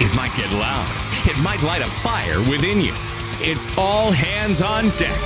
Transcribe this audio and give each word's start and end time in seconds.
It 0.00 0.14
might 0.14 0.34
get 0.36 0.50
loud. 0.52 0.86
It 1.26 1.36
might 1.38 1.62
light 1.62 1.82
a 1.82 1.86
fire 1.86 2.40
within 2.48 2.80
you. 2.80 2.94
It's 3.40 3.66
all 3.76 4.12
hands 4.12 4.62
on 4.62 4.90
deck. 4.90 5.20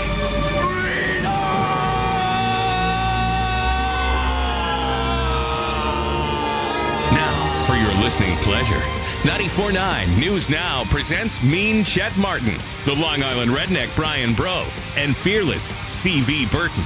Now, 7.13 7.65
for 7.67 7.77
your 7.77 7.93
listening 8.03 8.37
pleasure, 8.39 8.81
94.9 9.29 10.19
News 10.19 10.49
Now 10.49 10.85
presents 10.85 11.43
Mean 11.43 11.85
Chet 11.85 12.17
Martin, 12.17 12.57
the 12.87 12.95
Long 12.95 13.23
Island 13.23 13.51
redneck 13.51 13.95
Brian 13.95 14.35
Bro, 14.35 14.67
and 14.97 15.15
fearless 15.15 15.73
CV 15.73 16.51
Berton. 16.51 16.85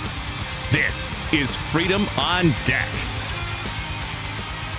This 0.70 1.14
is 1.32 1.54
Freedom 1.54 2.04
on 2.18 2.52
Deck. 2.64 3.15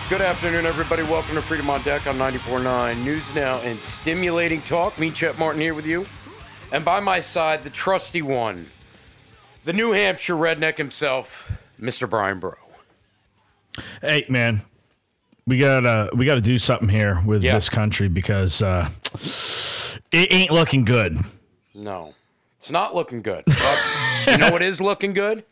Good 0.10 0.22
afternoon, 0.22 0.66
everybody. 0.66 1.04
Welcome 1.04 1.36
to 1.36 1.42
Freedom 1.42 1.70
on 1.70 1.82
Deck 1.82 2.08
on 2.08 2.16
94.9 2.16 3.04
News 3.04 3.24
Now 3.36 3.60
and 3.60 3.78
Stimulating 3.80 4.62
Talk. 4.62 4.98
Me, 4.98 5.12
Chet 5.12 5.38
Martin, 5.38 5.60
here 5.60 5.74
with 5.74 5.86
you. 5.86 6.06
And 6.72 6.86
by 6.86 7.02
my 7.02 7.20
side, 7.20 7.64
the 7.64 7.70
trusty 7.70 8.22
one, 8.22 8.68
the 9.66 9.74
New 9.74 9.92
Hampshire 9.92 10.36
redneck 10.36 10.78
himself, 10.78 11.52
Mr. 11.80 12.10
Brian 12.10 12.40
Bro. 12.40 12.54
Hey 14.02 14.26
man, 14.30 14.62
we 15.46 15.58
gotta 15.58 16.10
we 16.16 16.26
gotta 16.26 16.42
do 16.42 16.58
something 16.58 16.88
here 16.90 17.22
with 17.26 17.44
Yeah. 17.44 17.56
this 17.56 17.68
country 17.68 18.08
because 18.08 18.62
uh, 18.62 18.90
it 20.12 20.32
ain't 20.32 20.52
looking 20.52 20.86
good. 20.86 21.18
No, 21.76 22.14
it's 22.60 22.72
not 22.72 22.96
looking 22.96 23.22
good. 23.22 23.44
But 23.46 23.80
you 24.30 24.38
know 24.38 24.50
what 24.52 24.64
is 24.64 24.80
looking 24.80 25.12
good? 25.14 25.44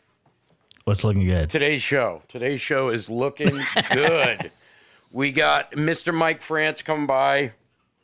What's 0.86 1.02
looking 1.02 1.26
good? 1.26 1.50
Today's 1.50 1.82
show. 1.82 2.22
Today's 2.28 2.60
show 2.60 2.90
is 2.90 3.10
looking 3.10 3.60
good. 3.90 4.52
We 5.10 5.32
got 5.32 5.72
Mr. 5.72 6.14
Mike 6.14 6.40
France 6.40 6.80
coming 6.80 7.08
by. 7.08 7.54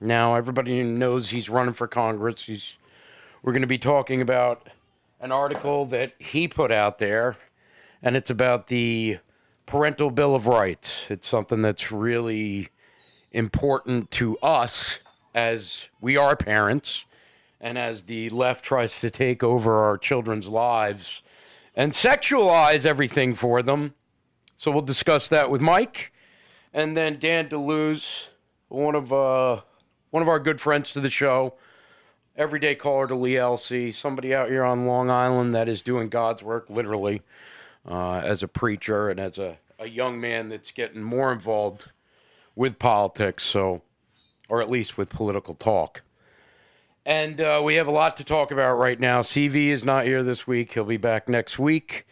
Now 0.01 0.35
everybody 0.35 0.83
knows 0.83 1.31
he's 1.31 1.49
running 1.49 1.75
for 1.75 1.87
Congress. 1.87 2.43
He's 2.43 2.77
we're 3.41 3.53
going 3.53 3.63
to 3.63 3.69
be 3.69 3.79
talking 3.79 4.21
about 4.21 4.69
an 5.21 5.31
article 5.31 5.87
that 5.87 6.15
he 6.19 6.49
put 6.49 6.73
out 6.73 6.99
there 6.99 7.37
and 8.03 8.17
it's 8.17 8.31
about 8.31 8.67
the 8.67 9.19
parental 9.65 10.11
bill 10.11 10.35
of 10.35 10.49
rights. 10.49 11.05
It's 11.09 11.29
something 11.29 11.63
that's 11.63 11.93
really 11.93 12.71
important 13.31 14.11
to 14.11 14.39
us 14.39 14.99
as 15.37 15.89
we 16.01 16.17
are 16.17 16.35
parents 16.35 17.05
and 17.61 17.79
as 17.79 18.03
the 18.03 18.29
left 18.31 18.65
tries 18.65 18.99
to 19.03 19.09
take 19.09 19.45
over 19.45 19.77
our 19.85 19.97
children's 19.97 20.49
lives 20.49 21.23
and 21.75 21.93
sexualize 21.93 22.85
everything 22.85 23.35
for 23.35 23.63
them. 23.63 23.95
So 24.57 24.71
we'll 24.71 24.83
discuss 24.83 25.29
that 25.29 25.51
with 25.51 25.61
Mike, 25.61 26.13
and 26.73 26.97
then 26.97 27.19
Dan 27.19 27.49
DeLuz, 27.49 28.27
one 28.69 28.95
of 28.95 29.13
uh, 29.13 29.63
one 30.11 30.23
of 30.23 30.29
our 30.29 30.39
good 30.39 30.61
friends 30.61 30.93
to 30.93 31.01
the 31.01 31.11
show, 31.11 31.55
everyday 32.37 32.75
caller 32.75 33.07
to 33.09 33.15
Lee 33.15 33.35
LC, 33.35 33.95
somebody 33.95 34.35
out 34.35 34.49
here 34.49 34.63
on 34.63 34.87
Long 34.87 35.11
Island 35.11 35.55
that 35.55 35.69
is 35.69 35.83
doing 35.83 36.09
God's 36.09 36.43
work, 36.43 36.67
literally, 36.69 37.23
uh, 37.89 38.19
as 38.19 38.43
a 38.43 38.49
preacher 38.49 39.09
and 39.09 39.19
as 39.19 39.39
a, 39.39 39.59
a 39.79 39.89
young 39.89 40.21
man 40.21 40.49
that's 40.49 40.71
getting 40.71 41.03
more 41.03 41.33
involved 41.33 41.91
with 42.55 42.79
politics, 42.79 43.43
so 43.43 43.83
or 44.49 44.61
at 44.61 44.71
least 44.71 44.97
with 44.97 45.09
political 45.09 45.55
talk. 45.55 46.03
And 47.05 47.41
uh, 47.41 47.61
we 47.65 47.75
have 47.75 47.89
a 47.89 47.93
lot 47.93 48.17
to 48.19 48.25
talk 48.25 48.51
about 48.51 48.75
right 48.75 48.99
now. 48.99 49.23
CV 49.23 49.69
is 49.69 49.85
not 49.85 50.05
here 50.05 50.23
this 50.23 50.47
week. 50.47 50.73
He'll 50.73 50.85
be 50.85 50.97
back 50.97 51.29
next 51.29 51.59
week. 51.59 52.07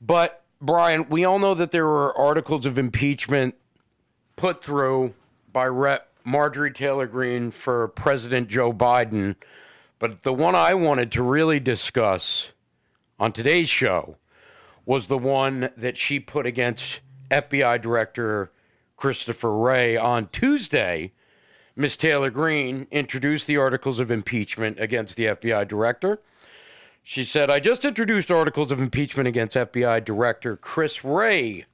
But, 0.00 0.42
Brian, 0.60 1.08
we 1.08 1.24
all 1.24 1.38
know 1.38 1.54
that 1.54 1.72
there 1.72 1.86
were 1.86 2.16
articles 2.16 2.64
of 2.64 2.78
impeachment 2.78 3.56
put 4.36 4.62
through 4.62 5.14
by 5.52 5.66
Rep. 5.66 6.08
Marjorie 6.24 6.72
Taylor 6.72 7.06
Greene 7.06 7.50
for 7.50 7.88
President 7.88 8.48
Joe 8.48 8.72
Biden. 8.72 9.36
But 9.98 10.22
the 10.22 10.32
one 10.32 10.54
I 10.54 10.74
wanted 10.74 11.10
to 11.12 11.22
really 11.22 11.60
discuss 11.60 12.52
on 13.18 13.32
today's 13.32 13.68
show 13.68 14.16
was 14.84 15.06
the 15.06 15.18
one 15.18 15.70
that 15.76 15.96
she 15.96 16.18
put 16.20 16.46
against 16.46 17.00
FBI 17.30 17.80
Director 17.80 18.52
Christopher 18.96 19.56
Wray 19.56 19.96
on 19.96 20.28
Tuesday. 20.28 21.12
Ms. 21.74 21.96
Taylor 21.96 22.30
Greene 22.30 22.86
introduced 22.90 23.46
the 23.46 23.56
articles 23.56 23.98
of 23.98 24.10
impeachment 24.10 24.78
against 24.78 25.16
the 25.16 25.26
FBI 25.26 25.66
director. 25.66 26.20
She 27.02 27.24
said, 27.24 27.50
I 27.50 27.58
just 27.58 27.84
introduced 27.84 28.30
articles 28.30 28.70
of 28.70 28.80
impeachment 28.80 29.26
against 29.26 29.56
FBI 29.56 30.04
Director 30.04 30.56
Chris 30.56 31.04
Wray. 31.04 31.66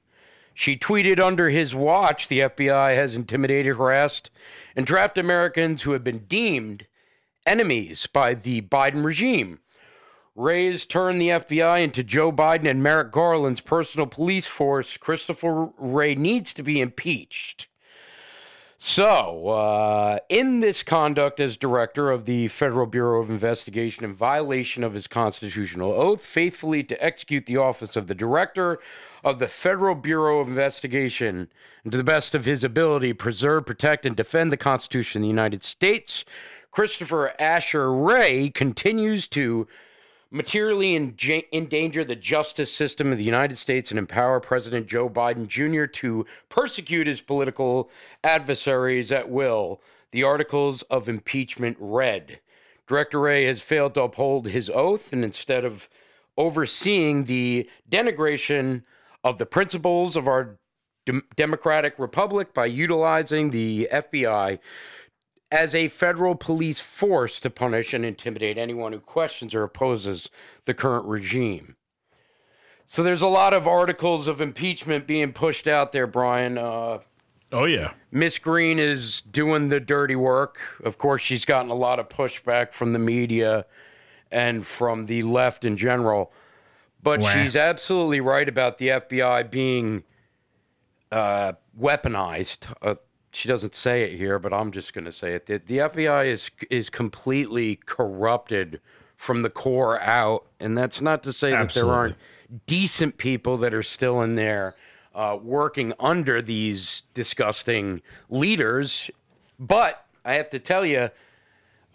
She 0.55 0.75
tweeted 0.75 1.21
under 1.21 1.49
his 1.49 1.75
watch 1.75 2.27
the 2.27 2.39
FBI 2.39 2.95
has 2.95 3.15
intimidated, 3.15 3.77
harassed, 3.77 4.31
and 4.75 4.87
trapped 4.87 5.17
Americans 5.17 5.83
who 5.83 5.91
have 5.91 6.03
been 6.03 6.25
deemed 6.27 6.87
enemies 7.45 8.07
by 8.07 8.33
the 8.33 8.61
Biden 8.61 9.05
regime. 9.05 9.59
Wray 10.35 10.71
has 10.71 10.85
turned 10.85 11.21
the 11.21 11.29
FBI 11.29 11.83
into 11.83 12.03
Joe 12.03 12.31
Biden 12.31 12.69
and 12.69 12.81
Merrick 12.81 13.11
Garland's 13.11 13.61
personal 13.61 14.07
police 14.07 14.47
force. 14.47 14.97
Christopher 14.97 15.69
Wray 15.77 16.15
needs 16.15 16.53
to 16.55 16.63
be 16.63 16.81
impeached. 16.81 17.68
So, 18.81 19.49
uh, 19.49 20.19
in 20.29 20.61
this 20.61 20.83
conduct 20.83 21.41
as 21.41 21.57
director 21.57 22.09
of 22.09 22.23
the 22.23 22.47
Federal 22.47 22.85
Bureau 22.85 23.21
of 23.21 23.29
Investigation 23.29 24.05
in 24.05 24.13
violation 24.13 24.85
of 24.85 24.93
his 24.93 25.05
constitutional 25.05 25.91
oath, 25.91 26.21
faithfully 26.21 26.85
to 26.85 27.03
execute 27.03 27.45
the 27.45 27.57
office 27.57 27.97
of 27.97 28.07
the 28.07 28.15
director 28.15 28.79
of 29.21 29.39
the 29.39 29.49
Federal 29.49 29.95
Bureau 29.95 30.39
of 30.39 30.47
Investigation, 30.47 31.49
and 31.83 31.91
to 31.91 31.97
the 31.97 32.05
best 32.05 32.33
of 32.33 32.45
his 32.45 32.63
ability, 32.63 33.11
preserve, 33.11 33.65
protect, 33.65 34.05
and 34.05 34.15
defend 34.15 34.49
the 34.49 34.57
Constitution 34.57 35.19
of 35.19 35.23
the 35.23 35.27
United 35.27 35.61
States, 35.61 36.23
Christopher 36.71 37.33
Asher 37.37 37.91
Wray 37.91 38.49
continues 38.49 39.27
to 39.27 39.67
materially 40.31 40.95
endanger 40.95 42.03
the 42.03 42.15
justice 42.15 42.71
system 42.71 43.11
of 43.11 43.17
the 43.17 43.23
United 43.23 43.57
States 43.57 43.89
and 43.89 43.97
empower 43.97 44.39
President 44.39 44.87
Joe 44.87 45.09
Biden 45.09 45.47
Jr. 45.47 45.85
to 45.85 46.25
persecute 46.49 47.07
his 47.07 47.21
political 47.21 47.89
adversaries 48.23 49.11
at 49.11 49.29
will. 49.29 49.81
The 50.11 50.23
articles 50.23 50.81
of 50.83 51.09
impeachment 51.09 51.77
read. 51.79 52.39
Director 52.87 53.19
Wray 53.19 53.45
has 53.45 53.61
failed 53.61 53.93
to 53.95 54.01
uphold 54.01 54.47
his 54.47 54.69
oath, 54.69 55.13
and 55.13 55.23
instead 55.23 55.63
of 55.63 55.87
overseeing 56.37 57.25
the 57.25 57.69
denigration 57.89 58.83
of 59.23 59.37
the 59.37 59.45
principles 59.45 60.15
of 60.15 60.27
our 60.27 60.57
dem- 61.05 61.23
democratic 61.35 61.93
republic 61.97 62.53
by 62.53 62.65
utilizing 62.65 63.51
the 63.51 63.87
FBI 63.91 64.59
as 65.51 65.73
a 65.73 65.87
federal 65.87 66.35
police 66.35 66.79
force 66.79 67.39
to 67.39 67.49
punish 67.49 67.93
and 67.93 68.05
intimidate 68.05 68.57
anyone 68.57 68.93
who 68.93 68.99
questions 68.99 69.55
or 69.55 69.63
opposes 69.63 70.29
the 70.65 70.73
current 70.73 71.05
regime. 71.05 71.75
So 72.85 73.03
there's 73.03 73.21
a 73.21 73.27
lot 73.27 73.53
of 73.53 73.67
articles 73.67 74.27
of 74.27 74.41
impeachment 74.41 75.05
being 75.05 75.33
pushed 75.33 75.67
out 75.67 75.91
there, 75.91 76.07
Brian. 76.07 76.57
Uh, 76.57 76.99
Oh 77.51 77.65
yeah, 77.65 77.93
Miss 78.11 78.37
Greene 78.37 78.77
is 78.77 79.21
doing 79.21 79.69
the 79.69 79.79
dirty 79.79 80.15
work. 80.15 80.59
Of 80.83 80.97
course, 80.99 81.21
she's 81.21 81.45
gotten 81.45 81.71
a 81.71 81.75
lot 81.75 81.99
of 81.99 82.07
pushback 82.07 82.73
from 82.73 82.93
the 82.93 82.99
media 82.99 83.65
and 84.29 84.65
from 84.65 85.05
the 85.05 85.23
left 85.23 85.65
in 85.65 85.75
general. 85.75 86.31
But 87.01 87.23
she's 87.23 87.55
absolutely 87.55 88.21
right 88.21 88.47
about 88.47 88.77
the 88.77 88.89
FBI 88.89 89.49
being 89.49 90.03
uh, 91.11 91.53
weaponized. 91.79 92.71
Uh, 92.81 92.95
she 93.31 93.47
doesn't 93.47 93.75
say 93.75 94.03
it 94.03 94.17
here, 94.17 94.39
but 94.39 94.53
I'm 94.53 94.71
just 94.71 94.93
going 94.93 95.05
to 95.05 95.11
say 95.11 95.33
it. 95.33 95.45
The, 95.45 95.61
the 95.65 95.77
FBI 95.77 96.31
is 96.31 96.49
is 96.69 96.89
completely 96.89 97.77
corrupted 97.85 98.81
from 99.17 99.41
the 99.41 99.49
core 99.49 99.99
out, 100.01 100.45
and 100.59 100.77
that's 100.77 101.01
not 101.01 101.23
to 101.23 101.33
say 101.33 101.51
that 101.51 101.73
there 101.73 101.87
aren't 101.87 102.15
decent 102.65 103.17
people 103.17 103.57
that 103.57 103.73
are 103.73 103.83
still 103.83 104.21
in 104.21 104.35
there 104.35 104.75
uh, 105.13 105.37
working 105.41 105.93
under 105.99 106.41
these 106.41 107.03
disgusting 107.13 108.01
leaders. 108.29 109.11
But 109.59 110.05
I 110.23 110.33
have 110.33 110.49
to 110.51 110.59
tell 110.59 110.85
you, 110.85 111.09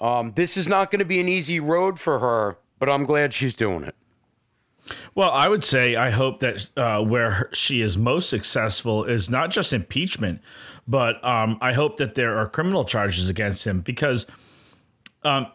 um, 0.00 0.32
this 0.36 0.56
is 0.56 0.68
not 0.68 0.90
going 0.90 0.98
to 0.98 1.04
be 1.04 1.20
an 1.20 1.28
easy 1.28 1.60
road 1.60 1.98
for 1.98 2.18
her. 2.18 2.58
But 2.78 2.92
I'm 2.92 3.04
glad 3.06 3.32
she's 3.32 3.54
doing 3.54 3.84
it. 3.84 3.94
Well, 5.14 5.30
I 5.30 5.48
would 5.48 5.64
say 5.64 5.96
I 5.96 6.10
hope 6.10 6.40
that 6.40 6.68
uh, 6.76 7.00
where 7.02 7.48
she 7.52 7.80
is 7.80 7.96
most 7.96 8.28
successful 8.28 9.04
is 9.04 9.30
not 9.30 9.50
just 9.50 9.72
impeachment, 9.72 10.40
but 10.86 11.24
um, 11.24 11.58
I 11.60 11.72
hope 11.72 11.96
that 11.98 12.14
there 12.14 12.36
are 12.38 12.48
criminal 12.48 12.84
charges 12.84 13.28
against 13.28 13.64
him 13.66 13.80
because 13.80 14.26
um, 15.22 15.46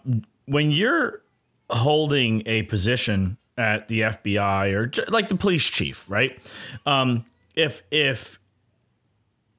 when 0.46 0.72
you're 0.72 1.22
holding 1.70 2.42
a 2.48 2.64
position 2.64 3.38
at 3.58 3.88
the 3.88 4.02
FBI 4.02 4.74
or 4.74 5.12
like 5.12 5.28
the 5.28 5.36
police 5.36 5.64
chief, 5.64 6.06
right? 6.08 6.40
Um, 6.86 7.26
if 7.56 7.84
if 7.92 8.40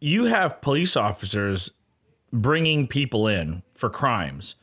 you 0.00 0.24
have 0.24 0.60
police 0.62 0.96
officers 0.96 1.70
bringing 2.32 2.86
people 2.86 3.28
in 3.28 3.62
for 3.74 3.90
crimes, 3.90 4.56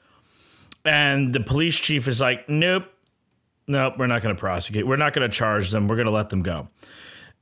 and 0.84 1.34
the 1.34 1.40
police 1.40 1.76
chief 1.76 2.08
is 2.08 2.20
like, 2.20 2.50
nope, 2.50 2.86
nope, 3.68 3.96
we're 3.98 4.08
not 4.08 4.22
going 4.22 4.36
to 4.36 4.40
prosecute. 4.40 4.88
We're 4.88 4.98
not 4.98 5.14
going 5.14 5.30
to 5.30 5.36
charge 5.36 5.72
them. 5.72 5.88
We're 5.88 5.96
going 5.96 6.08
to 6.08 6.12
let 6.12 6.30
them 6.30 6.42
go. 6.42 6.68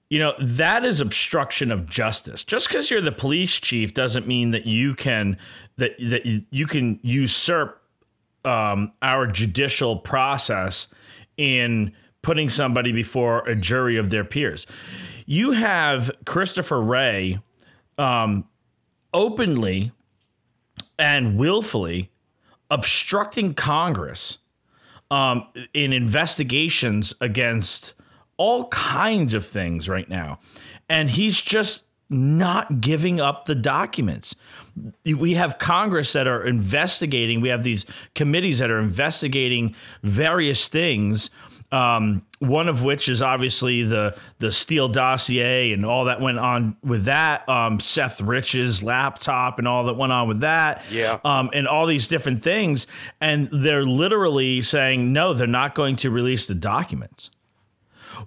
you 0.09 0.19
know 0.19 0.33
that 0.39 0.85
is 0.85 1.01
obstruction 1.01 1.71
of 1.71 1.89
justice. 1.89 2.43
Just 2.43 2.67
because 2.67 2.89
you're 2.91 3.01
the 3.01 3.11
police 3.11 3.59
chief 3.59 3.93
doesn't 3.93 4.27
mean 4.27 4.51
that 4.51 4.65
you 4.65 4.95
can 4.95 5.37
that 5.77 5.91
that 5.99 6.25
you 6.51 6.67
can 6.67 6.99
usurp 7.01 7.81
um, 8.45 8.91
our 9.01 9.25
judicial 9.27 9.97
process 9.97 10.87
in 11.37 11.91
putting 12.21 12.49
somebody 12.49 12.91
before 12.91 13.39
a 13.47 13.55
jury 13.55 13.97
of 13.97 14.09
their 14.09 14.23
peers. 14.23 14.65
You 15.25 15.51
have 15.51 16.11
Christopher 16.25 16.81
Wray 16.81 17.39
um, 17.97 18.45
openly 19.13 19.91
and 20.99 21.37
willfully 21.37 22.11
obstructing 22.69 23.53
Congress 23.53 24.37
um, 25.11 25.47
in 25.73 25.93
investigations 25.93 27.13
against 27.21 27.93
all 28.37 28.67
kinds 28.69 29.33
of 29.33 29.45
things 29.45 29.87
right 29.87 30.09
now. 30.09 30.39
And 30.89 31.09
he's 31.09 31.39
just 31.39 31.83
not 32.09 32.81
giving 32.81 33.19
up 33.19 33.45
the 33.45 33.55
documents. 33.55 34.35
We 35.05 35.33
have 35.35 35.57
Congress 35.57 36.13
that 36.13 36.27
are 36.27 36.45
investigating, 36.45 37.41
we 37.41 37.49
have 37.49 37.63
these 37.63 37.85
committees 38.13 38.59
that 38.59 38.69
are 38.69 38.79
investigating 38.79 39.75
various 40.03 40.67
things 40.67 41.29
um, 41.75 42.21
one 42.39 42.67
of 42.67 42.83
which 42.83 43.09
is 43.09 43.21
obviously 43.21 43.83
the 43.83 44.15
the 44.39 44.51
Steele 44.51 44.87
dossier 44.87 45.73
and 45.73 45.85
all 45.85 46.05
that 46.05 46.21
went 46.21 46.39
on 46.39 46.77
with 46.83 47.05
that. 47.05 47.47
Um, 47.49 47.79
Seth 47.79 48.21
Rich's 48.21 48.81
laptop 48.83 49.59
and 49.59 49.67
all 49.67 49.83
that 49.85 49.95
went 49.95 50.11
on 50.11 50.27
with 50.27 50.39
that. 50.41 50.83
Yeah. 50.91 51.19
Um, 51.25 51.49
and 51.53 51.67
all 51.67 51.85
these 51.87 52.07
different 52.07 52.41
things, 52.41 52.87
and 53.19 53.49
they're 53.51 53.85
literally 53.85 54.61
saying 54.61 55.11
no, 55.11 55.33
they're 55.33 55.47
not 55.47 55.75
going 55.75 55.95
to 55.97 56.09
release 56.11 56.47
the 56.47 56.55
documents. 56.55 57.29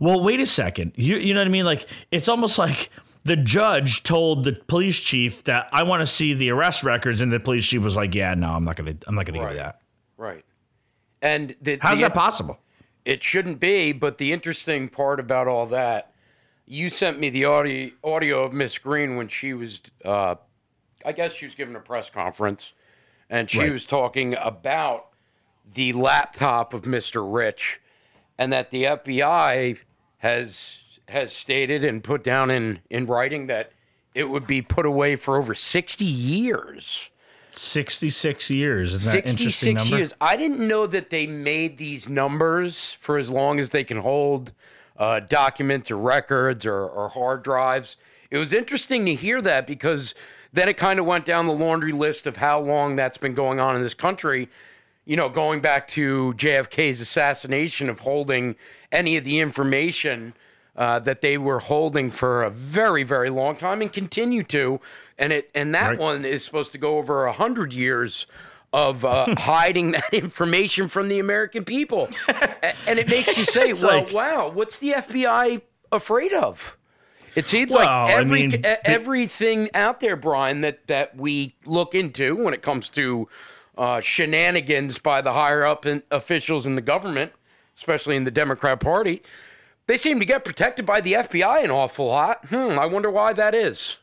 Well, 0.00 0.22
wait 0.22 0.40
a 0.40 0.46
second. 0.46 0.92
You 0.96 1.16
you 1.16 1.32
know 1.34 1.40
what 1.40 1.46
I 1.46 1.50
mean? 1.50 1.64
Like 1.64 1.86
it's 2.10 2.28
almost 2.28 2.58
like 2.58 2.90
the 3.24 3.36
judge 3.36 4.02
told 4.04 4.44
the 4.44 4.52
police 4.52 4.98
chief 4.98 5.44
that 5.44 5.68
I 5.72 5.82
want 5.82 6.00
to 6.00 6.06
see 6.06 6.34
the 6.34 6.50
arrest 6.50 6.82
records, 6.82 7.20
and 7.20 7.32
the 7.32 7.40
police 7.40 7.66
chief 7.66 7.82
was 7.82 7.96
like, 7.96 8.14
"Yeah, 8.14 8.34
no, 8.34 8.48
I'm 8.50 8.64
not 8.64 8.76
gonna, 8.76 8.94
I'm 9.06 9.14
not 9.14 9.26
gonna 9.26 9.38
Right. 9.40 9.48
give 9.48 9.56
you 9.56 9.62
that." 9.62 9.80
Right. 10.16 10.44
And 11.22 11.54
the, 11.62 11.78
How's 11.80 11.98
the- 11.98 12.04
that 12.08 12.14
possible? 12.14 12.58
It 13.08 13.22
shouldn't 13.22 13.58
be, 13.58 13.92
but 13.92 14.18
the 14.18 14.34
interesting 14.34 14.90
part 14.90 15.18
about 15.18 15.48
all 15.48 15.64
that, 15.68 16.12
you 16.66 16.90
sent 16.90 17.18
me 17.18 17.30
the 17.30 17.46
audio 17.46 17.90
audio 18.04 18.44
of 18.44 18.52
Miss 18.52 18.76
Greene 18.76 19.16
when 19.16 19.28
she 19.28 19.54
was, 19.54 19.80
uh, 20.04 20.34
I 21.06 21.12
guess 21.12 21.32
she 21.32 21.46
was 21.46 21.54
giving 21.54 21.74
a 21.74 21.80
press 21.80 22.10
conference, 22.10 22.74
and 23.30 23.48
she 23.50 23.60
Right. 23.60 23.72
was 23.72 23.86
talking 23.86 24.34
about 24.34 25.06
the 25.72 25.94
laptop 25.94 26.74
of 26.74 26.82
Mr. 26.82 27.24
Rich, 27.26 27.80
and 28.36 28.52
that 28.52 28.70
the 28.70 28.84
FBI 28.84 29.78
has 30.18 30.82
has 31.08 31.32
stated 31.32 31.82
and 31.84 32.04
put 32.04 32.22
down 32.22 32.50
in 32.50 32.80
in 32.90 33.06
writing 33.06 33.46
that 33.46 33.72
it 34.14 34.24
would 34.24 34.46
be 34.46 34.60
put 34.60 34.84
away 34.84 35.16
for 35.16 35.38
over 35.38 35.54
sixty 35.54 36.04
years. 36.04 37.08
66 37.58 38.50
years. 38.50 38.94
Isn't 38.94 39.04
that 39.04 39.24
an 39.24 39.30
interesting 39.30 39.76
66 39.76 39.84
number? 39.84 39.96
years. 39.98 40.14
I 40.20 40.36
didn't 40.36 40.66
know 40.66 40.86
that 40.86 41.10
they 41.10 41.26
made 41.26 41.78
these 41.78 42.08
numbers 42.08 42.96
for 43.00 43.18
as 43.18 43.30
long 43.30 43.60
as 43.60 43.70
they 43.70 43.84
can 43.84 43.98
hold 43.98 44.52
uh, 44.96 45.20
documents 45.20 45.90
or 45.90 45.96
records 45.96 46.66
or, 46.66 46.86
or 46.86 47.08
hard 47.08 47.42
drives. 47.42 47.96
It 48.30 48.38
was 48.38 48.52
interesting 48.52 49.04
to 49.06 49.14
hear 49.14 49.40
that 49.42 49.66
because 49.66 50.14
then 50.52 50.68
it 50.68 50.76
kind 50.76 50.98
of 50.98 51.06
went 51.06 51.24
down 51.24 51.46
the 51.46 51.52
laundry 51.52 51.92
list 51.92 52.26
of 52.26 52.36
how 52.36 52.60
long 52.60 52.96
that's 52.96 53.18
been 53.18 53.34
going 53.34 53.60
on 53.60 53.76
in 53.76 53.82
this 53.82 53.94
country. 53.94 54.48
You 55.04 55.16
know, 55.16 55.28
going 55.28 55.60
back 55.60 55.88
to 55.88 56.34
JFK's 56.36 57.00
assassination 57.00 57.88
of 57.88 58.00
holding 58.00 58.56
any 58.92 59.16
of 59.16 59.24
the 59.24 59.40
information 59.40 60.34
uh, 60.78 60.98
that 61.00 61.20
they 61.20 61.36
were 61.36 61.58
holding 61.58 62.08
for 62.10 62.42
a 62.44 62.48
very, 62.50 63.02
very 63.02 63.28
long 63.28 63.56
time 63.56 63.82
and 63.82 63.92
continue 63.92 64.42
to. 64.44 64.80
And 65.18 65.32
it 65.32 65.50
and 65.54 65.74
that 65.74 65.88
Right. 65.90 65.98
one 65.98 66.24
is 66.24 66.44
supposed 66.44 66.72
to 66.72 66.78
go 66.78 66.96
over 66.98 67.26
a 67.26 67.32
hundred 67.32 67.72
years 67.74 68.26
of 68.72 69.04
uh, 69.04 69.34
hiding 69.38 69.90
that 69.92 70.14
information 70.14 70.88
from 70.88 71.08
the 71.08 71.18
American 71.18 71.64
people. 71.64 72.08
And 72.86 72.98
it 72.98 73.06
makes 73.08 73.36
you 73.36 73.44
say, 73.44 73.72
well, 73.74 74.04
like- 74.04 74.12
wow, 74.12 74.48
what's 74.50 74.78
the 74.78 74.92
FBI 74.92 75.60
afraid 75.92 76.32
of? 76.32 76.76
It 77.34 77.46
seems 77.48 77.70
Well, 77.72 77.80
like 77.84 78.16
I 78.16 78.20
every 78.20 78.42
mean, 78.42 78.54
e- 78.54 78.56
the- 78.58 78.86
everything 78.90 79.68
out 79.74 80.00
there, 80.00 80.16
Brian, 80.16 80.60
that 80.62 80.86
that 80.86 81.16
we 81.16 81.54
look 81.66 81.94
into 81.94 82.34
when 82.36 82.54
it 82.54 82.62
comes 82.62 82.88
to 82.90 83.28
uh, 83.76 84.00
shenanigans 84.00 84.98
by 84.98 85.20
the 85.22 85.32
higher 85.34 85.64
up 85.64 85.86
in, 85.86 86.02
officials 86.10 86.66
in 86.66 86.74
the 86.76 86.80
government, 86.82 87.32
especially 87.76 88.16
in 88.16 88.24
the 88.24 88.30
Democrat 88.30 88.80
Party, 88.80 89.22
they 89.88 89.96
seem 89.96 90.20
to 90.20 90.24
get 90.24 90.44
protected 90.44 90.86
by 90.86 91.00
the 91.00 91.14
FBI 91.14 91.64
an 91.64 91.72
awful 91.72 92.06
lot. 92.06 92.46
Hmm, 92.46 92.78
I 92.78 92.86
wonder 92.86 93.10
why 93.10 93.32
that 93.32 93.54
is. 93.54 93.96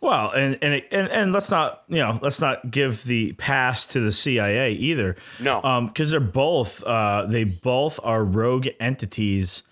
Well, 0.00 0.30
and 0.30 0.58
and, 0.62 0.74
it- 0.74 0.88
and 0.92 1.08
and 1.08 1.32
let's 1.32 1.50
not 1.50 1.82
you 1.88 1.98
know 1.98 2.18
let's 2.22 2.40
not 2.40 2.70
give 2.70 3.02
the 3.04 3.32
pass 3.32 3.84
to 3.86 4.00
the 4.00 4.12
CIA 4.12 4.72
either. 4.74 5.16
No. 5.40 5.88
because 5.88 6.10
they're 6.10 6.20
both 6.20 6.82
uh, 6.84 7.26
they 7.26 7.44
both 7.44 7.98
are 8.02 8.22
rogue 8.24 8.68
entities 8.78 9.62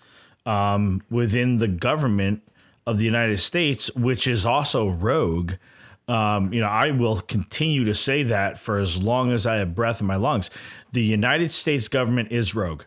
um, 0.45 1.01
within 1.09 1.57
the 1.57 1.67
government 1.67 2.41
of 2.87 2.97
the 2.97 3.05
United 3.05 3.39
States, 3.39 3.93
which 3.95 4.27
is 4.27 4.45
also 4.45 4.89
rogue. 4.89 5.53
Um, 6.07 6.51
you 6.51 6.59
know, 6.59 6.67
I 6.67 6.89
will 6.89 7.21
continue 7.21 7.85
to 7.85 7.93
say 7.93 8.23
that 8.23 8.59
for 8.59 8.79
as 8.79 8.97
long 8.97 9.31
as 9.31 9.45
I 9.45 9.57
have 9.57 9.75
breath 9.75 10.01
in 10.01 10.07
my 10.07 10.15
lungs. 10.15 10.49
The 10.91 11.03
United 11.03 11.51
States 11.51 11.87
government 11.87 12.31
is 12.31 12.55
rogue. 12.55 12.81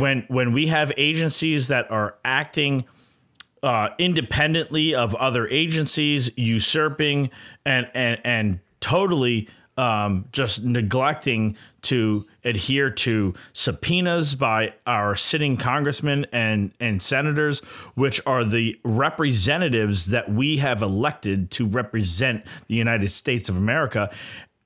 When 0.00 0.24
when 0.28 0.52
we 0.52 0.66
have 0.66 0.92
agencies 0.96 1.68
that 1.68 1.90
are 1.90 2.16
acting 2.24 2.84
uh, 3.62 3.88
independently 3.98 4.94
of 4.94 5.14
other 5.14 5.48
agencies, 5.48 6.30
usurping 6.36 7.30
and 7.64 7.88
and 7.94 8.20
and 8.24 8.60
totally 8.80 9.48
um, 9.78 10.24
just 10.32 10.64
neglecting 10.64 11.56
to 11.80 12.26
adhere 12.44 12.90
to 12.90 13.32
subpoenas 13.52 14.34
by 14.34 14.74
our 14.86 15.14
sitting 15.14 15.56
congressmen 15.56 16.26
and 16.32 16.72
and 16.80 17.00
senators, 17.00 17.60
which 17.94 18.20
are 18.26 18.44
the 18.44 18.76
representatives 18.84 20.06
that 20.06 20.30
we 20.30 20.56
have 20.56 20.82
elected 20.82 21.50
to 21.52 21.66
represent 21.66 22.44
the 22.66 22.74
United 22.74 23.10
States 23.10 23.48
of 23.48 23.56
America. 23.56 24.10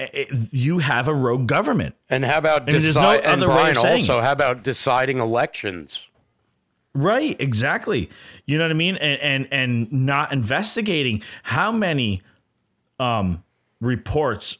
I- 0.02 0.10
i- 0.32 0.48
You 0.50 0.78
have 0.78 1.08
a 1.08 1.14
rogue 1.14 1.46
government. 1.46 1.94
And 2.10 2.24
how 2.24 2.38
about 2.38 2.66
mean, 2.66 2.80
there's 2.80 2.94
no 2.94 3.00
and 3.12 3.40
Brian, 3.42 3.76
also, 3.76 4.20
how 4.20 4.32
about 4.32 4.62
deciding 4.62 5.18
elections? 5.18 6.06
Right, 6.94 7.36
exactly. 7.40 8.10
You 8.44 8.58
know 8.58 8.64
what 8.64 8.70
I 8.70 8.74
mean? 8.74 8.96
And 8.96 9.20
and 9.20 9.48
and 9.50 9.92
not 9.92 10.32
investigating 10.32 11.22
how 11.42 11.72
many 11.72 12.22
um 13.00 13.42
reports 13.80 14.58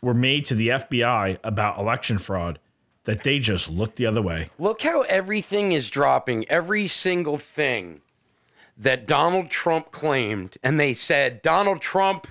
were 0.00 0.14
made 0.14 0.46
to 0.46 0.54
the 0.54 0.68
FBI 0.68 1.38
about 1.44 1.78
election 1.78 2.18
fraud 2.18 2.58
that 3.04 3.22
they 3.22 3.38
just 3.38 3.70
looked 3.70 3.96
the 3.96 4.06
other 4.06 4.22
way. 4.22 4.48
Look 4.58 4.82
how 4.82 5.02
everything 5.02 5.72
is 5.72 5.90
dropping. 5.90 6.48
Every 6.48 6.86
single 6.88 7.38
thing 7.38 8.00
that 8.76 9.06
Donald 9.06 9.48
Trump 9.50 9.90
claimed, 9.92 10.58
and 10.62 10.78
they 10.80 10.92
said 10.94 11.40
Donald 11.42 11.80
Trump 11.80 12.26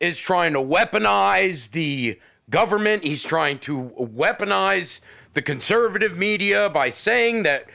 is 0.00 0.18
trying 0.18 0.54
to 0.54 0.58
weaponize 0.58 1.70
the 1.70 2.18
government. 2.48 3.04
He's 3.04 3.22
trying 3.22 3.58
to 3.60 3.92
weaponize 3.98 5.00
the 5.34 5.42
conservative 5.42 6.16
media 6.16 6.68
by 6.68 6.90
saying 6.90 7.44
that 7.44 7.66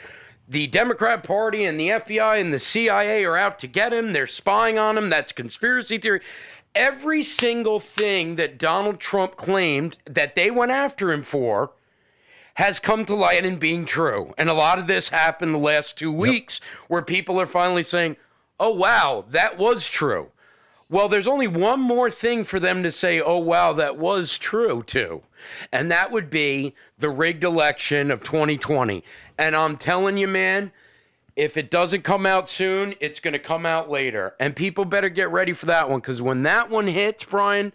the 0.48 0.68
Democrat 0.68 1.24
Party 1.24 1.64
and 1.64 1.80
the 1.80 1.90
FBI 1.90 2.40
and 2.40 2.52
the 2.52 2.60
CIA 2.60 3.24
are 3.24 3.38
out 3.38 3.58
to 3.60 3.68
get 3.68 3.94
him. 3.94 4.14
They're 4.14 4.28
spying 4.28 4.78
on 4.78 4.98
him. 4.98 5.10
That's 5.10 5.32
conspiracy 5.32 5.98
theory. 5.98 6.22
Every 6.76 7.24
single 7.24 7.80
thing 7.80 8.36
that 8.36 8.58
Donald 8.58 9.00
Trump 9.00 9.38
claimed 9.38 9.98
that 10.06 10.36
they 10.36 10.52
went 10.52 10.72
after 10.72 11.12
him 11.12 11.24
for 11.24 11.72
has 12.56 12.80
come 12.80 13.06
to 13.06 13.16
light 13.16 13.46
in 13.46 13.58
being 13.58 13.86
true. 13.86 14.34
And 14.38 14.50
a 14.50 14.54
lot 14.54 14.80
of 14.80 14.88
this 14.88 15.10
happened 15.10 15.54
the 15.54 15.60
last 15.60 15.98
two 15.98 16.12
weeks 16.12 16.60
where 16.88 17.02
people 17.02 17.40
are 17.40 17.46
finally 17.46 17.84
saying, 17.84 18.18
oh, 18.60 18.74
wow, 18.74 19.26
that 19.30 19.58
was 19.58 19.90
true. 19.90 20.32
Well, 20.90 21.10
there's 21.10 21.28
only 21.28 21.48
one 21.48 21.80
more 21.80 22.12
thing 22.12 22.44
for 22.44 22.60
them 22.60 22.84
to 22.84 22.92
say, 22.92 23.20
oh, 23.20 23.40
wow, 23.40 23.74
that 23.74 23.98
was 23.98 24.38
true, 24.38 24.84
too. 24.84 25.24
And 25.72 25.90
that 25.92 26.12
would 26.12 26.30
be 26.30 26.76
the 26.98 27.10
rigged 27.10 27.44
election 27.44 28.12
of 28.12 28.24
2020. 28.24 29.04
And 29.38 29.56
I'm 29.56 29.78
telling 29.78 30.18
you, 30.18 30.28
man, 30.28 30.72
if 31.36 31.58
it 31.58 31.72
doesn't 31.72 32.04
come 32.04 32.26
out 32.26 32.48
soon, 32.48 32.94
it's 33.00 33.20
going 33.20 33.34
to 33.34 33.40
come 33.40 33.66
out 33.66 33.90
later. 33.90 34.36
And 34.40 34.56
people 34.56 34.86
better 34.86 35.10
get 35.10 35.32
ready 35.32 35.54
for 35.54 35.66
that 35.66 35.90
one 35.90 36.00
because 36.00 36.22
when 36.22 36.44
that 36.44 36.70
one 36.70 36.88
hits, 36.88 37.24
Brian, 37.24 37.74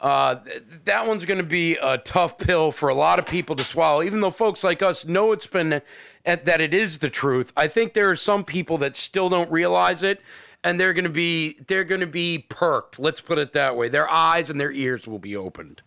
uh, 0.00 0.36
th- 0.36 0.62
that 0.84 1.06
one's 1.06 1.24
going 1.24 1.38
to 1.38 1.44
be 1.44 1.76
a 1.76 1.98
tough 1.98 2.38
pill 2.38 2.70
for 2.70 2.88
a 2.88 2.94
lot 2.94 3.18
of 3.18 3.26
people 3.26 3.56
to 3.56 3.64
swallow. 3.64 4.02
Even 4.02 4.20
though 4.20 4.30
folks 4.30 4.62
like 4.62 4.82
us 4.82 5.04
know 5.04 5.32
it's 5.32 5.46
been 5.46 5.82
at, 6.24 6.44
that 6.44 6.60
it 6.60 6.72
is 6.72 6.98
the 6.98 7.10
truth, 7.10 7.52
I 7.56 7.66
think 7.68 7.92
there 7.92 8.10
are 8.10 8.16
some 8.16 8.44
people 8.44 8.78
that 8.78 8.96
still 8.96 9.28
don't 9.28 9.50
realize 9.50 10.02
it, 10.02 10.20
and 10.66 10.80
they're 10.80 10.92
going 10.92 11.04
to 11.04 11.10
be 11.10 11.58
they're 11.68 11.84
going 11.84 12.00
to 12.00 12.06
be 12.06 12.44
perked. 12.48 12.98
Let's 12.98 13.20
put 13.20 13.38
it 13.38 13.52
that 13.52 13.76
way. 13.76 13.88
Their 13.88 14.10
eyes 14.10 14.50
and 14.50 14.60
their 14.60 14.72
ears 14.72 15.06
will 15.06 15.20
be 15.20 15.36
opened. 15.36 15.80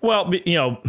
Well, 0.00 0.34
you 0.34 0.56
know, 0.56 0.82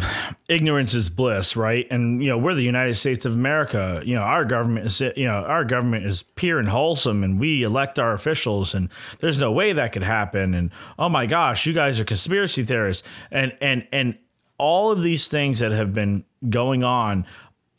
ignorance 0.50 0.95
is 0.95 1.10
bliss, 1.10 1.55
right? 1.55 1.86
And 1.91 2.24
you 2.24 2.29
know, 2.29 2.38
we're 2.38 2.55
the 2.55 2.63
United 2.63 2.95
States 2.95 3.25
of 3.25 3.33
America. 3.33 4.01
You 4.05 4.15
know, 4.15 4.22
our 4.22 4.45
government 4.45 4.88
is 4.88 5.01
you 5.01 5.25
know, 5.25 5.43
our 5.43 5.65
government 5.65 6.05
is 6.05 6.24
pure 6.36 6.60
and 6.60 6.69
wholesome 6.69 7.24
and 7.24 7.39
we 7.39 7.63
elect 7.63 8.00
our 8.00 8.13
officials 8.13 8.74
and 8.74 8.89
there's 9.19 9.38
no 9.38 9.51
way 9.51 9.74
that 9.74 9.91
could 9.91 10.03
happen 10.03 10.53
and 10.53 10.72
oh 10.98 11.10
my 11.10 11.25
gosh, 11.25 11.65
you 11.65 11.74
guys 11.74 12.00
are 12.00 12.05
conspiracy 12.05 12.63
theorists. 12.63 13.03
And 13.31 13.53
and 13.62 13.86
and 13.91 14.17
all 14.57 14.91
of 14.91 15.03
these 15.03 15.27
things 15.27 15.60
that 15.60 15.74
have 15.74 15.93
been 15.93 16.24
going 16.50 16.83
on 16.86 17.25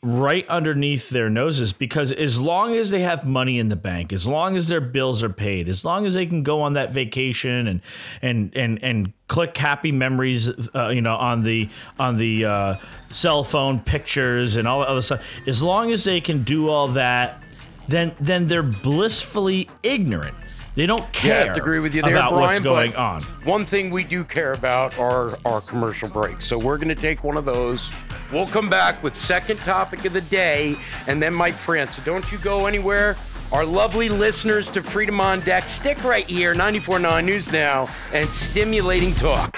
right 0.05 0.47
underneath 0.49 1.09
their 1.09 1.31
noses 1.31 1.73
because 1.73 2.11
as 2.11 2.39
long 2.39 2.75
as 2.75 2.91
they 2.91 3.01
have 3.01 3.25
money 3.25 3.57
in 3.57 3.69
the 3.69 3.75
bank, 3.75 4.13
as 4.13 4.27
long 4.27 4.55
as 4.55 4.67
their 4.67 4.79
bills 4.79 5.23
are 5.23 5.29
paid, 5.29 5.67
as 5.67 5.83
long 5.83 6.05
as 6.05 6.13
they 6.13 6.27
can 6.27 6.43
go 6.43 6.61
on 6.61 6.73
that 6.73 6.91
vacation 6.91 7.67
and 7.67 7.81
and 8.21 8.55
and 8.55 8.83
and 8.83 9.13
click 9.27 9.57
happy 9.57 9.91
memories, 9.91 10.47
uh, 10.75 10.89
you 10.89 11.01
know, 11.01 11.15
on 11.15 11.43
the 11.43 11.67
on 11.97 12.17
the 12.17 12.45
uh, 12.45 12.75
cell 13.09 13.43
phone 13.43 13.79
pictures 13.79 14.57
and 14.57 14.67
all 14.67 14.81
that 14.81 14.89
other 14.89 15.01
stuff, 15.01 15.23
as 15.47 15.63
long 15.63 15.91
as 15.91 16.03
they 16.03 16.21
can 16.21 16.43
do 16.43 16.69
all 16.69 16.87
that, 16.89 17.41
then 17.87 18.15
then 18.19 18.47
they're 18.47 18.61
blissfully 18.61 19.67
ignorant. 19.81 20.35
They 20.75 20.85
don't 20.85 21.11
care. 21.13 21.31
Yeah, 21.31 21.41
I 21.41 21.45
have 21.45 21.55
to 21.55 21.61
agree 21.61 21.79
with 21.79 21.95
you 21.95 22.01
there, 22.01 22.11
about 22.11 22.31
Brian. 22.31 22.47
what's 22.47 22.59
going 22.59 22.95
on. 22.95 23.21
One 23.43 23.65
thing 23.65 23.89
we 23.89 24.03
do 24.03 24.23
care 24.23 24.53
about 24.53 24.97
are 24.99 25.31
our 25.45 25.61
commercial 25.61 26.09
breaks. 26.09 26.45
So 26.45 26.59
we're 26.59 26.77
going 26.77 26.89
to 26.89 26.95
take 26.95 27.23
one 27.23 27.37
of 27.37 27.45
those. 27.45 27.91
We'll 28.31 28.47
come 28.47 28.69
back 28.69 29.01
with 29.03 29.15
second 29.15 29.57
topic 29.57 30.05
of 30.05 30.13
the 30.13 30.21
day, 30.21 30.75
and 31.07 31.21
then 31.21 31.33
Mike 31.33 31.53
France. 31.53 31.95
So 31.95 32.01
don't 32.03 32.31
you 32.31 32.37
go 32.39 32.65
anywhere. 32.65 33.15
Our 33.51 33.65
lovely 33.65 34.09
listeners 34.09 34.69
to 34.71 34.81
Freedom 34.81 35.21
on 35.21 35.41
Deck, 35.41 35.69
stick 35.69 36.03
right 36.03 36.25
here, 36.25 36.55
94.9 36.55 37.23
News 37.23 37.51
Now, 37.51 37.87
and 38.11 38.27
stimulating 38.27 39.13
talk. 39.13 39.55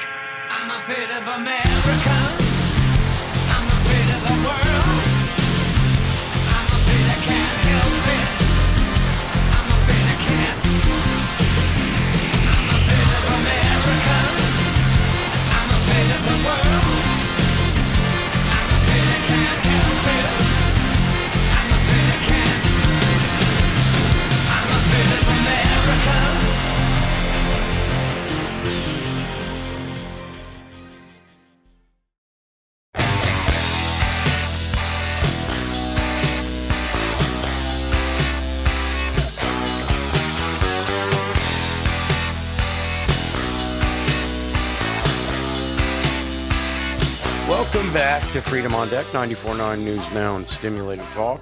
Back 47.98 48.32
to 48.32 48.40
Freedom 48.42 48.76
on 48.76 48.88
Deck, 48.90 49.08
94.9 49.08 49.80
News 49.80 50.14
Now 50.14 50.36
and 50.36 50.48
Stimulating 50.48 51.04
Talk. 51.16 51.42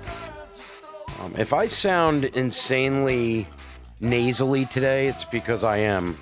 Um, 1.19 1.35
if 1.37 1.51
I 1.51 1.67
sound 1.67 2.23
insanely 2.23 3.45
nasally 3.99 4.65
today, 4.65 5.07
it's 5.07 5.25
because 5.25 5.65
I 5.65 5.79
am. 5.79 6.17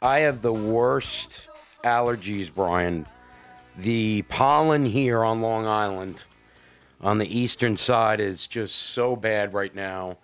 I 0.00 0.20
have 0.20 0.40
the 0.40 0.54
worst 0.54 1.50
allergies, 1.84 2.50
Brian. 2.50 3.06
The 3.76 4.22
pollen 4.22 4.86
here 4.86 5.22
on 5.22 5.42
Long 5.42 5.66
Island, 5.66 6.24
on 7.02 7.18
the 7.18 7.38
eastern 7.38 7.76
side, 7.76 8.20
is 8.20 8.46
just 8.46 8.74
so 8.74 9.16
bad 9.16 9.52
right 9.52 9.74
now. 9.74 10.16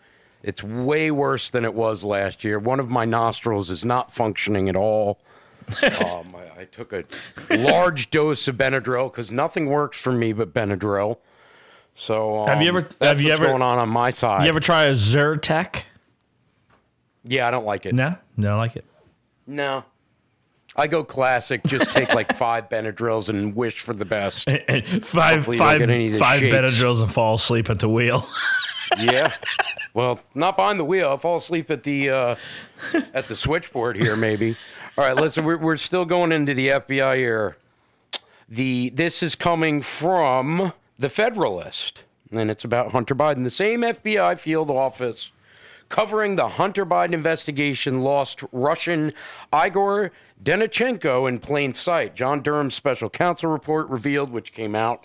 It's 0.42 0.62
way 0.62 1.10
worse 1.10 1.50
than 1.50 1.66
it 1.66 1.74
was 1.74 2.02
last 2.02 2.44
year. 2.44 2.58
One 2.58 2.80
of 2.80 2.88
my 2.88 3.04
nostrils 3.04 3.68
is 3.68 3.84
not 3.84 4.10
functioning 4.10 4.70
at 4.70 4.76
all. 4.76 5.18
Um, 6.00 6.34
I, 6.36 6.60
I 6.60 6.64
took 6.70 6.92
a 6.92 7.04
large 7.50 8.10
dose 8.10 8.46
of 8.48 8.56
Benadryl 8.56 9.10
because 9.10 9.30
nothing 9.30 9.66
works 9.66 10.00
for 10.00 10.12
me 10.12 10.32
but 10.32 10.52
Benadryl. 10.52 11.18
So 11.94 12.40
um, 12.40 12.48
Have 12.48 12.62
you 12.62 12.68
ever- 12.68 12.82
That's 12.98 13.12
have 13.12 13.20
you 13.20 13.30
ever- 13.30 13.46
going 13.46 13.62
on 13.62 13.78
on 13.78 13.88
my 13.88 14.10
side? 14.10 14.44
You 14.44 14.48
ever 14.50 14.60
try 14.60 14.84
a 14.84 14.92
Zyrtec? 14.92 15.82
yeah, 17.24 17.46
I 17.48 17.50
don't 17.50 17.66
like 17.66 17.86
it. 17.86 17.94
No, 17.94 18.14
no, 18.36 18.54
I 18.54 18.56
like 18.58 18.76
it. 18.76 18.84
No. 19.46 19.84
I 20.76 20.86
go 20.86 21.02
classic. 21.02 21.64
Just 21.66 21.90
take 21.90 22.14
like 22.14 22.36
five 22.36 22.68
Benadryls 22.68 23.28
and 23.28 23.54
wish 23.56 23.80
for 23.80 23.94
the 23.94 24.04
best. 24.04 24.48
five 25.02 25.36
Hopefully 25.36 25.58
five 25.58 25.80
get 25.80 25.90
any 25.90 26.06
of 26.06 26.12
the 26.12 26.18
five 26.20 26.38
shakes. 26.40 26.56
Benadryls 26.56 27.02
and 27.02 27.12
fall 27.12 27.34
asleep 27.34 27.68
at 27.68 27.80
the 27.80 27.88
wheel. 27.88 28.28
yeah. 28.98 29.34
Well, 29.94 30.20
not 30.34 30.56
behind 30.56 30.78
the 30.78 30.84
wheel. 30.84 31.10
I 31.12 31.16
fall 31.16 31.36
asleep 31.36 31.70
at 31.70 31.82
the 31.82 32.10
uh, 32.10 32.36
at 33.14 33.28
the 33.28 33.34
switchboard 33.34 33.96
here, 33.96 34.16
maybe. 34.16 34.56
All 34.96 35.04
right, 35.04 35.16
listen. 35.16 35.44
We're 35.44 35.58
we're 35.58 35.76
still 35.76 36.04
going 36.04 36.32
into 36.32 36.54
the 36.54 36.68
FBI 36.68 37.16
here. 37.16 37.56
The 38.48 38.90
this 38.90 39.22
is 39.22 39.34
coming 39.34 39.82
from 39.82 40.72
the 40.98 41.08
Federalist, 41.08 42.02
and 42.30 42.50
it's 42.50 42.64
about 42.64 42.92
Hunter 42.92 43.14
Biden. 43.14 43.44
The 43.44 43.50
same 43.50 43.82
FBI 43.82 44.38
field 44.38 44.70
office 44.70 45.32
covering 45.88 46.36
the 46.36 46.48
Hunter 46.48 46.84
Biden 46.84 47.12
investigation 47.12 48.00
lost 48.02 48.42
Russian 48.52 49.12
Igor 49.54 50.12
Danchenko 50.42 51.28
in 51.28 51.38
plain 51.38 51.74
sight. 51.74 52.14
John 52.14 52.42
Durham's 52.42 52.74
special 52.74 53.10
counsel 53.10 53.50
report 53.50 53.88
revealed, 53.88 54.30
which 54.30 54.52
came 54.52 54.74
out 54.74 55.00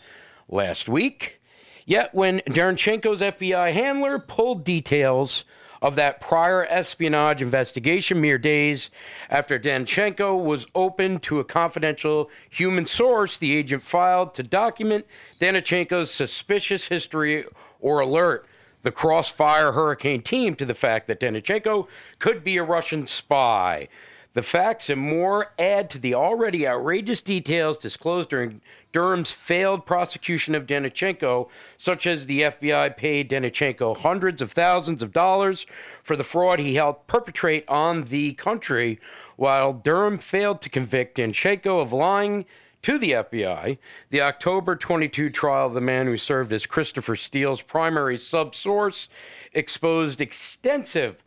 last 0.49 0.89
week. 0.89 1.39
Yet, 1.85 2.13
when 2.13 2.39
Danchenko's 2.41 3.21
FBI 3.21 3.73
handler 3.73 4.19
pulled 4.19 4.63
details 4.63 5.43
of 5.81 5.97
that 5.97 6.21
prior 6.21 6.65
espionage 6.65 7.41
investigation 7.41 8.21
mere 8.21 8.37
days 8.37 8.89
after 9.29 9.59
Danchenko 9.59 10.41
was 10.41 10.65
open 10.73 11.19
to 11.19 11.41
a 11.41 11.43
confidential 11.43 12.31
human 12.49 12.85
source, 12.85 13.37
the 13.37 13.53
agent 13.53 13.83
filed 13.83 14.33
to 14.35 14.43
document 14.43 15.05
Danchenko's 15.41 16.09
suspicious 16.09 16.87
history 16.87 17.45
or 17.81 17.99
alert 17.99 18.47
the 18.83 18.91
Crossfire 18.91 19.73
Hurricane 19.73 20.21
team 20.21 20.55
to 20.55 20.65
the 20.65 20.73
fact 20.73 21.07
that 21.07 21.19
Danchenko 21.19 21.87
could 22.19 22.45
be 22.45 22.55
a 22.55 22.63
Russian 22.63 23.05
spy. 23.05 23.89
The 24.33 24.41
facts 24.41 24.89
and 24.89 25.01
more 25.01 25.51
add 25.59 25.89
to 25.91 25.99
the 25.99 26.15
already 26.15 26.67
outrageous 26.67 27.21
details 27.21 27.77
disclosed 27.77 28.29
during 28.29 28.61
Durham's 28.93 29.31
failed 29.31 29.85
prosecution 29.85 30.55
of 30.55 30.65
Danchenko, 30.65 31.49
such 31.77 32.07
as 32.07 32.25
the 32.25 32.43
FBI 32.43 32.95
paid 32.95 33.29
Danchenko 33.29 33.97
hundreds 33.97 34.41
of 34.41 34.53
thousands 34.53 35.01
of 35.01 35.11
dollars 35.11 35.65
for 36.01 36.15
the 36.15 36.23
fraud 36.23 36.59
he 36.59 36.75
helped 36.75 37.07
perpetrate 37.07 37.67
on 37.67 38.05
the 38.05 38.33
country, 38.33 38.99
while 39.35 39.73
Durham 39.73 40.19
failed 40.19 40.61
to 40.61 40.69
convict 40.69 41.17
Danchenko 41.17 41.81
of 41.81 41.91
lying 41.91 42.45
to 42.83 42.97
the 42.97 43.11
FBI. 43.11 43.77
The 44.11 44.21
October 44.21 44.75
22 44.75 45.29
trial 45.31 45.67
of 45.67 45.73
the 45.73 45.81
man 45.81 46.05
who 46.05 46.17
served 46.17 46.53
as 46.53 46.65
Christopher 46.65 47.15
Steele's 47.15 47.61
primary 47.61 48.17
subsource 48.17 49.07
exposed 49.53 50.21
extensive 50.21 51.23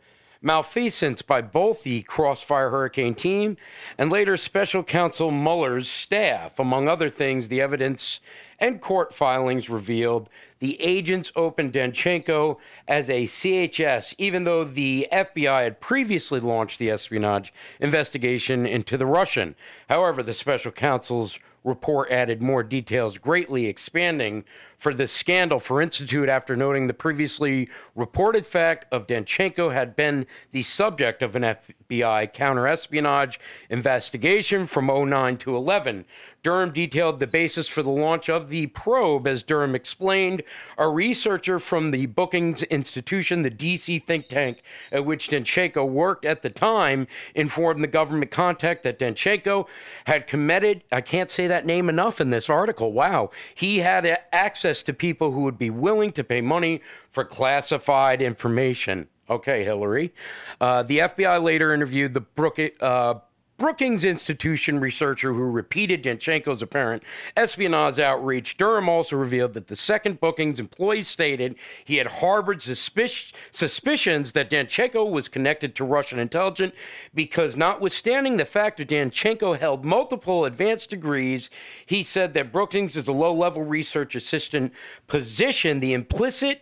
malfeasance 0.47 1.21
by 1.21 1.41
both 1.41 1.83
the 1.83 2.01
Crossfire 2.03 2.69
Hurricane 2.69 3.15
team 3.15 3.57
and 3.97 4.09
later 4.09 4.37
special 4.37 4.81
counsel 4.81 5.29
Mueller's 5.29 5.89
staff. 5.89 6.57
Among 6.57 6.87
other 6.87 7.09
things, 7.09 7.49
the 7.49 7.59
evidence 7.59 8.21
and 8.57 8.79
court 8.79 9.13
filings 9.13 9.69
revealed 9.69 10.29
the 10.59 10.81
agents 10.81 11.33
opened 11.35 11.73
Danchenko 11.73 12.59
as 12.87 13.09
a 13.09 13.25
CHS, 13.25 14.15
even 14.17 14.45
though 14.45 14.63
the 14.63 15.09
FBI 15.11 15.63
had 15.63 15.81
previously 15.81 16.39
launched 16.39 16.79
the 16.79 16.91
espionage 16.91 17.53
investigation 17.81 18.65
into 18.65 18.95
the 18.95 19.05
Russian. 19.05 19.53
However, 19.89 20.23
the 20.23 20.33
special 20.33 20.71
counsel's 20.71 21.39
report 21.65 22.09
added 22.09 22.41
more 22.41 22.63
details, 22.63 23.17
greatly 23.17 23.65
expanding 23.65 24.45
for 24.77 24.93
this 24.93 25.11
scandal 25.11 25.59
for 25.59 25.81
Institute 25.81 26.29
after 26.29 26.55
noting 26.55 26.87
the 26.87 26.93
previously 26.93 27.67
reported 27.95 28.45
fact 28.45 28.85
of 28.91 29.07
Danchenko 29.07 29.73
had 29.73 29.95
been 29.95 30.27
the 30.51 30.61
subject 30.61 31.23
of 31.23 31.35
an 31.35 31.41
FBI 31.41 32.33
counterespionage 32.33 33.37
investigation 33.69 34.67
from 34.67 34.87
09 34.87 35.37
to 35.37 35.55
11. 35.55 36.05
Durham 36.43 36.71
detailed 36.71 37.19
the 37.19 37.27
basis 37.27 37.67
for 37.67 37.83
the 37.83 37.89
launch 37.89 38.29
of 38.29 38.47
the 38.47 38.67
probe, 38.67 39.27
as 39.27 39.43
Durham 39.43 39.75
explained. 39.75 40.43
A 40.77 40.87
researcher 40.87 41.59
from 41.59 41.91
the 41.91 42.05
Brookings 42.05 42.63
Institution, 42.63 43.41
the 43.41 43.51
DC 43.51 44.01
think 44.01 44.29
tank 44.29 44.61
at 44.91 45.03
which 45.03 45.29
Danchenko 45.29 45.85
worked 45.89 46.23
at 46.23 46.43
the 46.43 46.49
time, 46.49 47.07
informed 47.35 47.83
the 47.83 47.87
government 47.87 48.31
contact 48.31 48.83
that 48.83 48.99
Danchenko 48.99 49.67
had 50.05 50.27
committed, 50.27 50.83
I 50.89 51.01
can't 51.01 51.29
say 51.29 51.47
that 51.47 51.65
name 51.65 51.89
enough 51.89 52.21
in 52.21 52.29
this 52.29 52.49
article. 52.49 52.93
Wow. 52.93 53.31
He 53.53 53.79
had 53.79 54.05
a- 54.05 54.35
access 54.67 54.83
to 54.83 54.93
people 54.93 55.31
who 55.31 55.41
would 55.41 55.57
be 55.57 55.69
willing 55.69 56.11
to 56.11 56.23
pay 56.23 56.41
money 56.41 56.81
for 57.09 57.23
classified 57.23 58.21
information. 58.21 59.07
Okay, 59.29 59.63
Hillary. 59.63 60.13
Uh, 60.59 60.83
the 60.83 60.99
FBI 60.99 61.41
later 61.41 61.73
interviewed 61.73 62.13
the 62.13 62.19
Brook, 62.21 62.59
uh, 62.81 63.15
Brookings 63.57 64.05
Institution 64.05 64.79
researcher 64.79 65.33
who 65.33 65.41
repeated 65.41 66.03
Danchenko's 66.03 66.61
apparent 66.61 67.01
espionage 67.35 67.97
outreach, 67.97 68.55
Durham 68.55 68.87
also 68.87 69.15
revealed 69.15 69.55
that 69.55 69.65
the 69.65 69.75
second 69.75 70.19
Brookings 70.19 70.59
employee 70.59 71.01
stated 71.01 71.55
he 71.83 71.97
had 71.97 72.07
harbored 72.07 72.59
suspic- 72.59 73.31
suspicions 73.51 74.33
that 74.33 74.51
Danchenko 74.51 75.09
was 75.09 75.27
connected 75.27 75.73
to 75.75 75.83
Russian 75.83 76.19
intelligence 76.19 76.75
because, 77.15 77.55
notwithstanding 77.55 78.37
the 78.37 78.45
fact 78.45 78.77
that 78.77 78.89
Danchenko 78.89 79.57
held 79.57 79.83
multiple 79.83 80.45
advanced 80.45 80.91
degrees, 80.91 81.49
he 81.83 82.03
said 82.03 82.35
that 82.35 82.53
Brookings 82.53 82.95
is 82.95 83.07
a 83.07 83.11
low 83.11 83.33
level 83.33 83.63
research 83.63 84.13
assistant 84.13 84.71
position. 85.07 85.79
The 85.79 85.93
implicit 85.93 86.61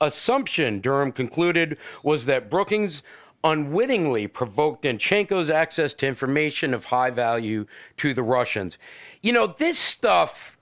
assumption, 0.00 0.80
Durham 0.80 1.12
concluded, 1.12 1.78
was 2.02 2.26
that 2.26 2.50
Brookings 2.50 3.02
unwittingly 3.46 4.26
provoked 4.26 4.82
Danchenko's 4.82 5.50
access 5.50 5.94
to 5.94 6.06
information 6.06 6.74
of 6.74 6.86
high 6.86 7.10
value 7.10 7.66
to 7.98 8.12
the 8.12 8.22
Russians. 8.22 8.76
You 9.22 9.32
know, 9.32 9.46
this 9.46 9.78
stuff, 9.78 10.56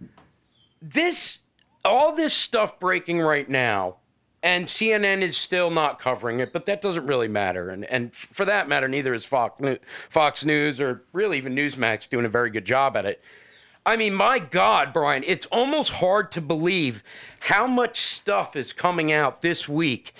this, 0.82 1.38
all 1.84 2.14
this 2.14 2.34
stuff 2.34 2.78
breaking 2.78 3.20
right 3.20 3.48
now, 3.48 3.96
and 4.42 4.66
CNN 4.66 5.22
is 5.22 5.34
still 5.34 5.70
not 5.70 5.98
covering 5.98 6.40
it, 6.40 6.52
but 6.52 6.66
that 6.66 6.82
doesn't 6.82 7.06
really 7.06 7.28
matter. 7.28 7.70
And, 7.70 7.86
and 7.86 8.14
for 8.14 8.44
that 8.44 8.68
matter, 8.68 8.86
neither 8.86 9.14
is 9.14 9.24
Fox, 9.24 9.62
Fox 10.10 10.44
News 10.44 10.78
or 10.78 11.04
really 11.14 11.38
even 11.38 11.54
Newsmax 11.54 12.10
doing 12.10 12.26
a 12.26 12.28
very 12.28 12.50
good 12.50 12.66
job 12.66 12.98
at 12.98 13.06
it. 13.06 13.22
I 13.86 13.96
mean, 13.96 14.12
my 14.12 14.38
God, 14.38 14.92
Brian, 14.92 15.24
it's 15.26 15.46
almost 15.46 15.92
hard 15.92 16.30
to 16.32 16.42
believe 16.42 17.02
how 17.40 17.66
much 17.66 18.00
stuff 18.00 18.54
is 18.56 18.74
coming 18.74 19.10
out 19.10 19.40
this 19.40 19.66
week. 19.66 20.14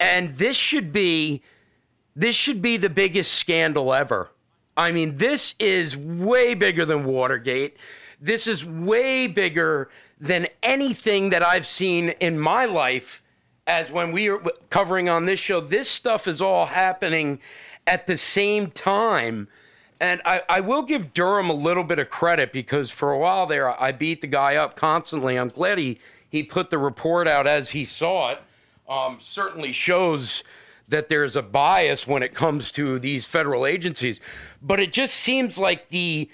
And 0.00 0.36
this 0.36 0.56
should 0.56 0.90
be 0.90 1.42
this 2.16 2.34
should 2.34 2.62
be 2.62 2.78
the 2.78 2.88
biggest 2.88 3.34
scandal 3.34 3.92
ever. 3.92 4.30
I 4.76 4.90
mean, 4.90 5.18
this 5.18 5.54
is 5.60 5.96
way 5.96 6.54
bigger 6.54 6.86
than 6.86 7.04
Watergate. 7.04 7.76
This 8.20 8.46
is 8.46 8.64
way 8.64 9.26
bigger 9.26 9.90
than 10.18 10.48
anything 10.62 11.30
that 11.30 11.44
I've 11.44 11.66
seen 11.66 12.10
in 12.20 12.40
my 12.40 12.64
life 12.64 13.22
as 13.66 13.90
when 13.90 14.12
we 14.12 14.30
were 14.30 14.42
covering 14.70 15.08
on 15.08 15.26
this 15.26 15.38
show. 15.38 15.60
This 15.60 15.90
stuff 15.90 16.26
is 16.26 16.40
all 16.40 16.66
happening 16.66 17.38
at 17.86 18.06
the 18.06 18.16
same 18.16 18.70
time. 18.70 19.48
And 20.00 20.20
I, 20.24 20.42
I 20.48 20.60
will 20.60 20.82
give 20.82 21.12
Durham 21.12 21.50
a 21.50 21.54
little 21.54 21.84
bit 21.84 21.98
of 21.98 22.10
credit 22.10 22.52
because 22.52 22.90
for 22.90 23.12
a 23.12 23.18
while 23.18 23.46
there, 23.46 23.80
I 23.80 23.92
beat 23.92 24.20
the 24.20 24.26
guy 24.26 24.56
up 24.56 24.76
constantly. 24.76 25.38
I'm 25.38 25.48
glad 25.48 25.78
he, 25.78 25.98
he 26.28 26.42
put 26.42 26.70
the 26.70 26.78
report 26.78 27.28
out 27.28 27.46
as 27.46 27.70
he 27.70 27.84
saw 27.84 28.32
it. 28.32 28.38
Um, 28.88 29.18
certainly 29.20 29.72
shows 29.72 30.44
that 30.88 31.08
there's 31.08 31.36
a 31.36 31.42
bias 31.42 32.06
when 32.06 32.22
it 32.22 32.34
comes 32.34 32.70
to 32.72 32.98
these 32.98 33.24
federal 33.24 33.66
agencies. 33.66 34.20
But 34.62 34.80
it 34.80 34.92
just 34.92 35.14
seems 35.14 35.58
like 35.58 35.88
the 35.88 36.30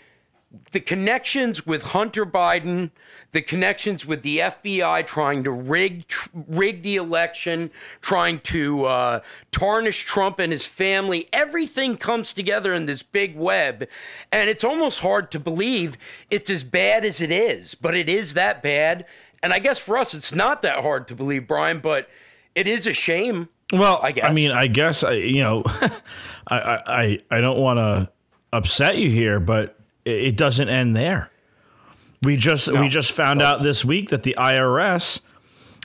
the 0.73 0.81
connections 0.81 1.67
with 1.67 1.83
Hunter 1.83 2.27
Biden, 2.27 2.91
the 3.33 3.41
connections 3.41 4.05
with 4.05 4.23
the 4.23 4.39
FBI 4.39 5.07
trying 5.07 5.45
to 5.45 5.51
rig 5.51 6.07
tr- 6.09 6.29
rig 6.47 6.83
the 6.83 6.97
election, 6.97 7.71
trying 8.03 8.39
to 8.41 8.85
uh, 8.85 9.21
tarnish 9.51 10.05
Trump 10.05 10.39
and 10.39 10.53
his 10.53 10.67
family, 10.67 11.29
everything 11.33 11.97
comes 11.97 12.35
together 12.35 12.75
in 12.75 12.85
this 12.85 13.03
big 13.03 13.35
web, 13.35 13.89
and 14.31 14.51
it's 14.51 14.65
almost 14.65 15.01
hard 15.01 15.31
to 15.31 15.41
believe 15.41 15.97
it's 16.31 16.51
as 16.51 16.65
bad 16.65 17.05
as 17.05 17.23
it 17.23 17.31
is, 17.31 17.75
but 17.75 17.97
it 17.97 18.09
is 18.09 18.35
that 18.35 18.63
bad. 18.63 19.07
And 19.43 19.53
I 19.53 19.59
guess 19.59 19.79
for 19.79 19.97
us, 19.97 20.13
it's 20.15 20.35
not 20.35 20.63
that 20.63 20.83
hard 20.83 21.09
to 21.09 21.15
believe, 21.15 21.49
Brian, 21.49 21.81
but 21.81 22.09
it 22.55 22.69
is 22.69 22.87
a 22.87 22.93
shame. 22.93 23.49
Well, 23.73 23.99
I 24.03 24.13
guess. 24.13 24.27
I 24.31 24.33
mean, 24.33 24.51
I 24.51 24.67
guess 24.67 25.03
I, 25.03 25.13
you 25.13 25.41
know, 25.41 25.63
I, 26.47 26.57
I, 26.57 27.19
I- 27.31 27.41
don't 27.41 27.59
want 27.59 27.79
to 27.79 28.11
upset 28.53 28.97
you 28.97 29.11
here, 29.11 29.41
but 29.41 29.79
it 30.05 30.37
doesn't 30.37 30.69
end 30.69 30.95
there. 30.95 31.31
We 32.23 32.37
just 32.37 32.69
we 32.69 32.89
just 32.89 33.11
found 33.13 33.43
out 33.43 33.63
this 33.65 33.85
week 33.85 34.11
that 34.11 34.23
the 34.23 34.37
IRS 34.39 35.21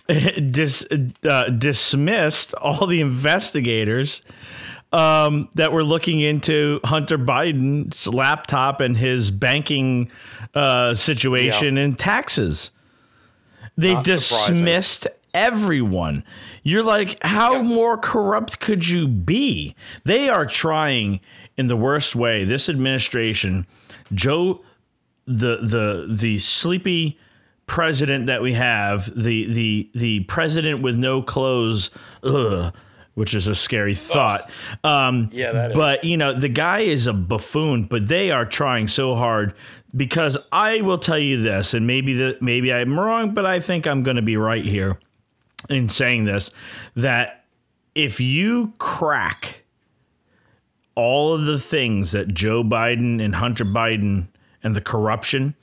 dis, 0.52 0.86
uh, 1.28 1.50
dismissed 1.50 2.54
all 2.54 2.86
the 2.86 3.02
investigators 3.02 4.22
um, 4.94 5.50
that 5.56 5.74
were 5.74 5.84
looking 5.84 6.20
into 6.20 6.80
Hunter 6.84 7.18
Biden's 7.18 8.06
laptop 8.08 8.82
and 8.82 8.96
his 8.96 9.32
banking 9.32 10.12
uh, 10.54 10.94
situation 10.94 11.78
and 11.78 11.98
taxes. 11.98 12.72
They 13.76 13.94
Not 13.94 14.06
surprising. 14.06 14.64
Everyone. 15.38 16.24
You're 16.64 16.84
like, 16.84 17.22
how 17.22 17.62
more 17.62 17.98
corrupt 17.98 18.60
could 18.60 18.88
you 18.88 19.08
be? 19.08 19.76
They 20.04 20.30
are 20.30 20.46
trying 20.46 21.20
in 21.58 21.68
the 21.68 21.78
worst 21.78 22.16
way. 22.16 22.44
This 22.44 22.70
administration, 22.70 23.68
Joe, 24.14 24.62
the 25.26 25.58
the 25.62 26.08
the 26.10 26.40
sleepy 26.40 27.20
president 27.68 28.26
that 28.28 28.42
we 28.42 28.54
have, 28.54 29.12
the 29.16 29.52
the 29.54 29.90
the 29.94 30.20
president 30.22 30.82
with 30.82 30.96
no 30.96 31.22
clothes, 31.22 31.92
ugh, 32.24 32.74
which 33.14 33.34
is 33.36 33.48
a 33.48 33.56
scary 33.56 33.96
thought. 33.96 34.50
Um, 34.84 35.30
Yeah, 35.32 35.52
that 35.52 35.72
is. 35.72 35.78
But 35.78 36.04
you 36.04 36.18
know, 36.18 36.38
the 36.38 36.50
guy 36.50 36.80
is 36.80 37.08
a 37.08 37.14
buffoon. 37.14 37.84
But 37.84 38.08
they 38.08 38.32
are 38.32 38.46
trying 38.46 38.88
so 38.88 39.16
hard 39.16 39.54
because 39.96 40.38
I 40.52 40.82
will 40.82 40.98
tell 40.98 41.20
you 41.20 41.42
this, 41.42 41.74
and 41.74 41.86
maybe 41.86 42.14
the 42.14 42.38
maybe 42.42 42.74
I'm 42.74 43.00
wrong, 43.00 43.34
but 43.34 43.46
I 43.46 43.60
think 43.60 43.86
I'm 43.86 44.02
going 44.02 44.18
to 44.18 44.24
be 44.24 44.38
right 44.38 44.66
here 44.66 44.98
in 45.70 45.90
saying 45.90 46.26
this 46.26 46.52
that 46.96 47.46
if 47.96 48.20
you 48.20 48.74
crack 48.78 49.64
all 50.96 51.34
of 51.34 51.46
the 51.46 51.60
things 51.60 52.12
that 52.12 52.34
Joe 52.34 52.64
Biden 52.64 53.24
and 53.24 53.36
Hunter 53.36 53.66
Biden 53.66 54.28
and 54.64 54.76
the 54.76 54.82
corruption, 54.82 55.56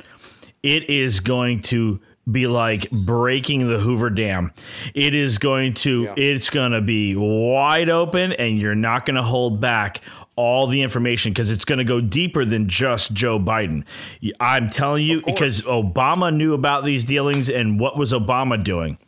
it 0.62 0.88
is 0.88 1.20
going 1.20 1.62
to 1.62 2.00
be 2.30 2.46
like 2.46 2.90
breaking 2.90 3.68
the 3.68 3.78
Hoover 3.78 4.08
Dam. 4.10 4.52
It 4.94 5.14
is 5.14 5.38
going 5.38 5.74
to 5.74 6.04
Yeah. 6.04 6.14
it's 6.16 6.48
going 6.50 6.72
to 6.72 6.80
be 6.80 7.14
wide 7.16 7.90
open 7.90 8.32
and 8.32 8.58
you're 8.58 8.74
not 8.74 9.04
going 9.04 9.16
to 9.16 9.22
hold 9.22 9.60
back 9.60 10.00
all 10.36 10.66
the 10.66 10.80
information 10.82 11.32
because 11.32 11.50
it's 11.50 11.64
going 11.64 11.78
to 11.78 11.84
go 11.84 12.00
deeper 12.00 12.44
than 12.44 12.68
just 12.68 13.12
Joe 13.12 13.38
Biden. 13.38 13.84
I'm 14.40 14.70
telling 14.70 15.04
you 15.04 15.22
because 15.24 15.62
Obama 15.62 16.34
knew 16.34 16.54
about 16.54 16.84
these 16.84 17.04
dealings 17.04 17.50
and 17.50 17.78
what 17.78 17.96
was 17.98 18.12
Obama 18.12 18.62
doing? 18.62 18.98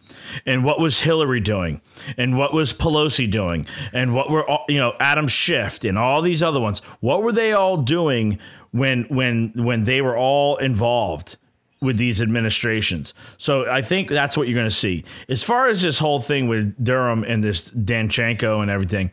And 0.46 0.64
what 0.64 0.80
was 0.80 1.00
Hillary 1.00 1.40
doing? 1.40 1.80
And 2.16 2.36
what 2.36 2.52
was 2.52 2.72
Pelosi 2.72 3.30
doing? 3.30 3.66
And 3.92 4.14
what 4.14 4.30
were 4.30 4.48
all, 4.48 4.64
you 4.68 4.78
know 4.78 4.94
Adam 5.00 5.28
Schiff 5.28 5.84
and 5.84 5.98
all 5.98 6.22
these 6.22 6.42
other 6.42 6.60
ones? 6.60 6.80
What 7.00 7.22
were 7.22 7.32
they 7.32 7.52
all 7.52 7.76
doing 7.76 8.38
when 8.72 9.04
when 9.04 9.52
when 9.54 9.84
they 9.84 10.00
were 10.00 10.16
all 10.16 10.56
involved 10.56 11.36
with 11.80 11.98
these 11.98 12.20
administrations? 12.20 13.14
So 13.36 13.70
I 13.70 13.82
think 13.82 14.08
that's 14.08 14.36
what 14.36 14.48
you're 14.48 14.56
going 14.56 14.68
to 14.68 14.74
see. 14.74 15.04
As 15.28 15.42
far 15.42 15.68
as 15.68 15.82
this 15.82 15.98
whole 15.98 16.20
thing 16.20 16.48
with 16.48 16.74
Durham 16.82 17.24
and 17.24 17.42
this 17.42 17.70
Danchenko 17.70 18.62
and 18.62 18.70
everything, 18.70 19.10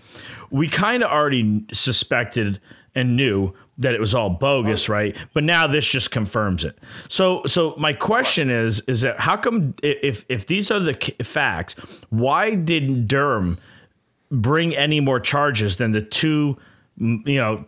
we 0.51 0.67
kind 0.67 1.03
of 1.03 1.11
already 1.11 1.65
suspected 1.73 2.61
and 2.95 3.15
knew 3.15 3.53
that 3.77 3.93
it 3.93 3.99
was 3.99 4.13
all 4.13 4.29
bogus, 4.29 4.87
right? 4.87 5.15
But 5.33 5.43
now 5.43 5.65
this 5.65 5.85
just 5.85 6.11
confirms 6.11 6.63
it. 6.63 6.77
So, 7.07 7.41
so 7.47 7.73
my 7.77 7.93
question 7.93 8.49
is, 8.49 8.81
is 8.87 9.01
that 9.01 9.19
how 9.19 9.35
come 9.35 9.73
if 9.81 10.25
if 10.29 10.45
these 10.45 10.69
are 10.69 10.79
the 10.79 10.93
facts, 11.23 11.75
why 12.09 12.55
didn't 12.55 13.07
Durham 13.07 13.57
bring 14.29 14.75
any 14.75 14.99
more 14.99 15.19
charges 15.19 15.77
than 15.77 15.91
the 15.91 16.01
two? 16.01 16.57
You 16.99 17.37
know, 17.37 17.65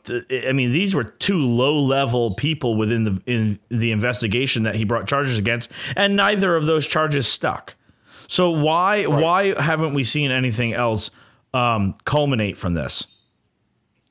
I 0.48 0.52
mean, 0.52 0.72
these 0.72 0.94
were 0.94 1.04
two 1.04 1.39
low-level 1.39 2.36
people 2.36 2.76
within 2.76 3.04
the 3.04 3.22
in 3.26 3.60
the 3.70 3.91
investigation 3.91 4.62
that 4.63 4.76
he 4.76 4.84
brought 4.84 5.08
charges 5.08 5.39
against, 5.39 5.72
and 5.96 6.15
neither 6.15 6.56
of 6.56 6.68
those 6.68 6.86
charges 6.86 7.28
stuck. 7.28 7.74
So 8.28 8.52
why 8.52 9.08
why 9.08 9.60
haven't 9.60 9.96
we 9.96 10.04
seen 10.04 10.30
anything 10.30 10.74
else 10.74 11.10
um, 11.56 11.96
culminate 12.06 12.58
from 12.58 12.76
this? 12.76 13.08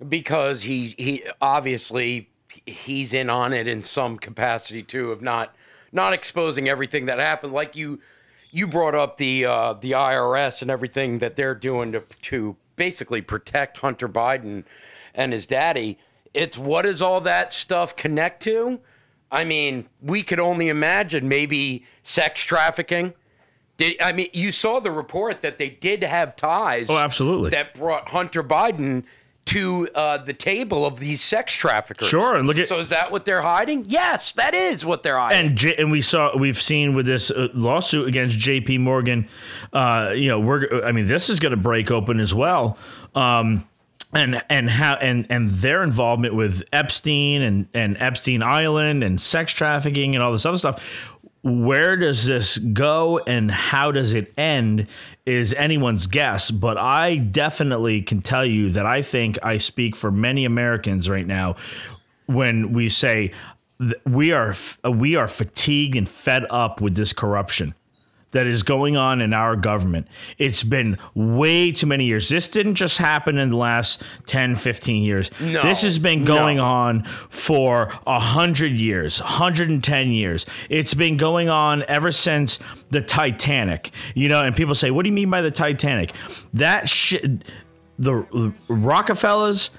Because 0.09 0.63
he 0.63 0.95
he 0.99 1.23
obviously 1.41 2.29
he's 2.67 3.13
in 3.15 3.29
on 3.31 3.53
it 3.53 3.67
in 3.67 3.83
some 3.83 4.17
capacity 4.19 4.83
too 4.83 5.11
of 5.13 5.23
not 5.23 5.55
not 5.93 6.13
exposing 6.13 6.69
everything 6.69 7.07
that 7.07 7.19
happened. 7.19 7.53
Like 7.53 7.77
you 7.77 8.01
you 8.51 8.67
brought 8.67 8.95
up 8.95 9.17
the 9.17 9.45
uh, 9.47 9.73
the 9.75 9.93
IRS 9.93 10.63
and 10.63 10.71
everything 10.71 11.19
that 11.21 11.37
they're 11.37 11.55
doing 11.55 11.93
to 11.93 12.03
to 12.23 12.57
basically 12.77 13.21
protect 13.23 13.79
Hunter 13.79 14.09
Biden 14.09 14.65
and 15.15 15.33
his 15.33 15.47
daddy. 15.47 15.99
It's 16.33 16.59
what 16.59 16.83
does 16.83 17.01
all 17.01 17.21
that 17.23 17.53
stuff 17.53 17.95
connect 17.97 18.43
to? 18.45 18.81
I 19.31 19.45
mean 19.45 19.89
we 20.03 20.23
could 20.23 20.41
only 20.41 20.69
imagine 20.69 21.29
maybe 21.29 21.85
sex 22.03 22.43
trafficking. 22.43 23.15
Did, 23.77 24.01
I 24.01 24.13
mean 24.13 24.29
you 24.33 24.53
saw 24.53 24.79
the 24.81 24.91
report 24.93 25.43
that 25.43 25.59
they 25.59 25.69
did 25.69 26.03
have 26.05 26.37
ties 26.37 26.89
Oh, 26.89 26.97
absolutely. 26.99 27.51
that 27.51 27.75
brought 27.75 28.09
Hunter 28.11 28.43
Biden 28.45 29.05
to 29.47 29.89
uh, 29.95 30.17
the 30.19 30.33
table 30.33 30.87
of 30.87 30.99
these 31.01 31.23
sex 31.23 31.53
traffickers. 31.53 32.09
Sure, 32.09 32.35
and 32.35 32.47
look 32.47 32.59
at- 32.59 32.69
So 32.69 32.79
is 32.79 32.89
that 32.89 33.13
what 33.13 33.25
they're 33.25 33.43
hiding? 33.43 33.85
Yes, 33.87 34.33
that 34.33 34.55
is 34.55 34.85
what 34.87 35.03
they're 35.03 35.19
hiding. 35.19 35.49
and 35.49 35.57
J- 35.57 35.75
and 35.79 35.91
we 35.91 36.01
saw 36.03 36.37
we've 36.37 36.61
seen 36.61 36.95
with 36.95 37.05
this 37.07 37.31
uh, 37.31 37.49
lawsuit 37.55 38.09
against 38.09 38.39
J.P. 38.39 38.79
Morgan, 38.79 39.29
uh, 39.73 40.13
you 40.15 40.29
know, 40.29 40.41
we're 40.41 40.85
I 40.85 40.93
mean 40.93 41.07
this 41.07 41.29
is 41.29 41.39
going 41.41 41.51
to 41.51 41.57
break 41.59 41.91
open 41.91 42.21
as 42.21 42.33
well. 42.35 42.79
Um, 43.15 43.67
and 44.15 44.41
and 44.49 44.71
how 44.71 44.95
and 44.95 45.27
and 45.29 45.51
their 45.55 45.83
involvement 45.83 46.35
with 46.35 46.63
Epstein 46.73 47.43
and 47.43 47.67
and 47.75 47.97
Epstein 48.01 48.43
Island 48.43 49.03
and 49.05 49.21
sex 49.21 49.53
trafficking 49.53 50.15
and 50.15 50.23
all 50.23 50.33
this 50.33 50.47
other 50.47 50.57
stuff. 50.59 50.83
Where 51.43 51.97
does 51.99 52.25
this 52.25 52.57
go 52.57 53.19
and 53.19 53.51
how 53.51 53.93
does 53.93 54.15
it 54.15 54.33
end 54.39 54.87
is 55.27 55.53
anyone's 55.55 56.07
guess. 56.07 56.51
But 56.51 56.77
I 56.77 57.17
definitely 57.17 58.03
can 58.03 58.23
tell 58.23 58.45
you 58.45 58.71
that 58.73 58.87
I 58.87 59.03
think 59.03 59.39
I 59.43 59.59
speak 59.59 59.97
for 59.97 60.11
many 60.11 60.45
Americans 60.45 61.09
right 61.09 61.27
now 61.27 61.57
when 62.27 62.73
we 62.73 62.89
say 62.89 63.33
we 64.07 64.33
are 64.33 64.57
we 64.89 65.17
are 65.17 65.29
fatigued 65.29 65.97
and 65.97 66.09
fed 66.09 66.45
up 66.51 66.81
with 66.81 66.95
this 66.95 67.13
corruption 67.13 67.75
that 68.35 68.47
is 68.47 68.63
going 68.63 68.97
on 68.97 69.23
in 69.23 69.33
our 69.33 69.57
government. 69.57 70.07
It's 70.39 70.63
been 70.63 70.99
way 71.15 71.73
too 71.73 71.87
many 71.87 72.05
years. 72.05 72.29
This 72.29 72.49
didn't 72.49 72.75
just 72.75 72.99
happen 72.99 73.39
in 73.39 73.51
the 73.51 73.57
last 73.57 74.03
10, 74.27 74.57
15 74.57 75.03
years. 75.03 75.31
No, 75.41 75.63
this 75.63 75.83
has 75.83 75.99
been 75.99 76.25
going 76.25 76.59
no. 76.59 76.65
on 76.65 77.05
for 77.31 77.93
100 78.05 78.73
years, 78.73 79.21
110 79.21 80.11
years. 80.11 80.47
It's 80.69 80.93
been 80.95 81.17
going 81.17 81.49
on 81.49 81.85
ever 81.89 82.13
since 82.13 82.59
the 82.91 83.01
Titanic. 83.01 83.91
You 84.15 84.29
know, 84.29 84.41
and 84.41 84.55
people 84.55 84.75
say, 84.75 84.91
"What 84.91 85.05
do 85.05 85.09
you 85.09 85.15
mean 85.15 85.31
by 85.31 85.41
the 85.41 85.51
Titanic?" 85.51 86.13
That 86.53 86.89
shit 86.89 87.45
the 87.99 88.53
Rockefellers 88.69 89.71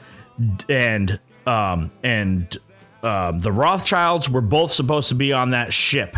and 0.69 1.19
um, 1.45 1.91
and 2.03 2.57
um, 3.03 3.39
the 3.39 3.51
Rothschilds 3.51 4.29
were 4.29 4.41
both 4.41 4.73
supposed 4.73 5.09
to 5.09 5.15
be 5.15 5.31
on 5.31 5.51
that 5.51 5.71
ship, 5.71 6.17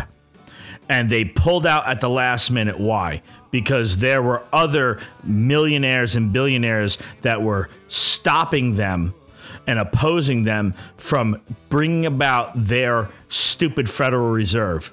and 0.88 1.10
they 1.10 1.24
pulled 1.24 1.66
out 1.66 1.86
at 1.86 2.00
the 2.00 2.08
last 2.08 2.50
minute. 2.50 2.78
Why? 2.78 3.22
Because 3.50 3.96
there 3.96 4.22
were 4.22 4.42
other 4.52 5.00
millionaires 5.24 6.16
and 6.16 6.32
billionaires 6.32 6.98
that 7.22 7.42
were 7.42 7.68
stopping 7.88 8.76
them 8.76 9.14
and 9.66 9.78
opposing 9.78 10.44
them 10.44 10.74
from 10.96 11.40
bringing 11.68 12.06
about 12.06 12.52
their 12.54 13.08
stupid 13.28 13.88
Federal 13.88 14.30
Reserve. 14.30 14.92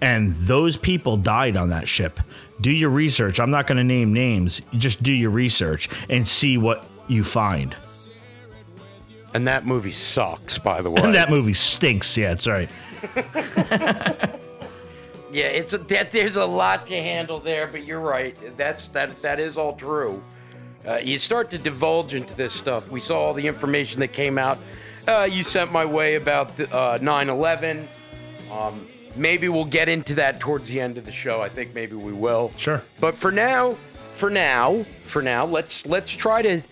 And 0.00 0.34
those 0.40 0.76
people 0.76 1.16
died 1.16 1.56
on 1.56 1.68
that 1.70 1.88
ship. 1.88 2.18
Do 2.60 2.74
your 2.74 2.90
research. 2.90 3.38
I'm 3.38 3.50
not 3.50 3.66
going 3.66 3.78
to 3.78 3.84
name 3.84 4.12
names. 4.14 4.62
Just 4.78 5.02
do 5.02 5.12
your 5.12 5.30
research 5.30 5.88
and 6.08 6.26
see 6.26 6.56
what 6.56 6.88
you 7.08 7.22
find. 7.22 7.76
And 9.34 9.46
that 9.48 9.66
movie 9.66 9.92
sucks, 9.92 10.58
by 10.58 10.80
the 10.80 10.90
way. 10.92 11.02
And 11.02 11.14
that 11.14 11.28
movie 11.28 11.54
stinks. 11.54 12.16
Yeah, 12.16 12.34
that's 12.34 12.46
right. 12.46 12.70
Yeah, 15.34 15.46
it's 15.46 15.72
a 15.72 15.78
that 15.78 16.12
there's 16.12 16.36
a 16.36 16.44
lot 16.44 16.86
to 16.86 16.94
handle 16.94 17.40
there, 17.40 17.66
but 17.66 17.84
you're 17.84 17.98
right. 17.98 18.38
That's 18.56 18.86
that 18.88 19.20
that 19.22 19.40
is 19.40 19.58
all 19.58 19.74
true. 19.74 20.22
Uh, 20.86 20.98
you 20.98 21.18
start 21.18 21.50
to 21.50 21.58
divulge 21.58 22.14
into 22.14 22.36
this 22.36 22.52
stuff. 22.52 22.88
We 22.88 23.00
saw 23.00 23.18
all 23.18 23.34
the 23.34 23.44
information 23.44 23.98
that 23.98 24.12
came 24.12 24.38
out. 24.38 24.58
Uh, 25.08 25.28
you 25.28 25.42
sent 25.42 25.72
my 25.72 25.84
way 25.84 26.14
about 26.14 26.56
the, 26.56 26.72
uh, 26.72 26.98
9/11. 26.98 27.88
Um, 28.52 28.86
maybe 29.16 29.48
we'll 29.48 29.64
get 29.64 29.88
into 29.88 30.14
that 30.14 30.38
towards 30.38 30.68
the 30.68 30.80
end 30.80 30.98
of 30.98 31.04
the 31.04 31.12
show. 31.12 31.42
I 31.42 31.48
think 31.48 31.74
maybe 31.74 31.96
we 31.96 32.12
will. 32.12 32.52
Sure. 32.56 32.84
But 33.00 33.16
for 33.16 33.32
now, 33.32 33.72
for 34.14 34.30
now, 34.30 34.86
for 35.02 35.20
now, 35.20 35.46
let's 35.46 35.84
let's 35.84 36.12
try 36.12 36.42
to 36.42 36.62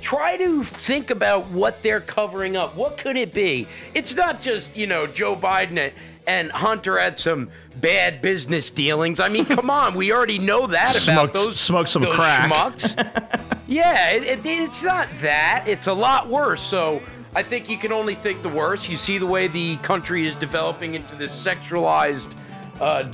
try 0.00 0.36
to 0.36 0.62
think 0.62 1.10
about 1.10 1.48
what 1.48 1.82
they're 1.82 2.00
covering 2.00 2.56
up. 2.56 2.76
What 2.76 2.96
could 2.96 3.16
it 3.16 3.34
be? 3.34 3.66
It's 3.94 4.14
not 4.14 4.40
just 4.40 4.76
you 4.76 4.86
know 4.86 5.08
Joe 5.08 5.34
Biden 5.34 5.90
and, 6.28 6.52
Hunter 6.52 6.98
had 6.98 7.18
some 7.18 7.50
bad 7.80 8.20
business 8.20 8.70
dealings. 8.70 9.18
I 9.18 9.28
mean, 9.28 9.44
come 9.56 9.70
on, 9.70 9.94
we 9.94 10.12
already 10.12 10.38
know 10.38 10.66
that 10.66 10.90
about 11.02 11.32
Smoked- 11.32 11.34
those 11.34 11.60
smoked 11.60 11.90
some 11.90 12.02
those 12.02 12.14
crack. 12.14 12.50
schmucks. 12.50 13.52
yeah, 13.66 14.10
it, 14.12 14.22
it, 14.24 14.46
it's 14.46 14.82
not 14.82 15.08
that. 15.20 15.64
It's 15.66 15.86
a 15.86 15.94
lot 15.94 16.28
worse. 16.28 16.62
So. 16.62 17.02
I 17.36 17.42
think 17.42 17.68
you 17.68 17.76
can 17.76 17.92
only 17.92 18.14
think 18.14 18.40
the 18.42 18.48
worst. 18.48 18.88
You 18.88 18.96
see 18.96 19.18
the 19.18 19.26
way 19.26 19.48
the 19.48 19.76
country 19.76 20.26
is 20.26 20.34
developing 20.34 20.94
into 20.94 21.14
this 21.14 21.30
sexualized 21.30 22.34
uh, 22.80 23.12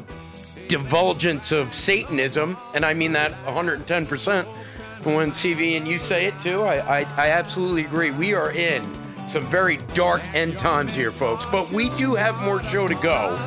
divulgence 0.69 1.51
of 1.51 1.75
Satanism, 1.75 2.57
and 2.75 2.87
I 2.87 2.95
mean 2.95 3.13
that 3.13 3.33
110%. 3.45 4.47
When 5.05 5.33
CV 5.33 5.77
and 5.77 5.87
you 5.87 5.99
say 5.99 6.27
it 6.27 6.39
too, 6.41 6.63
I, 6.63 7.01
I, 7.01 7.07
I 7.17 7.31
absolutely 7.31 7.85
agree. 7.85 8.13
We 8.13 8.35
are 8.35 8.53
in 8.53 8.85
some 9.27 9.43
very 9.45 9.79
dark 9.95 10.23
end 10.35 10.59
times 10.59 10.95
here, 10.95 11.11
folks, 11.11 11.45
but 11.51 11.71
we 11.73 11.89
do 11.97 12.15
have 12.15 12.41
more 12.43 12.63
show 12.65 12.87
to 12.87 12.95
go. 12.97 13.39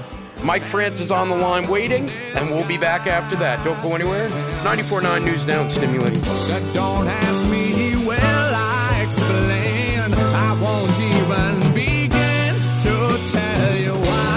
Mike 0.44 0.64
France 0.64 1.00
is 1.00 1.12
on 1.12 1.30
the 1.30 1.36
line 1.36 1.68
waiting, 1.68 2.10
and 2.10 2.50
we'll 2.50 2.68
be 2.68 2.78
back 2.78 3.08
after 3.08 3.36
that. 3.38 3.64
Don't 3.66 3.82
go 3.82 3.96
anywhere. 3.96 4.30
94.9 4.64 5.24
News 5.26 5.46
Now 5.46 5.62
and 5.62 5.72
Stimulating. 5.72 6.22
So 6.22 6.74
don't 6.74 7.08
ask 7.08 7.44
me, 7.46 7.96
well, 8.06 8.54
I 8.56 9.02
explain. 9.04 10.14
I 10.14 10.54
won't 10.62 11.00
even 11.00 11.74
begin 11.74 12.56
to 12.84 13.18
tell 13.32 13.76
you 13.78 13.94
why. 13.94 14.36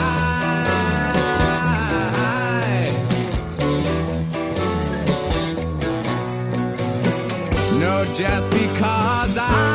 No, 7.78 8.04
just 8.14 8.50
because 8.50 9.36
I 9.36 9.69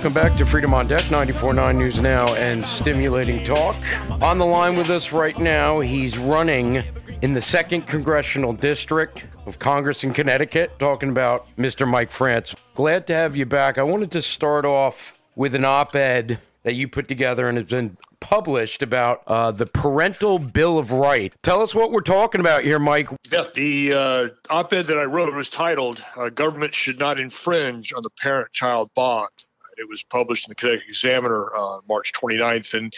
Welcome 0.00 0.14
back 0.14 0.34
to 0.38 0.46
Freedom 0.46 0.72
on 0.72 0.88
Deck, 0.88 1.02
94.9 1.02 1.76
News 1.76 2.00
Now 2.00 2.24
and 2.36 2.64
Stimulating 2.64 3.44
Talk. 3.44 3.76
On 4.22 4.38
the 4.38 4.46
line 4.46 4.74
with 4.74 4.88
us 4.88 5.12
right 5.12 5.38
now, 5.38 5.80
he's 5.80 6.16
running 6.16 6.82
in 7.20 7.34
the 7.34 7.40
2nd 7.40 7.86
Congressional 7.86 8.54
District 8.54 9.26
of 9.44 9.58
Congress 9.58 10.02
in 10.02 10.14
Connecticut, 10.14 10.78
talking 10.78 11.10
about 11.10 11.54
Mr. 11.58 11.86
Mike 11.86 12.10
France. 12.10 12.54
Glad 12.72 13.06
to 13.08 13.12
have 13.12 13.36
you 13.36 13.44
back. 13.44 13.76
I 13.76 13.82
wanted 13.82 14.10
to 14.12 14.22
start 14.22 14.64
off 14.64 15.20
with 15.36 15.54
an 15.54 15.66
op 15.66 15.94
ed 15.94 16.38
that 16.62 16.76
you 16.76 16.88
put 16.88 17.06
together 17.06 17.50
and 17.50 17.58
has 17.58 17.66
been 17.66 17.98
published 18.20 18.82
about 18.82 19.22
uh, 19.26 19.50
the 19.50 19.66
Parental 19.66 20.38
Bill 20.38 20.78
of 20.78 20.92
Rights. 20.92 21.36
Tell 21.42 21.60
us 21.60 21.74
what 21.74 21.92
we're 21.92 22.00
talking 22.00 22.40
about 22.40 22.64
here, 22.64 22.78
Mike. 22.78 23.10
Yeah, 23.30 23.48
the 23.54 23.92
uh, 23.92 24.28
op-ed 24.48 24.86
that 24.86 24.96
I 24.96 25.04
wrote 25.04 25.30
was 25.34 25.50
titled 25.50 26.02
uh, 26.16 26.30
"Government 26.30 26.74
Should 26.74 26.98
Not 26.98 27.20
Infringe 27.20 27.92
on 27.92 28.02
the 28.02 28.10
Parent-Child 28.18 28.88
Bond." 28.94 29.28
It 29.80 29.88
was 29.88 30.02
published 30.02 30.46
in 30.46 30.50
the 30.50 30.54
Connecticut 30.54 30.88
Examiner 30.88 31.56
on 31.56 31.80
March 31.88 32.12
29th, 32.12 32.74
and 32.74 32.94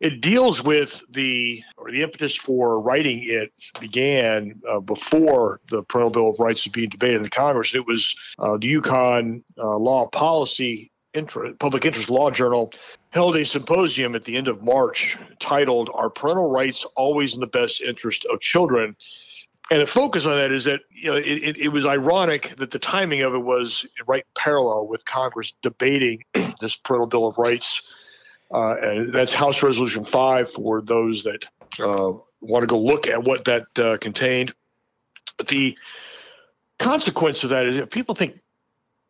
it 0.00 0.20
deals 0.20 0.62
with 0.62 1.02
the 1.10 1.62
or 1.76 1.90
the 1.90 2.02
impetus 2.02 2.34
for 2.34 2.80
writing 2.80 3.22
it 3.24 3.52
began 3.80 4.60
uh, 4.68 4.80
before 4.80 5.60
the 5.70 5.82
Parental 5.82 6.10
Bill 6.10 6.30
of 6.30 6.38
Rights 6.38 6.64
was 6.64 6.72
being 6.72 6.90
debated 6.90 7.16
in 7.16 7.22
the 7.22 7.30
Congress. 7.30 7.74
It 7.74 7.86
was 7.86 8.14
uh, 8.38 8.56
the 8.56 8.74
UConn 8.74 9.42
uh, 9.58 9.76
Law 9.76 10.06
Policy 10.08 10.90
Inter- 11.14 11.54
Public 11.54 11.84
Interest 11.84 12.10
Law 12.10 12.30
Journal 12.30 12.72
held 13.10 13.36
a 13.36 13.44
symposium 13.44 14.14
at 14.14 14.24
the 14.24 14.36
end 14.36 14.48
of 14.48 14.62
March 14.62 15.16
titled 15.38 15.90
"Are 15.94 16.10
Parental 16.10 16.50
Rights 16.50 16.84
Always 16.94 17.34
in 17.34 17.40
the 17.40 17.46
Best 17.46 17.80
Interest 17.80 18.26
of 18.30 18.40
Children?" 18.40 18.96
And 19.70 19.82
the 19.82 19.86
focus 19.86 20.26
on 20.26 20.36
that 20.38 20.52
is 20.52 20.64
that 20.64 20.80
you 20.90 21.10
know 21.10 21.16
it, 21.16 21.56
it, 21.56 21.68
was 21.68 21.84
ironic 21.84 22.54
that 22.58 22.70
the 22.70 22.78
timing 22.78 23.22
of 23.22 23.34
it 23.34 23.38
was 23.38 23.84
right 24.06 24.24
parallel 24.36 24.86
with 24.86 25.04
Congress 25.04 25.54
debating 25.60 26.22
this 26.60 26.76
Parental 26.76 27.06
Bill 27.06 27.26
of 27.26 27.38
Rights. 27.38 27.82
Uh, 28.52 28.76
and 28.76 29.12
that's 29.12 29.32
House 29.32 29.62
Resolution 29.64 30.04
5 30.04 30.52
for 30.52 30.80
those 30.80 31.24
that 31.24 31.46
uh, 31.80 32.12
want 32.40 32.62
to 32.62 32.68
go 32.68 32.78
look 32.78 33.08
at 33.08 33.24
what 33.24 33.44
that 33.46 33.64
uh, 33.76 33.96
contained. 33.98 34.54
But 35.36 35.48
the 35.48 35.76
consequence 36.78 37.42
of 37.42 37.50
that 37.50 37.66
is 37.66 37.76
that 37.76 37.90
people 37.90 38.14
think, 38.14 38.38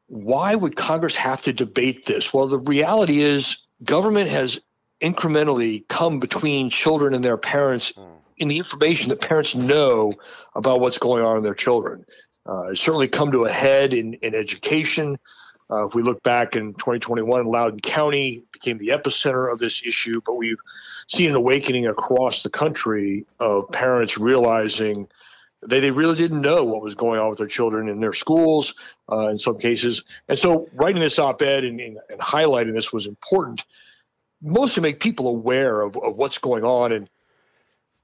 why 0.08 0.54
would 0.54 0.74
Congress 0.74 1.16
have 1.16 1.42
to 1.42 1.52
debate 1.52 2.06
this? 2.06 2.32
Well, 2.32 2.48
the 2.48 2.58
reality 2.58 3.22
is 3.22 3.58
government 3.84 4.30
has 4.30 4.58
incrementally 5.02 5.86
come 5.88 6.18
between 6.18 6.70
children 6.70 7.12
and 7.12 7.22
their 7.22 7.36
parents 7.36 7.92
in 8.38 8.48
the 8.48 8.58
information 8.58 9.08
that 9.08 9.20
parents 9.20 9.54
know 9.54 10.12
about 10.54 10.80
what's 10.80 10.98
going 10.98 11.22
on 11.24 11.36
in 11.38 11.42
their 11.42 11.54
children. 11.54 12.04
Uh, 12.48 12.68
it's 12.68 12.80
certainly 12.80 13.08
come 13.08 13.32
to 13.32 13.44
a 13.44 13.52
head 13.52 13.94
in, 13.94 14.14
in 14.14 14.34
education. 14.34 15.18
Uh, 15.68 15.84
if 15.86 15.94
we 15.94 16.02
look 16.02 16.22
back 16.22 16.54
in 16.54 16.74
2021, 16.74 17.46
Loudoun 17.46 17.80
County 17.80 18.44
became 18.52 18.78
the 18.78 18.88
epicenter 18.88 19.52
of 19.52 19.58
this 19.58 19.82
issue, 19.84 20.20
but 20.24 20.34
we've 20.34 20.60
seen 21.08 21.30
an 21.30 21.36
awakening 21.36 21.86
across 21.88 22.42
the 22.42 22.50
country 22.50 23.26
of 23.40 23.68
parents 23.72 24.16
realizing 24.16 25.08
they, 25.66 25.80
they 25.80 25.90
really 25.90 26.14
didn't 26.14 26.40
know 26.40 26.62
what 26.62 26.82
was 26.82 26.94
going 26.94 27.18
on 27.18 27.30
with 27.30 27.38
their 27.38 27.48
children 27.48 27.88
in 27.88 27.98
their 27.98 28.12
schools 28.12 28.74
uh, 29.10 29.28
in 29.28 29.38
some 29.38 29.58
cases. 29.58 30.04
And 30.28 30.38
so 30.38 30.68
writing 30.72 31.02
this 31.02 31.18
op-ed 31.18 31.64
and, 31.64 31.80
and, 31.80 31.98
and 32.10 32.20
highlighting 32.20 32.74
this 32.74 32.92
was 32.92 33.06
important. 33.06 33.64
mostly 34.40 34.76
to 34.76 34.80
make 34.82 35.00
people 35.00 35.26
aware 35.26 35.80
of, 35.80 35.96
of 35.96 36.16
what's 36.16 36.38
going 36.38 36.62
on. 36.62 36.92
And 36.92 37.08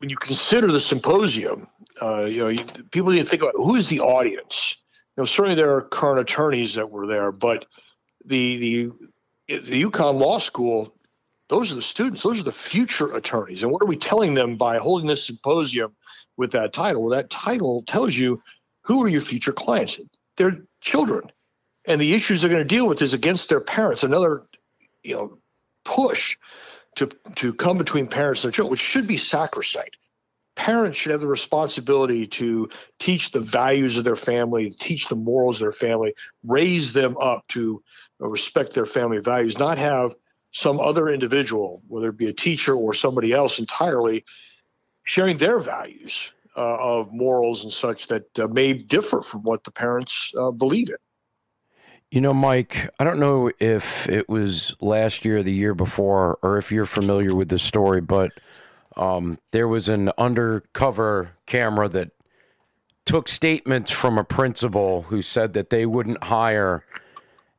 when 0.02 0.10
you 0.10 0.16
consider 0.16 0.66
the 0.72 0.80
symposium, 0.80 1.68
uh, 2.02 2.24
you 2.24 2.38
know, 2.38 2.48
you, 2.48 2.64
people 2.90 3.12
need 3.12 3.20
to 3.20 3.24
think 3.24 3.40
about 3.40 3.54
who 3.54 3.76
is 3.76 3.88
the 3.88 4.00
audience. 4.00 4.74
You 5.16 5.22
know, 5.22 5.26
certainly 5.26 5.54
there 5.54 5.76
are 5.76 5.82
current 5.82 6.18
attorneys 6.18 6.74
that 6.74 6.90
were 6.90 7.06
there, 7.06 7.30
but 7.30 7.66
the 8.24 8.90
the 9.46 9.60
the 9.60 9.84
UConn 9.84 10.18
Law 10.18 10.38
School, 10.38 10.92
those 11.48 11.70
are 11.70 11.76
the 11.76 11.82
students, 11.82 12.24
those 12.24 12.40
are 12.40 12.42
the 12.42 12.50
future 12.50 13.14
attorneys. 13.14 13.62
And 13.62 13.70
what 13.70 13.80
are 13.80 13.86
we 13.86 13.96
telling 13.96 14.34
them 14.34 14.56
by 14.56 14.78
holding 14.78 15.06
this 15.06 15.24
symposium 15.24 15.94
with 16.36 16.50
that 16.50 16.72
title? 16.72 17.02
Well, 17.02 17.16
that 17.16 17.30
title 17.30 17.84
tells 17.86 18.16
you 18.16 18.42
who 18.80 19.04
are 19.04 19.08
your 19.08 19.20
future 19.20 19.52
clients. 19.52 20.00
They're 20.36 20.64
children, 20.80 21.30
and 21.84 22.00
the 22.00 22.12
issues 22.12 22.40
they're 22.40 22.50
going 22.50 22.66
to 22.66 22.74
deal 22.76 22.88
with 22.88 23.02
is 23.02 23.14
against 23.14 23.48
their 23.48 23.60
parents. 23.60 24.02
Another, 24.02 24.42
you 25.04 25.14
know, 25.14 25.38
push 25.84 26.36
to 26.96 27.08
to 27.36 27.54
come 27.54 27.78
between 27.78 28.06
parents 28.06 28.44
and 28.44 28.52
their 28.52 28.56
children, 28.56 28.70
which 28.70 28.80
should 28.80 29.06
be 29.06 29.16
sacrosanct. 29.16 29.96
Parents 30.54 30.98
should 30.98 31.12
have 31.12 31.22
the 31.22 31.26
responsibility 31.26 32.26
to 32.26 32.68
teach 32.98 33.30
the 33.30 33.40
values 33.40 33.96
of 33.96 34.04
their 34.04 34.16
family, 34.16 34.70
teach 34.70 35.08
the 35.08 35.16
morals 35.16 35.56
of 35.56 35.60
their 35.60 35.72
family, 35.72 36.14
raise 36.46 36.92
them 36.92 37.16
up 37.16 37.46
to 37.48 37.82
uh, 38.20 38.28
respect 38.28 38.74
their 38.74 38.86
family 38.86 39.18
values, 39.18 39.58
not 39.58 39.78
have 39.78 40.14
some 40.52 40.78
other 40.78 41.08
individual, 41.08 41.82
whether 41.88 42.10
it 42.10 42.18
be 42.18 42.28
a 42.28 42.32
teacher 42.32 42.74
or 42.74 42.92
somebody 42.92 43.32
else 43.32 43.58
entirely, 43.58 44.24
sharing 45.04 45.38
their 45.38 45.58
values 45.58 46.30
uh, 46.56 46.60
of 46.60 47.10
morals 47.12 47.64
and 47.64 47.72
such 47.72 48.08
that 48.08 48.24
uh, 48.38 48.46
may 48.46 48.74
differ 48.74 49.22
from 49.22 49.40
what 49.42 49.64
the 49.64 49.70
parents 49.70 50.32
uh, 50.38 50.50
believe 50.50 50.90
in. 50.90 50.96
You 52.12 52.20
know, 52.20 52.34
Mike, 52.34 52.90
I 52.98 53.04
don't 53.04 53.18
know 53.18 53.50
if 53.58 54.06
it 54.06 54.28
was 54.28 54.76
last 54.82 55.24
year 55.24 55.38
or 55.38 55.42
the 55.42 55.50
year 55.50 55.74
before, 55.74 56.38
or 56.42 56.58
if 56.58 56.70
you're 56.70 56.84
familiar 56.84 57.34
with 57.34 57.48
this 57.48 57.62
story, 57.62 58.02
but 58.02 58.32
um, 58.98 59.38
there 59.52 59.66
was 59.66 59.88
an 59.88 60.10
undercover 60.18 61.30
camera 61.46 61.88
that 61.88 62.10
took 63.06 63.28
statements 63.28 63.90
from 63.90 64.18
a 64.18 64.24
principal 64.24 65.02
who 65.04 65.22
said 65.22 65.54
that 65.54 65.70
they 65.70 65.86
wouldn't 65.86 66.22
hire 66.24 66.84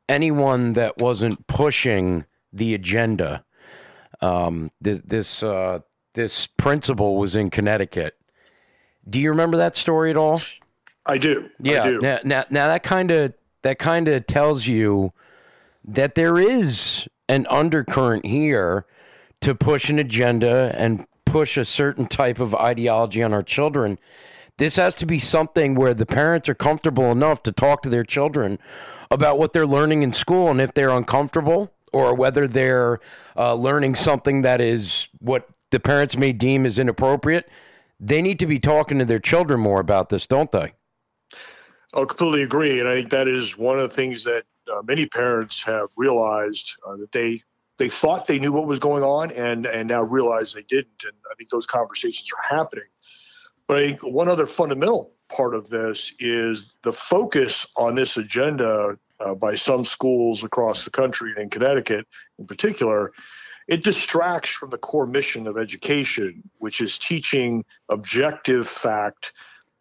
anyone 0.08 0.74
that 0.74 0.98
wasn't 0.98 1.44
pushing 1.48 2.24
the 2.52 2.74
agenda. 2.74 3.44
Um, 4.20 4.70
this 4.80 5.00
this 5.00 5.42
uh, 5.42 5.80
this 6.12 6.46
principal 6.46 7.16
was 7.16 7.34
in 7.34 7.50
Connecticut. 7.50 8.16
Do 9.10 9.20
you 9.20 9.30
remember 9.30 9.56
that 9.56 9.74
story 9.74 10.10
at 10.10 10.16
all? 10.16 10.42
I 11.04 11.18
do. 11.18 11.50
Yeah. 11.58 11.82
I 11.82 11.86
do. 11.88 12.00
Now, 12.00 12.20
now, 12.22 12.44
now 12.50 12.68
that 12.68 12.84
kind 12.84 13.10
of 13.10 13.34
that 13.64 13.78
kind 13.78 14.08
of 14.08 14.26
tells 14.26 14.66
you 14.66 15.12
that 15.82 16.14
there 16.14 16.38
is 16.38 17.08
an 17.30 17.46
undercurrent 17.48 18.26
here 18.26 18.84
to 19.40 19.54
push 19.54 19.88
an 19.88 19.98
agenda 19.98 20.74
and 20.76 21.06
push 21.24 21.56
a 21.56 21.64
certain 21.64 22.06
type 22.06 22.38
of 22.38 22.54
ideology 22.54 23.22
on 23.22 23.32
our 23.32 23.42
children. 23.42 23.98
This 24.58 24.76
has 24.76 24.94
to 24.96 25.06
be 25.06 25.18
something 25.18 25.74
where 25.74 25.94
the 25.94 26.04
parents 26.04 26.46
are 26.50 26.54
comfortable 26.54 27.10
enough 27.10 27.42
to 27.44 27.52
talk 27.52 27.82
to 27.82 27.88
their 27.88 28.04
children 28.04 28.58
about 29.10 29.38
what 29.38 29.54
they're 29.54 29.66
learning 29.66 30.02
in 30.02 30.12
school, 30.12 30.50
and 30.50 30.60
if 30.60 30.74
they're 30.74 30.90
uncomfortable 30.90 31.72
or 31.90 32.14
whether 32.14 32.46
they're 32.46 33.00
uh, 33.34 33.54
learning 33.54 33.94
something 33.94 34.42
that 34.42 34.60
is 34.60 35.08
what 35.20 35.48
the 35.70 35.80
parents 35.80 36.18
may 36.18 36.32
deem 36.32 36.66
as 36.66 36.78
inappropriate, 36.78 37.48
they 37.98 38.20
need 38.20 38.38
to 38.38 38.46
be 38.46 38.60
talking 38.60 38.98
to 38.98 39.06
their 39.06 39.18
children 39.18 39.58
more 39.58 39.80
about 39.80 40.10
this, 40.10 40.26
don't 40.26 40.52
they? 40.52 40.74
I 41.94 42.04
completely 42.04 42.42
agree, 42.42 42.80
and 42.80 42.88
I 42.88 42.96
think 42.96 43.10
that 43.10 43.28
is 43.28 43.56
one 43.56 43.78
of 43.78 43.88
the 43.88 43.94
things 43.94 44.24
that 44.24 44.44
uh, 44.72 44.82
many 44.82 45.06
parents 45.06 45.62
have 45.62 45.88
realized 45.96 46.74
uh, 46.86 46.96
that 46.96 47.12
they 47.12 47.42
they 47.76 47.88
thought 47.88 48.26
they 48.26 48.38
knew 48.38 48.52
what 48.52 48.66
was 48.66 48.78
going 48.78 49.04
on, 49.04 49.30
and 49.30 49.66
and 49.66 49.88
now 49.88 50.02
realize 50.02 50.52
they 50.52 50.62
didn't. 50.62 51.04
And 51.04 51.12
I 51.30 51.34
think 51.36 51.50
those 51.50 51.66
conversations 51.66 52.28
are 52.32 52.56
happening. 52.56 52.84
But 53.68 53.78
I 53.78 53.88
think 53.88 54.02
one 54.02 54.28
other 54.28 54.46
fundamental 54.46 55.12
part 55.28 55.54
of 55.54 55.68
this 55.68 56.12
is 56.18 56.76
the 56.82 56.92
focus 56.92 57.66
on 57.76 57.94
this 57.94 58.16
agenda 58.16 58.98
uh, 59.20 59.34
by 59.34 59.54
some 59.54 59.84
schools 59.84 60.42
across 60.42 60.84
the 60.84 60.90
country 60.90 61.30
and 61.30 61.44
in 61.44 61.50
Connecticut, 61.50 62.06
in 62.38 62.46
particular. 62.46 63.12
It 63.66 63.82
distracts 63.82 64.50
from 64.50 64.68
the 64.68 64.76
core 64.76 65.06
mission 65.06 65.46
of 65.46 65.56
education, 65.56 66.42
which 66.58 66.82
is 66.82 66.98
teaching 66.98 67.64
objective 67.88 68.68
fact 68.68 69.32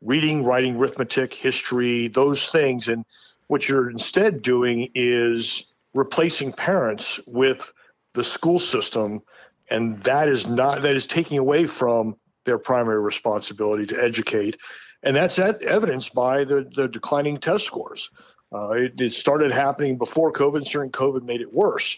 reading, 0.03 0.43
writing, 0.43 0.75
arithmetic, 0.75 1.33
history, 1.33 2.09
those 2.09 2.49
things. 2.49 2.87
And 2.87 3.05
what 3.47 3.67
you're 3.67 3.89
instead 3.89 4.41
doing 4.41 4.89
is 4.95 5.65
replacing 5.93 6.53
parents 6.53 7.19
with 7.27 7.71
the 8.13 8.23
school 8.23 8.59
system. 8.59 9.21
And 9.69 9.99
that 10.03 10.27
is 10.27 10.45
not, 10.47 10.81
that 10.81 10.95
is 10.95 11.07
taking 11.07 11.37
away 11.37 11.67
from 11.67 12.15
their 12.45 12.57
primary 12.57 12.99
responsibility 12.99 13.85
to 13.87 14.03
educate. 14.03 14.57
And 15.01 15.15
that's 15.15 15.37
that 15.37 15.61
evidenced 15.61 16.13
by 16.13 16.43
the, 16.43 16.69
the 16.75 16.87
declining 16.87 17.37
test 17.37 17.65
scores. 17.65 18.09
Uh, 18.53 18.71
it, 18.71 18.99
it 18.99 19.13
started 19.13 19.51
happening 19.51 19.97
before 19.97 20.31
COVID, 20.31 20.65
certain 20.65 20.91
COVID 20.91 21.23
made 21.23 21.41
it 21.41 21.53
worse. 21.53 21.97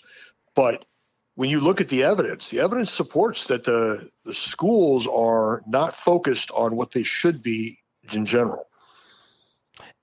But 0.56 0.86
when 1.36 1.50
you 1.50 1.60
look 1.60 1.82
at 1.82 1.90
the 1.90 2.04
evidence, 2.04 2.50
the 2.50 2.62
evidence 2.62 2.92
supports 2.92 3.48
that 3.48 3.66
the, 3.66 4.10
the 4.24 4.34
schools 4.34 5.06
are 5.06 5.64
not 5.68 5.96
focused 5.96 6.50
on 6.52 6.76
what 6.76 6.92
they 6.92 7.04
should 7.04 7.44
be 7.44 7.80
in 8.14 8.26
general. 8.26 8.66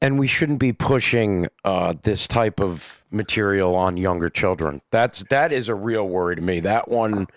and 0.00 0.18
we 0.18 0.26
shouldn't 0.26 0.58
be 0.58 0.72
pushing 0.72 1.46
uh, 1.64 1.94
this 2.02 2.26
type 2.26 2.60
of 2.60 3.04
material 3.10 3.76
on 3.76 3.96
younger 3.96 4.28
children. 4.28 4.82
That's 4.90 5.24
that 5.30 5.52
is 5.52 5.68
a 5.68 5.74
real 5.74 6.08
worry 6.08 6.36
to 6.36 6.42
me. 6.42 6.60
That 6.60 6.88
one, 6.88 7.28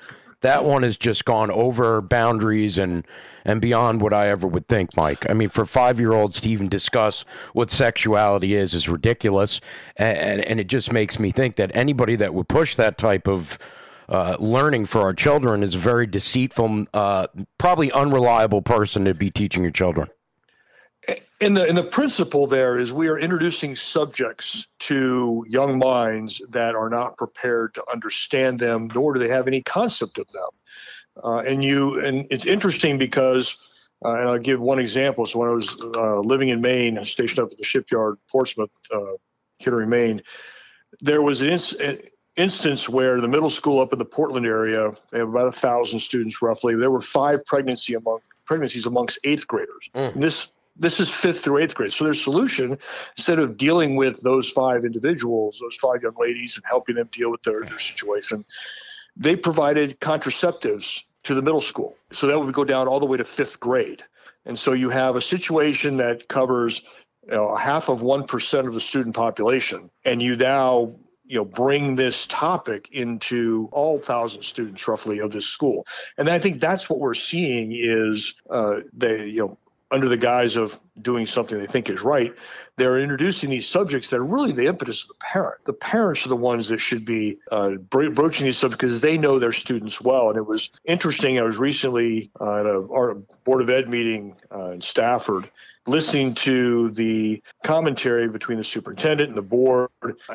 that 0.41 0.63
one 0.65 0.83
has 0.83 0.97
just 0.97 1.25
gone 1.25 1.51
over 1.51 2.01
boundaries 2.01 2.77
and 2.79 3.05
and 3.45 3.61
beyond 3.61 4.01
what 4.01 4.13
I 4.13 4.29
ever 4.29 4.47
would 4.47 4.67
think, 4.67 4.95
Mike. 4.97 5.29
I 5.29 5.33
mean, 5.33 5.49
for 5.49 5.65
five 5.65 5.99
year 5.99 6.13
olds 6.13 6.41
to 6.41 6.49
even 6.49 6.67
discuss 6.69 7.23
what 7.53 7.69
sexuality 7.69 8.55
is 8.55 8.73
is 8.73 8.89
ridiculous, 8.89 9.61
and, 9.97 10.17
and 10.17 10.41
and 10.41 10.59
it 10.59 10.67
just 10.67 10.91
makes 10.91 11.19
me 11.19 11.29
think 11.31 11.57
that 11.57 11.71
anybody 11.75 12.15
that 12.15 12.33
would 12.33 12.47
push 12.47 12.75
that 12.75 12.97
type 12.97 13.27
of 13.27 13.59
uh, 14.09 14.37
learning 14.39 14.85
for 14.85 15.01
our 15.01 15.13
children 15.13 15.63
is 15.63 15.75
a 15.75 15.79
very 15.79 16.07
deceitful, 16.07 16.85
uh, 16.93 17.27
probably 17.57 17.91
unreliable 17.91 18.61
person 18.61 19.05
to 19.05 19.13
be 19.13 19.29
teaching 19.31 19.63
your 19.63 19.71
children. 19.71 20.07
And 21.41 21.55
the 21.57 21.67
and 21.67 21.77
the 21.77 21.83
principle 21.83 22.47
there 22.47 22.77
is 22.77 22.93
we 22.93 23.07
are 23.07 23.19
introducing 23.19 23.75
subjects 23.75 24.67
to 24.79 25.45
young 25.49 25.77
minds 25.77 26.41
that 26.49 26.75
are 26.75 26.89
not 26.89 27.17
prepared 27.17 27.73
to 27.73 27.83
understand 27.91 28.59
them, 28.59 28.89
nor 28.95 29.13
do 29.13 29.19
they 29.19 29.27
have 29.27 29.47
any 29.47 29.61
concept 29.61 30.17
of 30.17 30.27
them. 30.29 30.49
Uh, 31.21 31.39
and 31.39 31.63
you 31.63 31.99
and 31.99 32.25
it's 32.29 32.45
interesting 32.45 32.97
because, 32.97 33.57
uh, 34.05 34.13
and 34.13 34.29
I'll 34.29 34.37
give 34.37 34.61
one 34.61 34.79
example. 34.79 35.25
So 35.25 35.39
when 35.39 35.49
I 35.49 35.53
was 35.53 35.81
uh, 35.81 36.19
living 36.19 36.49
in 36.49 36.61
Maine, 36.61 37.03
stationed 37.03 37.39
up 37.39 37.51
at 37.51 37.57
the 37.57 37.65
shipyard, 37.65 38.15
Portsmouth, 38.31 38.71
uh, 38.93 39.15
Kittery, 39.59 39.87
Maine, 39.87 40.21
there 41.01 41.21
was 41.21 41.41
an 41.41 41.49
ins- 41.49 41.73
an 41.73 41.99
instance 42.37 42.87
where 42.87 43.19
the 43.19 43.27
middle 43.27 43.49
school 43.49 43.81
up 43.81 43.91
in 43.91 43.99
the 43.99 44.05
Portland 44.05 44.45
area, 44.45 44.91
they 45.11 45.19
have 45.19 45.29
about 45.29 45.47
a 45.47 45.51
thousand 45.51 45.99
students 45.99 46.41
roughly. 46.41 46.75
There 46.75 46.91
were 46.91 47.01
five 47.01 47.45
pregnancy 47.45 47.93
among 47.93 48.19
pregnancies 48.45 48.85
amongst 48.85 49.19
eighth 49.23 49.47
graders. 49.47 49.89
And 50.13 50.23
this 50.23 50.51
this 50.75 50.99
is 50.99 51.09
fifth 51.09 51.43
through 51.43 51.59
eighth 51.59 51.75
grade. 51.75 51.93
So 51.93 52.03
their 52.03 52.13
solution, 52.13 52.77
instead 53.17 53.39
of 53.39 53.57
dealing 53.57 53.95
with 53.95 54.21
those 54.21 54.49
five 54.49 54.83
individuals, 54.83 55.59
those 55.61 55.75
five 55.75 56.03
young 56.03 56.15
ladies, 56.17 56.55
and 56.55 56.65
helping 56.67 56.95
them 56.95 57.09
deal 57.11 57.31
with 57.31 57.43
their, 57.43 57.63
their 57.63 57.79
situation, 57.79 58.45
they 59.15 59.35
provided 59.35 59.99
contraceptives 59.99 61.01
to 61.23 61.33
the 61.33 61.41
middle 61.41 61.61
school. 61.61 61.95
So 62.11 62.27
that 62.27 62.39
would 62.39 62.53
go 62.53 62.65
down 62.65 62.87
all 62.87 62.99
the 62.99 63.05
way 63.05 63.17
to 63.17 63.23
fifth 63.23 63.59
grade. 63.59 64.03
And 64.45 64.59
so 64.59 64.73
you 64.73 64.89
have 64.89 65.15
a 65.15 65.21
situation 65.21 65.97
that 65.97 66.27
covers 66.27 66.81
you 67.25 67.33
know, 67.33 67.55
half 67.55 67.89
of 67.89 68.01
1% 68.01 68.67
of 68.67 68.73
the 68.73 68.79
student 68.79 69.15
population. 69.15 69.89
And 70.03 70.21
you 70.21 70.35
now 70.35 70.95
you 71.27 71.37
know 71.37 71.45
bring 71.45 71.95
this 71.95 72.27
topic 72.27 72.89
into 72.91 73.67
all 73.71 73.99
thousand 73.99 74.43
students 74.43 74.87
roughly 74.87 75.17
of 75.17 75.31
this 75.31 75.47
school 75.47 75.85
and 76.19 76.29
i 76.29 76.37
think 76.37 76.59
that's 76.59 76.87
what 76.87 76.99
we're 76.99 77.15
seeing 77.15 77.71
is 77.71 78.35
uh, 78.51 78.75
they 78.93 79.25
you 79.25 79.39
know 79.39 79.57
under 79.95 80.09
the 80.09 80.17
guise 80.17 80.57
of 80.57 80.77
doing 81.01 81.25
something 81.25 81.57
they 81.57 81.67
think 81.67 81.89
is 81.89 82.01
right, 82.01 82.33
they're 82.75 82.99
introducing 82.99 83.49
these 83.49 83.65
subjects 83.65 84.09
that 84.09 84.17
are 84.17 84.25
really 84.25 84.51
the 84.51 84.67
impetus 84.67 85.03
of 85.03 85.07
the 85.07 85.15
parent. 85.21 85.63
The 85.65 85.71
parents 85.73 86.25
are 86.25 86.29
the 86.29 86.35
ones 86.35 86.67
that 86.67 86.79
should 86.79 87.05
be 87.05 87.39
uh, 87.49 87.69
bro- 87.69 88.11
broaching 88.11 88.45
these 88.45 88.57
subjects 88.57 88.81
because 88.81 88.99
they 88.99 89.17
know 89.17 89.39
their 89.39 89.53
students 89.53 90.01
well. 90.01 90.27
And 90.29 90.37
it 90.37 90.45
was 90.45 90.69
interesting. 90.83 91.39
I 91.39 91.43
was 91.43 91.57
recently 91.57 92.29
uh, 92.41 92.59
at 92.59 92.65
a 92.65 93.15
Board 93.45 93.61
of 93.61 93.69
Ed 93.69 93.87
meeting 93.87 94.35
uh, 94.53 94.71
in 94.71 94.81
Stafford 94.81 95.49
listening 95.87 96.33
to 96.33 96.89
the 96.91 97.41
commentary 97.63 98.27
between 98.27 98.57
the 98.57 98.63
superintendent 98.63 99.29
and 99.29 99.37
the 99.37 99.41
board. 99.41 99.89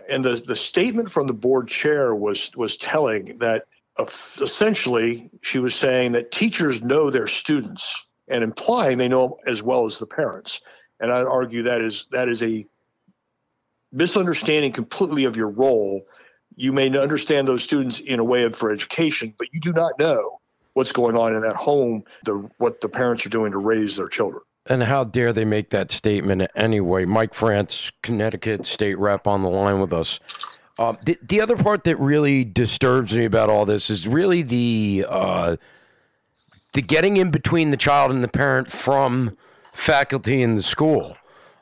And 0.08 0.24
the, 0.24 0.42
the 0.46 0.56
statement 0.56 1.10
from 1.10 1.26
the 1.26 1.32
board 1.32 1.68
chair 1.68 2.14
was, 2.14 2.50
was 2.56 2.76
telling 2.76 3.38
that 3.38 3.64
uh, 3.98 4.06
essentially 4.40 5.28
she 5.42 5.58
was 5.58 5.74
saying 5.74 6.12
that 6.12 6.30
teachers 6.30 6.82
know 6.82 7.10
their 7.10 7.26
students 7.26 8.06
and 8.30 8.44
implying 8.44 8.98
they 8.98 9.08
know 9.08 9.38
as 9.46 9.62
well 9.62 9.86
as 9.86 9.98
the 9.98 10.06
parents. 10.06 10.60
And 11.00 11.12
I'd 11.12 11.26
argue 11.26 11.64
that 11.64 11.80
is 11.80 12.06
that 12.12 12.28
is 12.28 12.42
a 12.42 12.66
misunderstanding 13.92 14.72
completely 14.72 15.24
of 15.24 15.36
your 15.36 15.48
role 15.48 16.06
you 16.56 16.72
may 16.72 16.96
understand 16.98 17.48
those 17.48 17.62
students 17.62 18.00
in 18.00 18.18
a 18.18 18.24
way 18.24 18.42
of 18.44 18.56
for 18.56 18.70
education, 18.70 19.34
but 19.38 19.48
you 19.52 19.60
do 19.60 19.72
not 19.72 19.98
know 19.98 20.40
what's 20.74 20.92
going 20.92 21.16
on 21.16 21.34
in 21.34 21.42
that 21.42 21.56
home, 21.56 22.04
the 22.24 22.48
what 22.58 22.80
the 22.80 22.88
parents 22.88 23.24
are 23.26 23.30
doing 23.30 23.52
to 23.52 23.58
raise 23.58 23.96
their 23.96 24.08
children. 24.08 24.42
And 24.66 24.82
how 24.82 25.04
dare 25.04 25.32
they 25.32 25.44
make 25.44 25.70
that 25.70 25.90
statement 25.90 26.48
anyway? 26.54 27.06
Mike 27.06 27.34
France, 27.34 27.90
Connecticut 28.02 28.66
state 28.66 28.98
rep, 28.98 29.26
on 29.26 29.42
the 29.42 29.48
line 29.48 29.80
with 29.80 29.92
us. 29.92 30.20
Um, 30.78 30.98
the, 31.04 31.18
the 31.22 31.40
other 31.40 31.56
part 31.56 31.84
that 31.84 31.98
really 31.98 32.44
disturbs 32.44 33.14
me 33.14 33.24
about 33.24 33.50
all 33.50 33.64
this 33.64 33.90
is 33.90 34.06
really 34.06 34.42
the 34.42 35.06
uh, 35.08 35.56
the 36.72 36.82
getting 36.82 37.16
in 37.16 37.30
between 37.30 37.70
the 37.70 37.76
child 37.76 38.10
and 38.10 38.22
the 38.22 38.28
parent 38.28 38.70
from 38.70 39.36
faculty 39.72 40.42
in 40.42 40.56
the 40.56 40.62
school. 40.62 41.16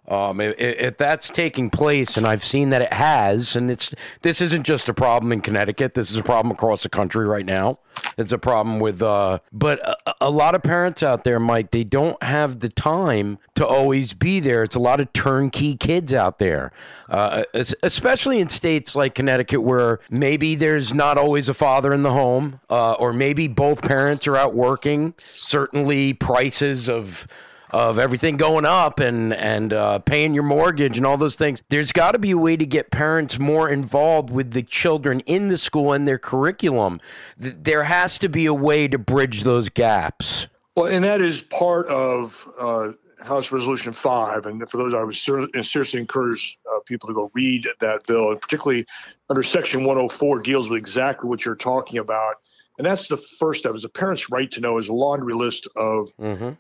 Um, 0.08 0.40
if, 0.40 0.54
if 0.58 0.96
that's 0.96 1.28
taking 1.30 1.68
place, 1.68 2.16
and 2.16 2.26
I've 2.26 2.44
seen 2.44 2.70
that 2.70 2.80
it 2.80 2.92
has, 2.94 3.54
and 3.54 3.70
it's 3.70 3.94
this 4.22 4.40
isn't 4.40 4.64
just 4.64 4.88
a 4.88 4.94
problem 4.94 5.32
in 5.32 5.42
Connecticut. 5.42 5.92
This 5.94 6.10
is 6.10 6.16
a 6.16 6.22
problem 6.22 6.50
across 6.50 6.82
the 6.82 6.88
country 6.88 7.26
right 7.26 7.44
now. 7.44 7.78
It's 8.16 8.32
a 8.32 8.38
problem 8.38 8.80
with, 8.80 9.02
uh, 9.02 9.40
but 9.52 9.80
a, 9.80 10.14
a 10.22 10.30
lot 10.30 10.54
of 10.54 10.62
parents 10.62 11.02
out 11.02 11.24
there, 11.24 11.38
Mike, 11.38 11.72
they 11.72 11.84
don't 11.84 12.20
have 12.22 12.60
the 12.60 12.68
time 12.68 13.38
to 13.56 13.66
always 13.66 14.14
be 14.14 14.40
there. 14.40 14.62
It's 14.62 14.76
a 14.76 14.80
lot 14.80 15.00
of 15.00 15.12
turnkey 15.12 15.76
kids 15.76 16.12
out 16.12 16.38
there, 16.38 16.72
uh, 17.08 17.42
especially 17.82 18.40
in 18.40 18.48
states 18.48 18.96
like 18.96 19.14
Connecticut, 19.14 19.62
where 19.62 20.00
maybe 20.08 20.54
there's 20.54 20.94
not 20.94 21.18
always 21.18 21.48
a 21.48 21.54
father 21.54 21.92
in 21.92 22.02
the 22.02 22.12
home, 22.12 22.60
uh, 22.70 22.92
or 22.92 23.12
maybe 23.12 23.48
both 23.48 23.82
parents 23.82 24.26
are 24.26 24.36
out 24.36 24.54
working. 24.54 25.14
Certainly, 25.34 26.14
prices 26.14 26.88
of 26.88 27.26
of 27.70 27.98
everything 27.98 28.36
going 28.36 28.64
up 28.64 29.00
and 29.00 29.32
and 29.34 29.72
uh, 29.72 29.98
paying 30.00 30.34
your 30.34 30.42
mortgage 30.42 30.96
and 30.96 31.06
all 31.06 31.16
those 31.16 31.36
things. 31.36 31.62
There's 31.68 31.92
got 31.92 32.12
to 32.12 32.18
be 32.18 32.30
a 32.30 32.38
way 32.38 32.56
to 32.56 32.66
get 32.66 32.90
parents 32.90 33.38
more 33.38 33.68
involved 33.68 34.30
with 34.30 34.52
the 34.52 34.62
children 34.62 35.20
in 35.20 35.48
the 35.48 35.58
school 35.58 35.92
and 35.92 36.06
their 36.06 36.18
curriculum. 36.18 37.00
There 37.36 37.84
has 37.84 38.18
to 38.20 38.28
be 38.28 38.46
a 38.46 38.54
way 38.54 38.88
to 38.88 38.98
bridge 38.98 39.42
those 39.42 39.68
gaps. 39.68 40.46
Well, 40.74 40.86
and 40.86 41.04
that 41.04 41.20
is 41.20 41.42
part 41.42 41.88
of 41.88 42.48
uh, 42.58 42.92
House 43.20 43.50
Resolution 43.50 43.92
5. 43.92 44.46
And 44.46 44.70
for 44.70 44.76
those, 44.76 44.94
I 44.94 45.02
would 45.02 45.14
ser- 45.14 45.48
seriously 45.62 46.00
encourage 46.00 46.58
uh, 46.72 46.78
people 46.86 47.08
to 47.08 47.14
go 47.14 47.30
read 47.34 47.66
that 47.80 48.06
bill, 48.06 48.30
and 48.30 48.40
particularly 48.40 48.86
under 49.28 49.42
Section 49.42 49.84
104 49.84 50.40
deals 50.40 50.68
with 50.68 50.78
exactly 50.78 51.28
what 51.28 51.44
you're 51.44 51.56
talking 51.56 51.98
about. 51.98 52.36
And 52.78 52.86
that's 52.86 53.08
the 53.08 53.16
first 53.16 53.60
step 53.60 53.74
is 53.74 53.84
a 53.84 53.88
parent's 53.88 54.30
right 54.30 54.50
to 54.52 54.60
know 54.60 54.78
is 54.78 54.88
a 54.88 54.92
laundry 54.92 55.34
list 55.34 55.66
of 55.76 56.10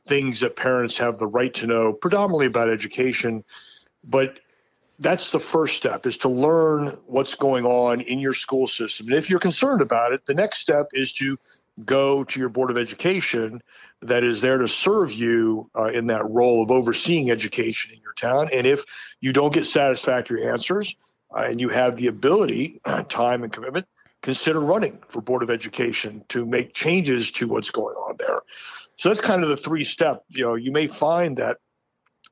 things 0.04 0.40
that 0.40 0.56
parents 0.56 0.98
have 0.98 1.18
the 1.18 1.26
right 1.26 1.54
to 1.54 1.66
know, 1.66 1.92
predominantly 1.92 2.46
about 2.46 2.68
education. 2.68 3.44
But 4.04 4.40
that's 4.98 5.30
the 5.30 5.38
first 5.38 5.76
step 5.76 6.06
is 6.06 6.16
to 6.18 6.28
learn 6.28 6.98
what's 7.06 7.36
going 7.36 7.64
on 7.64 8.00
in 8.00 8.18
your 8.18 8.34
school 8.34 8.66
system. 8.66 9.06
And 9.06 9.16
if 9.16 9.30
you're 9.30 9.38
concerned 9.38 9.80
about 9.80 10.12
it, 10.12 10.26
the 10.26 10.34
next 10.34 10.58
step 10.58 10.88
is 10.92 11.12
to 11.14 11.38
go 11.84 12.24
to 12.24 12.40
your 12.40 12.48
board 12.48 12.72
of 12.72 12.78
education 12.78 13.62
that 14.02 14.24
is 14.24 14.40
there 14.40 14.58
to 14.58 14.68
serve 14.68 15.12
you 15.12 15.70
uh, 15.76 15.84
in 15.84 16.08
that 16.08 16.28
role 16.28 16.62
of 16.62 16.72
overseeing 16.72 17.30
education 17.30 17.92
in 17.94 18.00
your 18.02 18.12
town. 18.14 18.48
And 18.52 18.66
if 18.66 18.84
you 19.20 19.32
don't 19.32 19.52
get 19.52 19.66
satisfactory 19.66 20.46
answers 20.46 20.96
uh, 21.32 21.42
and 21.42 21.60
you 21.60 21.68
have 21.68 21.96
the 21.96 22.08
ability, 22.08 22.80
time, 23.08 23.44
and 23.44 23.52
commitment, 23.52 23.86
consider 24.28 24.60
running 24.60 24.98
for 25.08 25.22
board 25.22 25.42
of 25.42 25.48
education 25.48 26.22
to 26.28 26.44
make 26.44 26.74
changes 26.74 27.32
to 27.32 27.48
what's 27.48 27.70
going 27.70 27.96
on 27.96 28.14
there. 28.18 28.40
So 28.98 29.08
that's 29.08 29.22
kind 29.22 29.42
of 29.42 29.48
the 29.48 29.56
three 29.56 29.84
step. 29.84 30.22
You 30.28 30.44
know, 30.44 30.54
you 30.54 30.70
may 30.70 30.86
find 30.86 31.38
that 31.38 31.56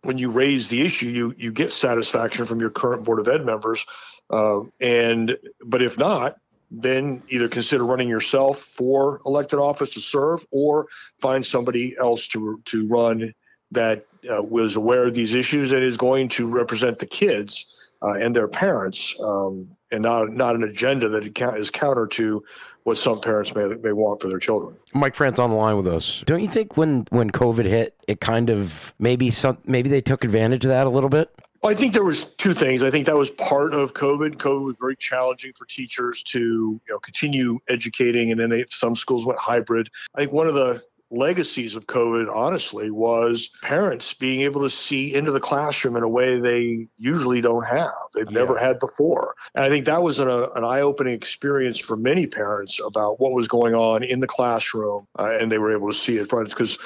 when 0.03 0.19
you 0.19 0.29
raise 0.29 0.69
the 0.69 0.83
issue, 0.83 1.07
you 1.07 1.35
you 1.39 1.53
get 1.53 1.73
satisfaction 1.73 2.45
from 2.45 2.61
your 2.61 2.69
current 2.69 3.03
board 3.03 3.19
of 3.19 3.29
ed 3.29 3.47
members, 3.47 3.87
uh, 4.29 4.61
and 4.79 5.39
but 5.65 5.81
if 5.81 5.97
not, 5.97 6.37
then 6.71 7.23
either 7.31 7.49
consider 7.49 7.87
running 7.87 8.11
yourself 8.11 8.61
for 8.77 9.23
elected 9.25 9.59
office 9.59 9.95
to 9.95 10.01
serve, 10.03 10.47
or 10.51 10.89
find 11.23 11.47
somebody 11.47 11.97
else 11.99 12.29
to 12.29 12.61
to 12.67 12.87
run 12.89 13.33
that 13.71 14.05
uh, 14.31 14.43
was 14.43 14.77
aware 14.77 15.07
of 15.07 15.15
these 15.15 15.35
issues 15.35 15.73
and 15.73 15.83
is 15.83 15.97
going 15.97 16.29
to 16.29 16.47
represent 16.47 16.99
the 16.99 17.07
kids 17.07 17.76
uh, 18.03 18.13
and 18.13 18.35
their 18.35 18.49
parents, 18.49 19.15
um, 19.21 19.69
and 19.91 20.03
not 20.03 20.31
not 20.33 20.55
an 20.55 20.65
agenda 20.65 21.09
that 21.09 21.57
is 21.59 21.71
counter 21.71 22.07
to 22.07 22.43
what 22.85 22.97
some 22.97 23.21
parents 23.21 23.55
may 23.55 23.67
may 23.67 23.93
want 23.93 24.21
for 24.21 24.29
their 24.29 24.39
children. 24.39 24.77
Mike 24.95 25.15
France 25.15 25.39
on 25.39 25.51
the 25.51 25.57
line 25.57 25.77
with 25.77 25.89
us. 25.89 26.23
Don't 26.27 26.41
you 26.41 26.49
think 26.49 26.77
when 26.77 27.07
when 27.11 27.31
COVID 27.31 27.67
hit, 27.67 27.95
it 28.07 28.21
kind 28.21 28.51
of 28.51 28.95
maybe 28.99 29.31
some 29.31 29.59
maybe 29.65 29.89
they 29.89 30.01
took 30.01 30.25
advantage 30.25 30.65
of 30.65 30.71
that 30.71 30.87
a 30.87 30.91
little 30.91 31.11
bit? 31.11 31.31
Well, 31.63 31.73
I 31.73 31.77
think 31.77 31.95
there 31.95 32.05
was 32.05 32.25
two 32.37 32.55
things. 32.55 32.83
I 32.83 32.91
think 32.91 33.07
that 33.07 33.17
was 33.17 33.31
part 33.31 33.75
of 33.75 33.95
COVID. 33.95 34.37
COVID 34.37 34.65
was 34.65 34.77
very 34.79 34.95
challenging 34.95 35.53
for 35.55 35.65
teachers 35.65 36.23
to 36.25 36.39
you 36.39 36.81
know 36.89 36.99
continue 36.99 37.59
educating, 37.69 38.31
and 38.31 38.41
then 38.41 38.51
they, 38.51 38.65
some 38.69 38.95
schools 38.95 39.27
went 39.27 39.39
hybrid. 39.39 39.89
I 40.15 40.21
think 40.21 40.33
one 40.33 40.47
of 40.47 40.55
the 40.55 40.83
legacies 41.11 41.77
of 41.77 41.87
COVID, 41.87 42.35
honestly, 42.35 42.91
was 42.91 43.49
parents 43.63 44.15
being 44.15 44.41
able 44.43 44.63
to 44.63 44.71
see 44.71 45.15
into 45.15 45.31
the 45.31 45.41
classroom 45.41 45.97
in 45.97 46.03
a 46.03 46.09
way 46.09 46.41
they 46.41 46.89
usually 46.97 47.41
don't 47.41 47.67
have. 47.67 47.95
They've 48.15 48.31
never 48.31 48.59
had 48.59 48.79
before. 48.79 49.35
And 49.55 49.65
I 49.65 49.69
think 49.69 49.87
that 49.87 50.03
was 50.03 50.19
an, 50.19 50.29
uh, 50.29 50.49
an 50.57 50.65
eye-opening 50.65 51.15
experience 51.15 51.79
for 51.79 51.97
many 51.97 52.27
parents 52.27 52.81
about 52.85 53.21
what 53.21 53.33
was 53.33 53.49
going 53.49 53.75
on 53.75 54.03
in 54.03 54.21
the 54.21 54.27
classroom, 54.27 55.07
uh, 55.19 55.37
and 55.41 55.51
they 55.51 55.59
were 55.59 55.75
able 55.75 55.91
to 55.93 55.99
see 55.99 56.17
it 56.19 56.29
because 56.31 56.79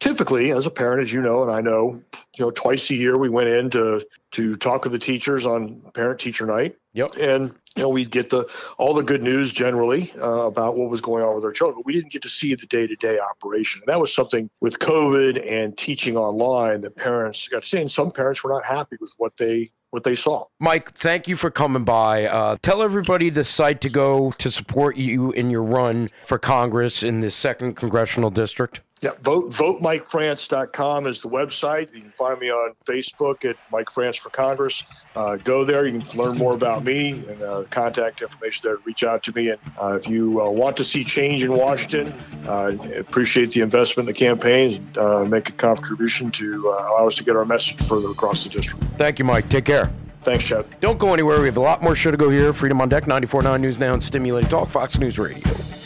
typically 0.00 0.52
as 0.52 0.66
a 0.66 0.70
parent 0.70 1.02
as 1.02 1.12
you 1.12 1.20
know 1.20 1.42
and 1.42 1.50
i 1.50 1.60
know 1.60 2.00
you 2.36 2.44
know 2.44 2.50
twice 2.52 2.88
a 2.90 2.94
year 2.94 3.18
we 3.18 3.28
went 3.28 3.48
in 3.48 3.68
to 3.68 4.00
to 4.30 4.54
talk 4.56 4.84
with 4.84 4.92
the 4.92 4.98
teachers 4.98 5.44
on 5.44 5.80
parent 5.92 6.20
teacher 6.20 6.46
night 6.46 6.76
Yep. 6.94 7.16
and 7.16 7.54
you 7.78 7.84
know 7.84 7.88
we'd 7.88 8.10
get 8.10 8.28
the 8.28 8.44
all 8.76 8.92
the 8.92 9.02
good 9.02 9.22
news 9.22 9.52
generally 9.52 10.12
uh, 10.20 10.46
about 10.46 10.76
what 10.76 10.90
was 10.90 11.00
going 11.00 11.22
on 11.22 11.36
with 11.36 11.44
our 11.44 11.52
children 11.52 11.78
but 11.78 11.86
we 11.86 11.92
didn't 11.92 12.10
get 12.10 12.22
to 12.22 12.28
see 12.28 12.54
the 12.56 12.66
day-to-day 12.66 13.20
operation 13.20 13.80
and 13.80 13.92
that 13.92 14.00
was 14.00 14.12
something 14.12 14.50
with 14.60 14.78
covid 14.80 15.40
and 15.50 15.78
teaching 15.78 16.16
online 16.16 16.80
that 16.80 16.96
parents 16.96 17.46
got 17.46 17.62
to 17.62 17.68
see 17.68 17.80
and 17.80 17.90
some 17.90 18.10
parents 18.10 18.42
were 18.42 18.50
not 18.50 18.64
happy 18.64 18.96
with 19.00 19.14
what 19.18 19.32
they 19.36 19.70
what 19.90 20.04
they 20.04 20.16
saw 20.16 20.44
Mike, 20.60 20.92
thank 20.98 21.28
you 21.28 21.36
for 21.36 21.50
coming 21.50 21.84
by. 21.84 22.26
Uh, 22.26 22.56
tell 22.62 22.82
everybody 22.82 23.30
the 23.30 23.44
site 23.44 23.80
to 23.80 23.88
go 23.88 24.32
to 24.32 24.50
support 24.50 24.96
you 24.96 25.32
in 25.32 25.50
your 25.50 25.62
run 25.62 26.10
for 26.26 26.38
Congress 26.38 27.02
in 27.02 27.20
the 27.20 27.30
second 27.30 27.74
congressional 27.74 28.28
district. 28.28 28.80
Yeah, 29.00 29.12
vote 29.22 29.50
votemikefrance.com 29.50 31.06
is 31.06 31.22
the 31.22 31.28
website. 31.28 31.94
You 31.94 32.02
can 32.02 32.10
find 32.10 32.38
me 32.40 32.50
on 32.50 32.74
Facebook 32.84 33.44
at 33.48 33.56
Mike 33.70 33.90
France 33.90 34.16
for 34.16 34.30
Congress. 34.30 34.82
Uh, 35.14 35.36
go 35.36 35.64
there. 35.64 35.86
You 35.86 36.00
can 36.00 36.18
learn 36.18 36.36
more 36.36 36.54
about 36.54 36.84
me 36.84 37.10
and 37.10 37.42
uh, 37.42 37.64
contact 37.70 38.22
information 38.22 38.68
there. 38.68 38.76
Reach 38.84 39.04
out 39.04 39.22
to 39.24 39.32
me. 39.32 39.50
And 39.50 39.60
uh, 39.80 39.94
if 39.94 40.08
you 40.08 40.40
uh, 40.40 40.50
want 40.50 40.76
to 40.78 40.84
see 40.84 41.04
change 41.04 41.44
in 41.44 41.52
Washington, 41.52 42.12
uh, 42.48 42.76
appreciate 42.98 43.52
the 43.52 43.60
investment 43.60 44.08
in 44.08 44.14
the 44.14 44.18
campaigns, 44.18 44.80
uh, 44.98 45.24
make 45.24 45.48
a 45.48 45.52
contribution 45.52 46.32
to 46.32 46.68
uh, 46.68 46.88
allow 46.88 47.06
us 47.06 47.14
to 47.16 47.24
get 47.24 47.36
our 47.36 47.44
message 47.44 47.86
further 47.86 48.10
across 48.10 48.42
the 48.42 48.50
district. 48.50 48.84
Thank 48.96 49.20
you, 49.20 49.24
Mike. 49.24 49.48
Take 49.48 49.66
care. 49.66 49.90
Thanks, 50.24 50.44
Chet. 50.44 50.80
Don't 50.80 50.98
go 50.98 51.14
anywhere. 51.14 51.38
We 51.40 51.46
have 51.46 51.56
a 51.56 51.60
lot 51.60 51.82
more 51.82 51.94
show 51.94 52.10
to 52.10 52.16
go 52.16 52.28
here. 52.28 52.52
Freedom 52.52 52.80
on 52.80 52.88
Deck, 52.88 53.04
94.9 53.04 53.60
News 53.60 53.78
Now, 53.78 53.94
and 53.94 54.02
Stimulating 54.02 54.50
Talk, 54.50 54.68
Fox 54.68 54.98
News 54.98 55.18
Radio. 55.18 55.77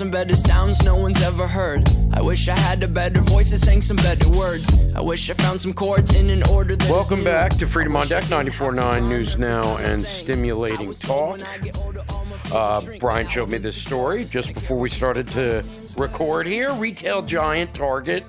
Some 0.00 0.10
better 0.10 0.34
sounds 0.34 0.82
no 0.82 0.96
one's 0.96 1.22
ever 1.22 1.46
heard. 1.46 1.86
I 2.14 2.22
wish 2.22 2.48
I 2.48 2.56
had 2.56 2.82
a 2.82 2.88
better 2.88 3.20
voice 3.20 3.50
that 3.50 3.58
sang 3.58 3.82
some 3.82 3.98
better 3.98 4.30
words. 4.30 4.66
I 4.94 5.00
wish 5.02 5.28
I 5.28 5.34
found 5.34 5.60
some 5.60 5.74
chords 5.74 6.16
in 6.16 6.30
an 6.30 6.42
order 6.44 6.74
that 6.74 6.88
Welcome 6.88 7.22
back 7.22 7.50
to 7.58 7.66
Freedom 7.66 7.94
on 7.96 8.08
Deck, 8.08 8.24
94.9 8.24 9.06
News 9.06 9.38
Now, 9.38 9.76
and 9.76 10.00
stimulating 10.00 10.90
talk. 10.94 11.00
told 11.02 11.30
when 11.32 11.42
I 11.42 11.58
get 11.58 11.76
older, 11.76 12.02
all 12.08 12.24
my 12.24 12.38
friends 12.38 12.88
Uh. 12.88 12.98
Brian 12.98 13.28
showed 13.28 13.50
me 13.50 13.58
this 13.58 13.76
story 13.76 14.24
just 14.24 14.54
before 14.54 14.78
we 14.78 14.88
started 14.88 15.28
to 15.32 15.62
record 15.98 16.46
here. 16.46 16.72
Retail 16.72 17.20
giant 17.20 17.74
Target 17.74 18.24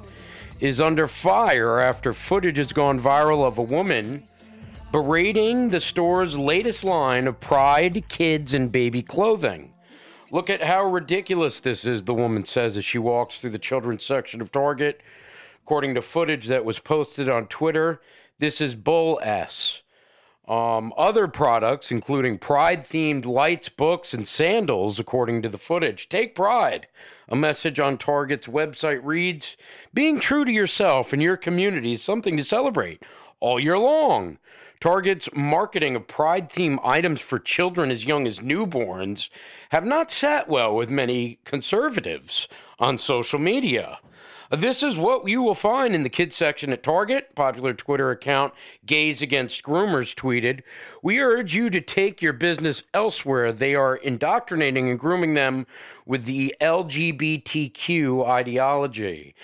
is 0.59 0.81
under 0.81 1.07
fire 1.07 1.79
after 1.79 2.11
footage 2.11 2.57
has 2.57 2.73
gone 2.73 2.99
viral 2.99 3.45
of 3.45 3.57
a 3.57 3.63
woman 3.63 4.23
berating 4.91 5.69
the 5.69 5.79
store's 5.79 6.37
latest 6.37 6.83
line 6.83 7.27
of 7.27 7.39
Pride 7.39 8.03
kids 8.09 8.53
and 8.53 8.73
baby 8.73 9.01
clothing. 9.01 9.70
Look 10.33 10.49
at 10.49 10.63
how 10.63 10.85
ridiculous 10.85 11.59
this 11.59 11.83
is, 11.83 12.05
the 12.05 12.13
woman 12.13 12.45
says 12.45 12.77
as 12.77 12.85
she 12.85 12.97
walks 12.97 13.37
through 13.37 13.49
the 13.49 13.59
children's 13.59 14.05
section 14.05 14.39
of 14.39 14.49
Target. 14.49 15.01
According 15.65 15.93
to 15.95 16.01
footage 16.01 16.47
that 16.47 16.63
was 16.63 16.79
posted 16.79 17.29
on 17.29 17.47
Twitter, 17.47 18.01
this 18.39 18.61
is 18.61 18.73
bull 18.73 19.19
S. 19.21 19.83
Um, 20.47 20.93
other 20.97 21.27
products, 21.27 21.91
including 21.91 22.37
pride 22.37 22.85
themed 22.85 23.25
lights, 23.25 23.67
books, 23.67 24.13
and 24.13 24.25
sandals, 24.25 24.99
according 24.99 25.41
to 25.41 25.49
the 25.49 25.57
footage. 25.57 26.07
Take 26.07 26.33
pride. 26.33 26.87
A 27.27 27.35
message 27.35 27.79
on 27.79 27.97
Target's 27.97 28.47
website 28.47 29.01
reads 29.03 29.57
Being 29.93 30.21
true 30.21 30.45
to 30.45 30.51
yourself 30.51 31.11
and 31.11 31.21
your 31.21 31.37
community 31.37 31.93
is 31.93 32.01
something 32.01 32.37
to 32.37 32.43
celebrate 32.45 33.03
all 33.41 33.59
year 33.59 33.77
long. 33.77 34.37
Target's 34.81 35.29
marketing 35.31 35.95
of 35.95 36.07
pride 36.07 36.49
themed 36.49 36.79
items 36.83 37.21
for 37.21 37.37
children 37.37 37.91
as 37.91 38.03
young 38.03 38.25
as 38.25 38.39
newborns 38.39 39.29
have 39.69 39.85
not 39.85 40.09
sat 40.09 40.49
well 40.49 40.75
with 40.75 40.89
many 40.89 41.37
conservatives 41.45 42.47
on 42.79 42.97
social 42.97 43.37
media. 43.37 43.99
This 44.51 44.83
is 44.83 44.97
what 44.97 45.29
you 45.29 45.41
will 45.41 45.55
find 45.55 45.95
in 45.95 46.03
the 46.03 46.09
kids 46.09 46.35
section 46.35 46.73
at 46.73 46.83
Target. 46.83 47.33
Popular 47.35 47.73
Twitter 47.73 48.11
account 48.11 48.53
Gays 48.85 49.21
Against 49.21 49.63
Groomers 49.63 50.13
tweeted, 50.13 50.61
We 51.01 51.21
urge 51.21 51.55
you 51.55 51.69
to 51.69 51.79
take 51.79 52.21
your 52.21 52.33
business 52.33 52.83
elsewhere. 52.93 53.53
They 53.53 53.75
are 53.75 53.95
indoctrinating 53.95 54.89
and 54.89 54.99
grooming 54.99 55.35
them 55.35 55.67
with 56.05 56.25
the 56.25 56.53
LGBTQ 56.59 58.27
ideology. 58.27 59.35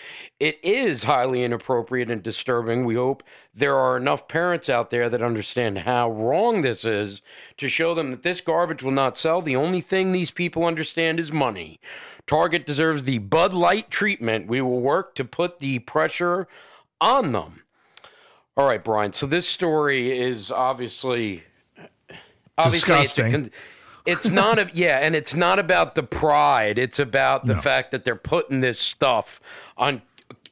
It 0.42 0.60
is 0.62 1.04
highly 1.04 1.42
inappropriate 1.42 2.12
and 2.12 2.22
disturbing. 2.22 2.84
We 2.84 2.96
hope 2.96 3.24
there 3.56 3.78
are 3.78 3.96
enough 3.96 4.28
parents 4.28 4.68
out 4.68 4.90
there 4.90 5.08
that 5.08 5.22
understand 5.22 5.78
how 5.80 6.12
wrong 6.12 6.64
this 6.64 6.84
is 6.84 7.22
to 7.56 7.70
show 7.70 7.96
them 7.96 8.12
that 8.12 8.24
this 8.24 8.42
garbage 8.42 8.84
will 8.84 8.92
not 8.92 9.16
sell. 9.16 9.42
The 9.42 9.56
only 9.56 9.80
thing 9.80 10.12
these 10.12 10.32
people 10.32 10.66
understand 10.66 11.18
is 11.18 11.32
money. 11.32 11.80
Target 12.28 12.66
deserves 12.66 13.04
the 13.04 13.18
Bud 13.20 13.54
Light 13.54 13.90
treatment. 13.90 14.48
We 14.48 14.62
will 14.62 14.82
work 14.82 15.16
to 15.16 15.26
put 15.26 15.60
the 15.60 15.80
pressure 15.80 16.48
on 17.02 17.32
them. 17.32 17.64
All 18.56 18.68
right, 18.68 18.84
Brian. 18.84 19.14
So 19.14 19.26
this 19.26 19.48
story 19.48 20.18
is 20.20 20.52
obviously 20.52 21.44
obviously 22.58 22.96
it's, 22.96 23.14
a, 23.14 23.16
Disgusting. 23.16 23.32
con- 23.32 23.52
it's 24.06 24.30
not 24.30 24.60
a 24.60 24.70
yeah, 24.74 24.98
and 25.02 25.16
it's 25.16 25.36
not 25.36 25.60
about 25.60 25.96
the 25.96 26.04
pride. 26.04 26.78
It's 26.78 27.00
about 27.00 27.46
the 27.46 27.56
No. 27.56 27.62
fact 27.62 27.92
that 27.92 28.04
they're 28.04 28.16
putting 28.16 28.60
this 28.62 28.80
stuff 28.80 29.40
on 29.78 30.02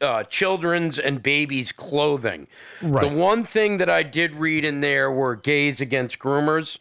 uh, 0.02 0.24
children's 0.24 1.00
and 1.00 1.24
babies' 1.24 1.72
clothing. 1.72 2.48
The 2.82 3.08
one 3.08 3.44
thing 3.44 3.78
that 3.78 3.90
I 3.90 4.04
did 4.04 4.36
read 4.36 4.64
in 4.66 4.82
there 4.82 5.10
were 5.10 5.36
gays 5.36 5.82
against 5.82 6.20
groomers. 6.20 6.78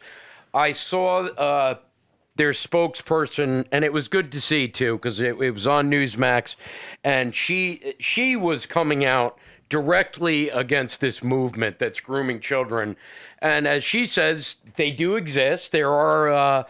I 0.53 0.73
saw 0.73 1.23
uh, 1.25 1.75
their 2.35 2.51
spokesperson, 2.51 3.65
and 3.71 3.85
it 3.85 3.93
was 3.93 4.07
good 4.07 4.31
to 4.31 4.41
see 4.41 4.67
too, 4.67 4.97
because 4.97 5.19
it, 5.19 5.39
it 5.41 5.51
was 5.51 5.67
on 5.67 5.89
Newsmax, 5.89 6.55
and 7.03 7.33
she 7.33 7.95
she 7.99 8.35
was 8.35 8.65
coming 8.65 9.05
out 9.05 9.37
directly 9.69 10.49
against 10.49 11.01
this 11.01 11.23
movement 11.23 11.79
that's 11.79 11.99
grooming 11.99 12.39
children, 12.39 12.95
and 13.39 13.67
as 13.67 13.83
she 13.83 14.05
says, 14.05 14.57
they 14.75 14.91
do 14.91 15.15
exist. 15.15 15.71
There 15.71 15.91
are. 15.91 16.29
Uh, 16.29 16.63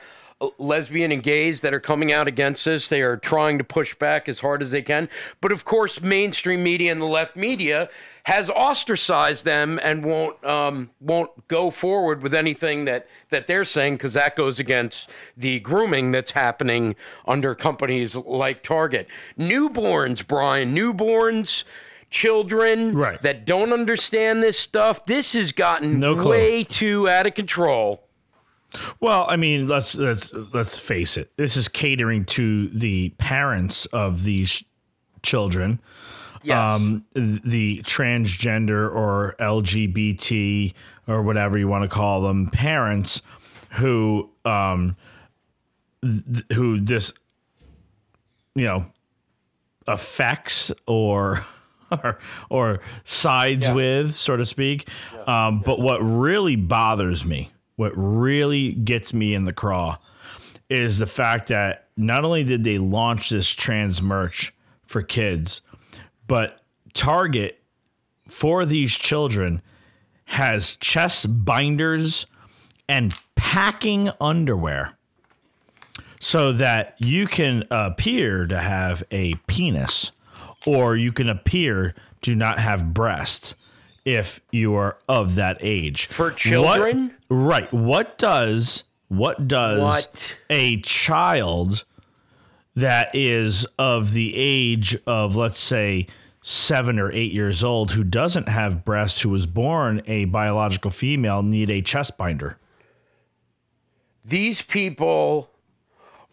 lesbian 0.57 1.11
and 1.11 1.23
gays 1.23 1.61
that 1.61 1.73
are 1.73 1.79
coming 1.79 2.11
out 2.11 2.27
against 2.27 2.65
this. 2.65 2.89
They 2.89 3.01
are 3.01 3.15
trying 3.17 3.57
to 3.57 3.63
push 3.63 3.95
back 3.95 4.27
as 4.27 4.41
hard 4.41 4.61
as 4.61 4.71
they 4.71 4.81
can. 4.81 5.07
But 5.39 5.51
of 5.51 5.63
course, 5.63 6.01
mainstream 6.01 6.61
media 6.61 6.91
and 6.91 6.99
the 6.99 7.05
left 7.05 7.35
media 7.35 7.89
has 8.23 8.49
ostracized 8.49 9.45
them 9.45 9.79
and 9.81 10.03
won't 10.03 10.43
um, 10.43 10.89
won't 10.99 11.47
go 11.47 11.69
forward 11.69 12.21
with 12.21 12.33
anything 12.33 12.85
that 12.85 13.07
that 13.29 13.47
they're 13.47 13.63
saying 13.65 13.95
because 13.95 14.13
that 14.13 14.35
goes 14.35 14.59
against 14.59 15.09
the 15.37 15.59
grooming 15.61 16.11
that's 16.11 16.31
happening 16.31 16.95
under 17.25 17.55
companies 17.55 18.15
like 18.15 18.61
Target. 18.61 19.07
Newborns, 19.39 20.25
Brian, 20.25 20.75
newborns. 20.75 21.63
Children 22.11 22.95
Right. 22.95 23.21
that 23.23 23.45
don't 23.45 23.73
understand 23.73 24.41
this 24.41 24.57
stuff. 24.57 25.05
This 25.05 25.33
has 25.33 25.51
gotten 25.51 25.99
No 25.99 26.13
way 26.13 26.63
too 26.63 27.09
out 27.09 27.25
of 27.25 27.33
control. 27.33 28.04
Well, 28.99 29.25
I 29.29 29.35
mean, 29.35 29.67
let's 29.67 29.95
let's 29.95 30.31
let's 30.53 30.77
face 30.77 31.17
it. 31.17 31.31
This 31.37 31.57
is 31.57 31.67
catering 31.67 32.25
to 32.25 32.69
the 32.69 33.09
parents 33.17 33.85
of 33.87 34.23
these 34.23 34.63
children, 35.23 35.79
Yes. 36.43 36.57
um, 36.59 37.03
the 37.13 37.81
transgender 37.83 38.93
or 38.93 39.35
LGBT 39.39 40.73
or 41.07 41.21
whatever 41.23 41.57
you 41.57 41.67
want 41.67 41.83
to 41.83 41.89
call 41.89 42.21
them, 42.21 42.47
parents 42.51 43.21
who 43.71 44.29
um, 44.45 44.95
th- 46.03 46.45
who 46.53 46.79
this 46.79 47.11
you 48.55 48.65
know 48.65 48.85
affects 49.87 50.71
or 50.87 51.45
or, 51.91 52.17
or 52.49 52.79
sides 53.03 53.67
Yeah. 53.67 53.73
with, 53.73 54.15
so 54.15 54.35
to 54.35 54.45
speak. 54.45 54.89
Um, 55.27 55.61
But 55.61 55.79
what 55.79 55.99
really 55.99 56.55
bothers 56.55 57.23
me, 57.23 57.51
what 57.75 57.91
really 57.95 58.71
gets 58.73 59.13
me 59.13 59.33
in 59.33 59.45
the 59.45 59.53
craw, 59.53 59.97
is 60.69 60.97
the 60.97 61.07
fact 61.07 61.49
that 61.49 61.87
not 61.97 62.23
only 62.23 62.43
did 62.43 62.63
they 62.63 62.77
launch 62.77 63.29
this 63.29 63.49
trans 63.49 64.01
merch 64.01 64.53
for 64.87 65.01
kids, 65.01 65.61
but 66.27 66.61
Target 66.93 67.59
for 68.29 68.65
these 68.65 68.93
children 68.93 69.61
has 70.25 70.75
chest 70.77 71.25
binders 71.45 72.25
and 72.89 73.13
packing 73.35 74.09
underwear 74.19 74.93
so 76.19 76.51
that 76.53 76.95
you 76.99 77.27
can 77.27 77.63
appear 77.69 78.47
to 78.47 78.59
have 78.59 79.03
a 79.11 79.35
penis 79.47 80.11
or 80.65 80.95
you 80.95 81.11
can 81.11 81.29
appear 81.29 81.93
to 82.21 82.33
not 82.33 82.59
have 82.59 82.93
breasts 82.93 83.53
if 84.05 84.39
you 84.51 84.75
are 84.75 84.97
of 85.09 85.35
that 85.35 85.57
age. 85.61 86.05
For 86.05 86.31
children? 86.31 87.11
What- 87.27 87.35
right. 87.35 87.73
What 87.73 88.17
does 88.17 88.83
what 89.07 89.47
does 89.47 89.79
What? 89.81 90.37
a 90.49 90.79
child 90.81 91.83
that 92.75 93.09
is 93.13 93.65
of 93.77 94.13
the 94.13 94.33
age 94.35 94.97
of 95.05 95.35
let's 95.35 95.59
say 95.59 96.07
7 96.41 96.99
or 96.99 97.11
8 97.11 97.31
years 97.31 97.63
old 97.63 97.91
who 97.91 98.03
doesn't 98.03 98.49
have 98.49 98.83
breasts 98.85 99.21
who 99.21 99.29
was 99.29 99.45
born 99.45 100.01
a 100.07 100.25
biological 100.25 100.91
female 100.91 101.41
need 101.43 101.69
a 101.69 101.81
chest 101.81 102.17
binder? 102.17 102.57
These 104.23 104.61
people 104.63 105.49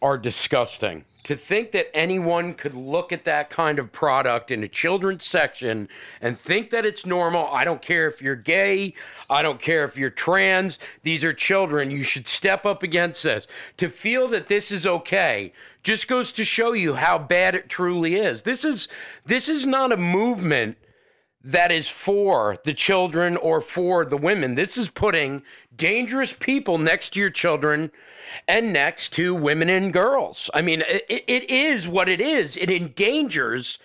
are 0.00 0.18
disgusting. 0.18 1.04
To 1.24 1.36
think 1.36 1.70
that 1.70 1.94
anyone 1.96 2.54
could 2.54 2.74
look 2.74 3.12
at 3.12 3.24
that 3.24 3.48
kind 3.48 3.78
of 3.78 3.92
product 3.92 4.50
in 4.50 4.64
a 4.64 4.68
children's 4.68 5.24
section 5.24 5.88
and 6.20 6.36
think 6.36 6.70
that 6.70 6.84
it's 6.84 7.06
normal. 7.06 7.46
I 7.46 7.64
don't 7.64 7.80
care 7.80 8.08
if 8.08 8.20
you're 8.20 8.34
gay. 8.34 8.94
I 9.30 9.40
don't 9.40 9.60
care 9.60 9.84
if 9.84 9.96
you're 9.96 10.10
trans. 10.10 10.80
These 11.04 11.22
are 11.22 11.32
children. 11.32 11.92
You 11.92 12.02
should 12.02 12.26
step 12.26 12.66
up 12.66 12.82
against 12.82 13.22
this. 13.22 13.46
To 13.76 13.88
feel 13.88 14.26
that 14.28 14.48
this 14.48 14.72
is 14.72 14.84
okay 14.84 15.52
just 15.82 16.08
goes 16.08 16.32
to 16.32 16.44
show 16.44 16.72
you 16.72 16.94
how 16.94 17.18
bad 17.18 17.54
it 17.54 17.68
truly 17.68 18.16
is. 18.16 18.42
This 18.42 18.64
is 18.64 18.88
this 19.24 19.48
is 19.48 19.66
not 19.66 19.92
a 19.92 19.96
movement 19.96 20.76
that 21.44 21.72
is 21.72 21.88
for 21.88 22.58
the 22.64 22.72
children 22.74 23.36
or 23.36 23.60
for 23.60 24.04
the 24.04 24.16
women. 24.16 24.54
This 24.54 24.76
is 24.78 24.88
putting 24.88 25.42
dangerous 25.74 26.32
people 26.32 26.78
next 26.78 27.14
to 27.14 27.20
your 27.20 27.30
children 27.30 27.90
and 28.46 28.72
next 28.72 29.12
to 29.14 29.34
women 29.34 29.68
and 29.68 29.92
girls. 29.92 30.50
I 30.54 30.62
mean, 30.62 30.82
it, 30.88 31.24
it 31.26 31.50
is 31.50 31.88
what 31.88 32.08
it 32.08 32.20
is. 32.20 32.56
It 32.56 32.70
endangers 32.70 33.78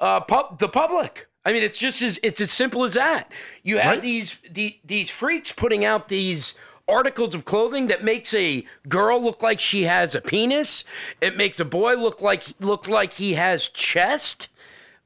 uh, 0.00 0.20
pub- 0.20 0.58
the 0.58 0.68
public. 0.68 1.26
I 1.44 1.52
mean, 1.52 1.62
it's 1.64 1.78
just 1.78 2.02
as 2.02 2.20
it's 2.22 2.40
as 2.40 2.52
simple 2.52 2.84
as 2.84 2.94
that. 2.94 3.32
You 3.64 3.78
have 3.78 3.94
Right. 3.94 4.02
these 4.02 4.38
the, 4.48 4.78
these 4.84 5.10
freaks 5.10 5.50
putting 5.50 5.84
out 5.84 6.08
these 6.08 6.54
articles 6.88 7.34
of 7.34 7.44
clothing 7.44 7.88
that 7.88 8.04
makes 8.04 8.32
a 8.34 8.64
girl 8.88 9.20
look 9.22 9.42
like 9.42 9.58
she 9.58 9.82
has 9.84 10.14
a 10.14 10.20
penis. 10.20 10.84
It 11.20 11.36
makes 11.36 11.58
a 11.58 11.64
boy 11.64 11.94
look 11.96 12.20
like 12.20 12.44
look 12.60 12.86
like 12.86 13.14
he 13.14 13.34
has 13.34 13.68
chest 13.68 14.48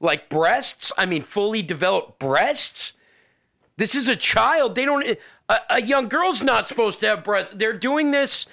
like 0.01 0.29
breasts. 0.29 0.93
I 0.97 1.07
mean, 1.07 1.23
fully 1.23 1.63
developed 1.63 2.19
breasts. 2.19 2.93
This 3.77 3.95
is 3.95 4.09
a 4.09 4.17
child. 4.17 4.75
They 4.75 4.85
don't. 4.85 5.19
A, 5.49 5.59
a 5.71 5.83
young 5.83 6.09
girl's 6.09 6.43
not 6.43 6.69
supposed 6.69 7.01
to 7.01 7.09
have 7.09 7.25
breasts. 7.25 7.55
They're 7.55 7.73
doing 7.73 8.11
this. 8.11 8.47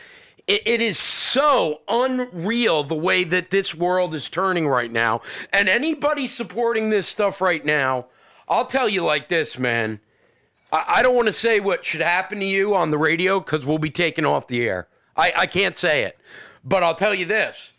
It, 0.45 0.63
it 0.65 0.81
is 0.81 0.99
so 0.99 1.81
unreal 1.87 2.83
the 2.83 2.95
way 2.95 3.23
that 3.23 3.49
this 3.49 3.73
world 3.73 4.13
is 4.13 4.29
turning 4.29 4.67
right 4.67 4.91
now. 4.91 5.21
And 5.53 5.69
anybody 5.69 6.27
supporting 6.27 6.89
this 6.89 7.07
stuff 7.07 7.39
right 7.39 7.63
now, 7.63 8.07
I'll 8.49 8.65
tell 8.65 8.89
you 8.89 9.03
like 9.03 9.29
this, 9.29 9.57
man. 9.57 10.01
I, 10.71 10.95
I 10.97 11.03
don't 11.03 11.15
want 11.15 11.27
to 11.27 11.33
say 11.33 11.59
what 11.61 11.85
should 11.85 12.01
happen 12.01 12.39
to 12.39 12.45
you 12.45 12.75
on 12.75 12.91
the 12.91 12.97
radio 12.97 13.39
because 13.39 13.65
we'll 13.65 13.77
be 13.77 13.89
taken 13.89 14.25
off 14.25 14.47
the 14.47 14.67
air. 14.67 14.87
I, 15.15 15.31
I 15.35 15.45
can't 15.45 15.77
say 15.77 16.03
it. 16.03 16.17
But 16.65 16.83
I'll 16.83 16.95
tell 16.95 17.13
you 17.13 17.25
this 17.25 17.73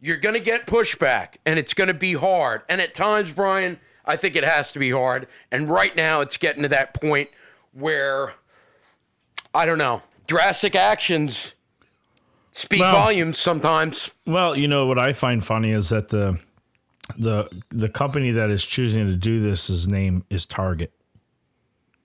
you're 0.00 0.16
going 0.16 0.34
to 0.34 0.40
get 0.40 0.66
pushback 0.66 1.34
and 1.44 1.58
it's 1.58 1.74
going 1.74 1.88
to 1.88 1.94
be 1.94 2.14
hard. 2.14 2.62
And 2.68 2.80
at 2.80 2.94
times, 2.94 3.30
Brian, 3.32 3.78
I 4.04 4.16
think 4.16 4.34
it 4.36 4.44
has 4.44 4.72
to 4.72 4.78
be 4.78 4.90
hard. 4.90 5.26
And 5.52 5.68
right 5.68 5.94
now, 5.94 6.20
it's 6.20 6.36
getting 6.36 6.62
to 6.62 6.68
that 6.68 6.94
point 6.94 7.28
where, 7.72 8.34
I 9.54 9.66
don't 9.66 9.78
know, 9.78 10.02
drastic 10.26 10.74
actions 10.74 11.54
speak 12.52 12.80
Well- 12.80 12.92
volumes 12.92 13.38
sometimes. 13.38 14.10
Well, 14.26 14.56
you 14.56 14.68
know 14.68 14.86
what 14.86 14.98
I 14.98 15.12
find 15.12 15.44
funny 15.44 15.72
is 15.72 15.88
that 15.90 16.08
the 16.08 16.38
the 17.18 17.48
the 17.70 17.88
company 17.88 18.30
that 18.30 18.50
is 18.50 18.64
choosing 18.64 19.06
to 19.08 19.16
do 19.16 19.40
this, 19.42 19.68
is 19.68 19.88
name 19.88 20.24
is 20.30 20.46
Target. 20.46 20.92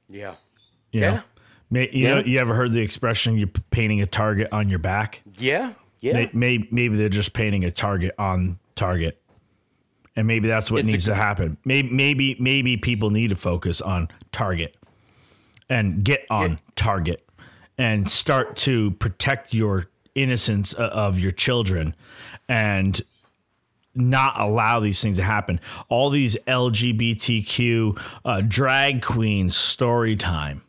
Yeah. 0.09 0.33
You 0.91 1.01
Yeah. 1.01 1.11
know? 1.11 1.21
You 1.71 1.87
Yeah. 1.91 2.09
know, 2.15 2.19
you 2.25 2.39
ever 2.39 2.55
heard 2.55 2.73
the 2.73 2.79
expression 2.81 3.37
"you're 3.37 3.49
painting 3.69 4.01
a 4.01 4.05
target 4.07 4.47
on 4.51 4.67
your 4.69 4.79
back"? 4.79 5.21
Yeah, 5.37 5.73
yeah. 6.05 6.13
May, 6.13 6.29
may, 6.33 6.67
maybe 6.71 6.97
they're 6.97 7.09
just 7.09 7.33
painting 7.33 7.63
a 7.63 7.71
target 7.71 8.13
on 8.19 8.59
target, 8.75 9.19
and 10.15 10.27
maybe 10.27 10.47
that's 10.47 10.69
what 10.69 10.81
It's 10.81 10.89
a 10.89 10.91
needs 10.91 11.05
to 11.05 11.15
happen. 11.15 11.57
Maybe, 11.65 11.89
maybe, 11.89 12.35
maybe 12.39 12.77
people 12.77 13.09
need 13.09 13.29
to 13.29 13.35
focus 13.35 13.81
on 13.81 14.09
target 14.31 14.75
and 15.67 16.03
get 16.03 16.25
on 16.29 16.59
target 16.75 17.27
and 17.79 18.09
start 18.09 18.55
to 18.57 18.91
protect 18.91 19.53
your 19.53 19.87
innocence 20.13 20.73
of 20.73 21.17
your 21.17 21.31
children 21.31 21.95
and 22.47 23.01
not 23.95 24.39
allow 24.39 24.79
these 24.79 25.01
things 25.01 25.17
to 25.17 25.23
happen. 25.23 25.59
All 25.89 26.11
these 26.11 26.35
LGBTQ 26.47 27.99
uh, 28.25 28.41
drag 28.41 29.01
queens 29.01 29.57
story 29.57 30.15
time 30.15 30.61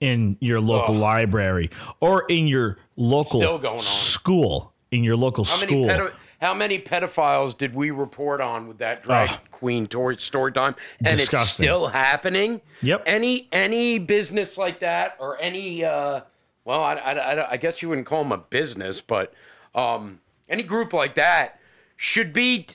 in 0.00 0.36
your 0.40 0.60
local 0.60 0.94
Ugh. 0.94 1.00
library 1.00 1.70
or 2.00 2.26
in 2.28 2.46
your 2.46 2.76
local 2.96 3.40
Still 3.40 3.58
going 3.58 3.76
on. 3.76 3.82
school. 3.82 4.73
In 4.90 5.02
your 5.02 5.16
local 5.16 5.44
How 5.44 5.56
many, 5.58 5.72
school. 5.72 5.86
pedo- 5.86 6.12
how 6.40 6.54
many 6.54 6.78
pedophiles 6.78 7.56
did 7.56 7.74
we 7.74 7.90
report 7.90 8.40
on 8.40 8.68
with 8.68 8.78
that 8.78 9.02
drag 9.02 9.30
Ugh. 9.30 9.38
queen 9.50 9.86
tor- 9.86 10.16
story 10.18 10.52
time? 10.52 10.76
And 11.04 11.18
it's 11.18 11.50
still 11.50 11.88
happening. 11.88 12.60
Yep. 12.82 13.02
Any 13.06 13.48
any 13.50 13.98
business 13.98 14.56
like 14.56 14.78
that 14.80 15.16
or 15.18 15.40
any 15.40 15.84
uh, 15.84 16.20
well, 16.64 16.80
I, 16.82 16.94
I, 16.94 17.12
I, 17.12 17.50
I 17.52 17.56
guess 17.56 17.82
you 17.82 17.88
wouldn't 17.88 18.06
call 18.06 18.22
them 18.22 18.32
a 18.32 18.38
business, 18.38 19.00
but 19.00 19.34
um, 19.74 20.20
any 20.48 20.62
group 20.62 20.92
like 20.92 21.14
that 21.16 21.58
should 21.96 22.32
be 22.32 22.66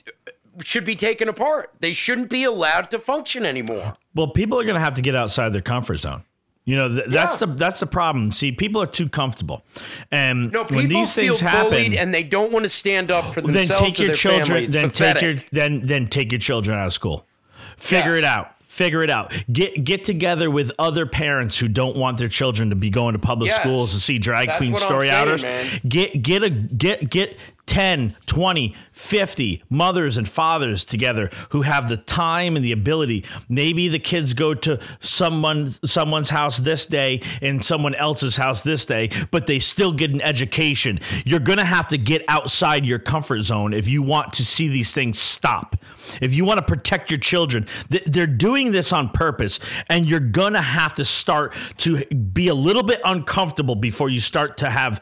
should 0.64 0.84
be 0.84 0.96
taken 0.96 1.28
apart. 1.28 1.72
They 1.80 1.92
shouldn't 1.92 2.28
be 2.28 2.44
allowed 2.44 2.90
to 2.90 2.98
function 2.98 3.46
anymore. 3.46 3.94
Well, 4.14 4.28
people 4.28 4.58
are 4.58 4.64
going 4.64 4.74
to 4.74 4.80
have 4.84 4.94
to 4.94 5.02
get 5.02 5.14
outside 5.16 5.52
their 5.52 5.62
comfort 5.62 5.98
zone. 5.98 6.24
You 6.70 6.76
know, 6.76 6.88
th- 6.88 7.06
that's 7.08 7.40
Yeah. 7.40 7.46
the 7.46 7.54
that's 7.54 7.80
the 7.80 7.86
problem. 7.86 8.30
See, 8.30 8.52
people 8.52 8.80
are 8.80 8.86
too 8.86 9.08
comfortable, 9.08 9.64
and 10.12 10.52
No, 10.52 10.62
when 10.64 10.86
these 10.88 11.12
feel 11.12 11.34
things 11.34 11.40
happen, 11.40 11.94
and 11.94 12.14
they 12.14 12.22
don't 12.22 12.52
want 12.52 12.62
to 12.62 12.68
stand 12.68 13.10
up 13.10 13.34
for 13.34 13.40
themselves. 13.40 13.68
then 13.68 13.78
take 13.84 13.98
your 13.98 14.14
children. 14.14 14.70
then 14.70 14.90
take 14.90 15.20
your 15.20 15.34
then 15.50 15.82
then 15.84 16.06
take 16.06 16.30
your 16.30 16.38
children 16.38 16.78
out 16.78 16.86
of 16.86 16.92
school. 16.92 17.26
Figure 17.76 18.16
it 18.16 18.22
out. 18.24 18.52
Figure 18.68 19.02
it 19.02 19.10
out. 19.10 19.32
Get 19.52 19.82
get 19.82 20.04
together 20.04 20.48
with 20.48 20.70
other 20.78 21.06
parents 21.06 21.58
who 21.58 21.66
don't 21.66 21.96
want 21.96 22.18
their 22.18 22.28
children 22.28 22.70
to 22.70 22.76
be 22.76 22.88
going 22.88 23.14
to 23.14 23.18
public 23.18 23.50
Yes. 23.50 23.60
schools 23.60 23.92
to 23.94 24.00
see 24.00 24.18
drag 24.18 24.46
That's 24.46 24.58
queen 24.58 24.76
story 24.76 25.08
saying, 25.08 25.42
man. 25.42 25.66
Get 25.88 26.22
get 26.22 26.44
a 26.44 26.50
get 26.50 27.10
get 27.10 27.36
10, 27.70 28.16
20, 28.26 28.74
50 28.90 29.62
mothers 29.70 30.16
and 30.16 30.28
fathers 30.28 30.84
together 30.84 31.30
who 31.50 31.62
have 31.62 31.88
the 31.88 31.98
time 31.98 32.56
and 32.56 32.64
the 32.64 32.72
ability. 32.72 33.24
Maybe 33.48 33.86
the 33.86 34.00
kids 34.00 34.34
go 34.34 34.54
to 34.54 34.80
someone 34.98 35.76
someone's 35.84 36.30
house 36.30 36.58
this 36.58 36.84
day 36.84 37.22
and 37.40 37.64
someone 37.64 37.94
else's 37.94 38.36
house 38.36 38.62
this 38.62 38.84
day, 38.84 39.08
but 39.30 39.46
they 39.46 39.60
still 39.60 39.92
get 39.92 40.10
an 40.10 40.20
education. 40.20 40.98
You're 41.24 41.38
going 41.38 41.58
to 41.58 41.64
have 41.64 41.86
to 41.88 41.96
get 41.96 42.24
outside 42.26 42.84
your 42.84 42.98
comfort 42.98 43.42
zone 43.42 43.72
if 43.72 43.86
you 43.86 44.02
want 44.02 44.32
to 44.32 44.44
see 44.44 44.66
these 44.66 44.90
things 44.90 45.20
stop. 45.20 45.76
If 46.20 46.34
you 46.34 46.44
want 46.44 46.58
to 46.58 46.64
protect 46.64 47.08
your 47.08 47.20
children, 47.20 47.68
they're 47.88 48.26
doing 48.26 48.72
this 48.72 48.92
on 48.92 49.10
purpose, 49.10 49.60
and 49.88 50.08
you're 50.08 50.18
going 50.18 50.54
to 50.54 50.60
have 50.60 50.94
to 50.94 51.04
start 51.04 51.54
to 51.78 52.04
be 52.06 52.48
a 52.48 52.54
little 52.54 52.82
bit 52.82 53.00
uncomfortable 53.04 53.76
before 53.76 54.08
you 54.08 54.18
start 54.18 54.58
to 54.58 54.70
have 54.70 55.00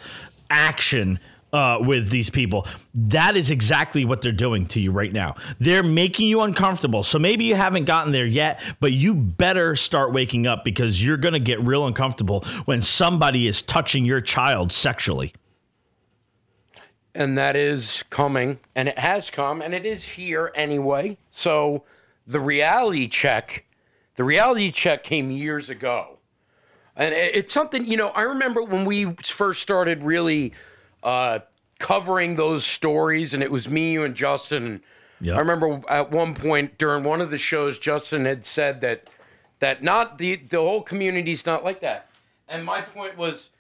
action 0.51 1.19
uh, 1.53 1.79
with 1.81 2.11
these 2.11 2.29
people. 2.31 2.67
That 2.95 3.37
is 3.37 3.51
exactly 3.51 4.05
what 4.05 4.21
they're 4.21 4.33
doing 4.33 4.67
to 4.69 4.81
you 4.81 4.91
right 4.91 5.13
now. 5.13 5.37
They're 5.59 5.83
making 5.83 6.29
you 6.29 6.41
uncomfortable. 6.41 7.03
So 7.03 7.19
maybe 7.19 7.45
you 7.45 7.55
haven't 7.55 7.87
gotten 7.87 8.13
there 8.13 8.27
yet, 8.27 8.61
but 8.81 8.93
you 8.93 9.15
better 9.15 9.77
start 9.77 10.13
waking 10.13 10.47
up 10.47 10.65
because 10.65 11.03
you're 11.03 11.17
going 11.17 11.33
to 11.33 11.41
get 11.41 11.61
real 11.63 11.87
uncomfortable 11.87 12.45
when 12.67 12.83
somebody 12.83 13.49
is 13.49 13.63
touching 13.63 14.05
your 14.05 14.21
child 14.21 14.73
sexually. 14.73 15.33
and 17.15 17.37
that 17.37 17.57
is 17.57 18.05
coming, 18.11 18.61
and 18.77 18.89
it 18.89 18.99
has 18.99 19.29
come, 19.29 19.61
and 19.61 19.75
it 19.75 19.85
is 19.85 20.05
here 20.05 20.53
anyway. 20.55 21.19
So 21.31 21.83
the 22.27 22.39
reality 22.39 23.09
check, 23.09 23.65
the 24.15 24.23
reality 24.23 24.71
check 24.71 25.03
came 25.03 25.31
years 25.31 25.69
ago, 25.69 26.19
and 26.95 27.13
it's 27.13 27.53
something 27.53 27.85
you 27.85 27.97
know. 27.97 28.11
I 28.11 28.23
remember 28.23 28.63
when 28.63 28.85
we 28.85 29.15
first 29.25 29.63
started 29.63 30.05
really 30.05 30.53
uh, 31.03 31.41
covering 31.79 32.37
those 32.37 32.65
stories, 32.67 33.35
and 33.35 33.43
it 33.43 33.51
was 33.51 33.69
me, 33.69 33.93
you, 33.93 34.05
and 34.05 34.15
Justin. 34.15 34.83
Yep. 35.21 35.37
I 35.37 35.41
remember 35.41 35.81
at 35.89 36.11
one 36.11 36.35
point 36.35 36.79
during 36.79 37.05
one 37.05 37.21
of 37.21 37.31
the 37.31 37.39
shows, 37.39 37.79
Justin 37.79 38.25
had 38.25 38.45
said 38.45 38.81
that 38.83 39.09
that 39.61 39.83
not 39.83 40.19
the 40.19 40.37
the 40.37 40.59
whole 40.59 40.83
community's 40.83 41.47
not 41.47 41.65
like 41.65 41.81
that, 41.81 42.09
and 42.49 42.65
my 42.65 42.81
point 42.81 43.17
was. 43.17 43.51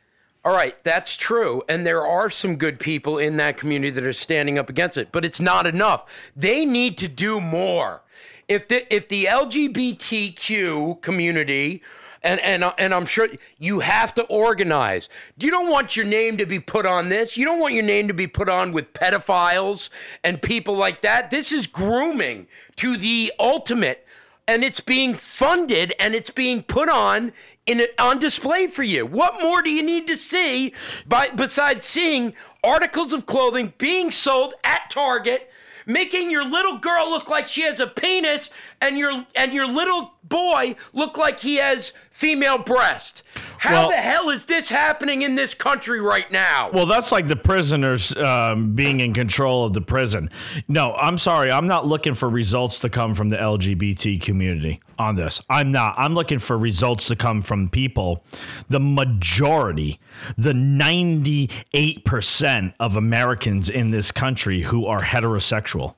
All 0.44 0.54
right, 0.54 0.82
that's 0.84 1.16
true. 1.16 1.62
And 1.68 1.84
there 1.84 2.06
are 2.06 2.30
some 2.30 2.56
good 2.56 2.78
people 2.78 3.18
in 3.18 3.36
that 3.38 3.58
community 3.58 3.90
that 3.90 4.04
are 4.04 4.12
standing 4.12 4.56
up 4.56 4.70
against 4.70 4.96
it, 4.96 5.08
but 5.10 5.24
it's 5.24 5.40
not 5.40 5.66
enough. 5.66 6.06
They 6.34 6.64
need 6.64 6.96
to 6.98 7.08
do 7.08 7.40
more. 7.40 8.02
If 8.46 8.68
the 8.68 8.94
if 8.94 9.08
the 9.08 9.24
LGBTQ 9.26 11.02
community 11.02 11.82
and 12.28 12.40
and 12.40 12.62
uh, 12.62 12.74
and 12.76 12.92
I'm 12.92 13.06
sure 13.06 13.28
you 13.58 13.80
have 13.80 14.14
to 14.14 14.22
organize. 14.24 15.08
You 15.38 15.50
don't 15.50 15.70
want 15.70 15.96
your 15.96 16.04
name 16.04 16.36
to 16.36 16.46
be 16.46 16.60
put 16.60 16.84
on 16.84 17.08
this. 17.08 17.36
You 17.36 17.46
don't 17.46 17.58
want 17.58 17.72
your 17.72 17.82
name 17.82 18.06
to 18.08 18.14
be 18.14 18.26
put 18.26 18.50
on 18.50 18.72
with 18.72 18.92
pedophiles 18.92 19.88
and 20.22 20.40
people 20.40 20.76
like 20.76 21.00
that. 21.00 21.30
This 21.30 21.52
is 21.52 21.66
grooming 21.66 22.46
to 22.76 22.98
the 22.98 23.32
ultimate 23.38 24.06
and 24.46 24.62
it's 24.62 24.80
being 24.80 25.14
funded 25.14 25.94
and 25.98 26.14
it's 26.14 26.30
being 26.30 26.62
put 26.62 26.90
on 26.90 27.32
in 27.64 27.86
on 27.98 28.18
display 28.18 28.66
for 28.66 28.82
you. 28.82 29.06
What 29.06 29.40
more 29.40 29.62
do 29.62 29.70
you 29.70 29.82
need 29.82 30.06
to 30.08 30.16
see 30.16 30.74
by 31.06 31.28
besides 31.28 31.86
seeing 31.86 32.34
articles 32.62 33.14
of 33.14 33.24
clothing 33.24 33.72
being 33.78 34.10
sold 34.10 34.52
at 34.64 34.90
Target, 34.90 35.47
making 35.88 36.30
your 36.30 36.44
little 36.44 36.78
girl 36.78 37.10
look 37.10 37.28
like 37.28 37.48
she 37.48 37.62
has 37.62 37.80
a 37.80 37.86
penis 37.88 38.50
and 38.80 38.96
your 38.96 39.24
and 39.34 39.52
your 39.52 39.66
little 39.66 40.12
boy 40.22 40.76
look 40.92 41.18
like 41.18 41.40
he 41.40 41.56
has 41.56 41.92
female 42.12 42.58
breast? 42.58 43.24
How 43.58 43.72
Well- 43.72 43.88
the 43.88 43.96
hell 43.96 44.28
is 44.30 44.44
this 44.44 44.68
happening 44.68 45.22
in 45.22 45.34
this 45.34 45.54
country 45.54 46.00
right 46.00 46.30
now? 46.30 46.70
Well, 46.72 46.86
that's 46.86 47.10
like 47.10 47.26
the 47.26 47.34
prisoners 47.36 48.14
um, 48.16 48.74
being 48.74 49.00
in 49.00 49.12
control 49.14 49.64
of 49.64 49.72
the 49.72 49.80
prison. 49.80 50.30
No, 50.68 50.94
I'm 50.94 51.18
sorry. 51.18 51.50
I'm 51.50 51.66
not 51.66 51.86
looking 51.86 52.14
for 52.14 52.28
results 52.28 52.78
to 52.80 52.88
come 52.90 53.14
from 53.16 53.30
the 53.30 53.36
LGBT 53.36 54.20
community 54.20 54.80
on 54.98 55.16
this. 55.16 55.40
I'm 55.48 55.72
not. 55.72 55.94
I'm 55.96 56.14
looking 56.14 56.38
for 56.38 56.58
results 56.58 57.06
to 57.08 57.16
come 57.16 57.42
from 57.42 57.68
people, 57.68 58.24
the 58.68 58.80
majority, 58.80 60.00
the 60.36 60.52
98% 60.52 62.74
of 62.80 62.96
Americans 62.96 63.70
in 63.70 63.90
this 63.90 64.10
country 64.12 64.62
who 64.62 64.86
are 64.86 65.00
heterosexual. 65.00 65.94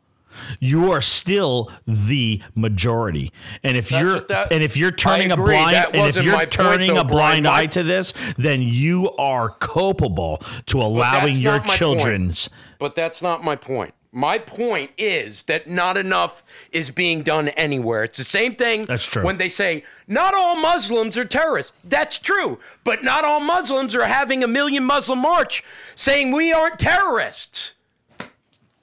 You 0.58 0.90
are 0.92 1.02
still 1.02 1.70
the 1.86 2.40
majority, 2.54 3.30
and 3.62 3.76
if 3.76 3.90
you're 3.90 4.20
that- 4.20 4.52
and 4.52 4.62
if 4.62 4.74
you're 4.76 4.90
turning 4.92 5.32
a 5.32 5.36
blind 5.36 5.76
and 5.92 6.08
if 6.08 6.16
you're 6.22 6.46
turning 6.46 6.94
though, 6.94 7.00
a 7.00 7.04
blind 7.04 7.46
eye 7.46 7.66
to 7.66 7.82
this, 7.82 8.14
then 8.38 8.62
you 8.62 9.10
are 9.18 9.50
culpable 9.50 10.40
to 10.66 10.78
allowing 10.78 11.36
your 11.36 11.58
children's. 11.60 12.48
But 12.78 12.94
that's 12.94 13.20
not 13.20 13.44
my 13.44 13.56
point. 13.56 13.92
My 14.12 14.38
point 14.38 14.90
is 14.98 15.44
that 15.44 15.68
not 15.68 15.96
enough 15.96 16.42
is 16.72 16.90
being 16.90 17.22
done 17.22 17.48
anywhere. 17.50 18.02
It's 18.02 18.18
the 18.18 18.24
same 18.24 18.56
thing 18.56 18.86
That's 18.86 19.04
true. 19.04 19.22
when 19.22 19.38
they 19.38 19.48
say 19.48 19.84
not 20.08 20.34
all 20.34 20.56
Muslims 20.56 21.16
are 21.16 21.24
terrorists. 21.24 21.72
That's 21.84 22.18
true. 22.18 22.58
But 22.82 23.04
not 23.04 23.24
all 23.24 23.38
Muslims 23.38 23.94
are 23.94 24.06
having 24.06 24.42
a 24.42 24.48
million 24.48 24.84
Muslim 24.84 25.20
march 25.20 25.62
saying 25.94 26.32
we 26.32 26.52
aren't 26.52 26.80
terrorists. 26.80 27.74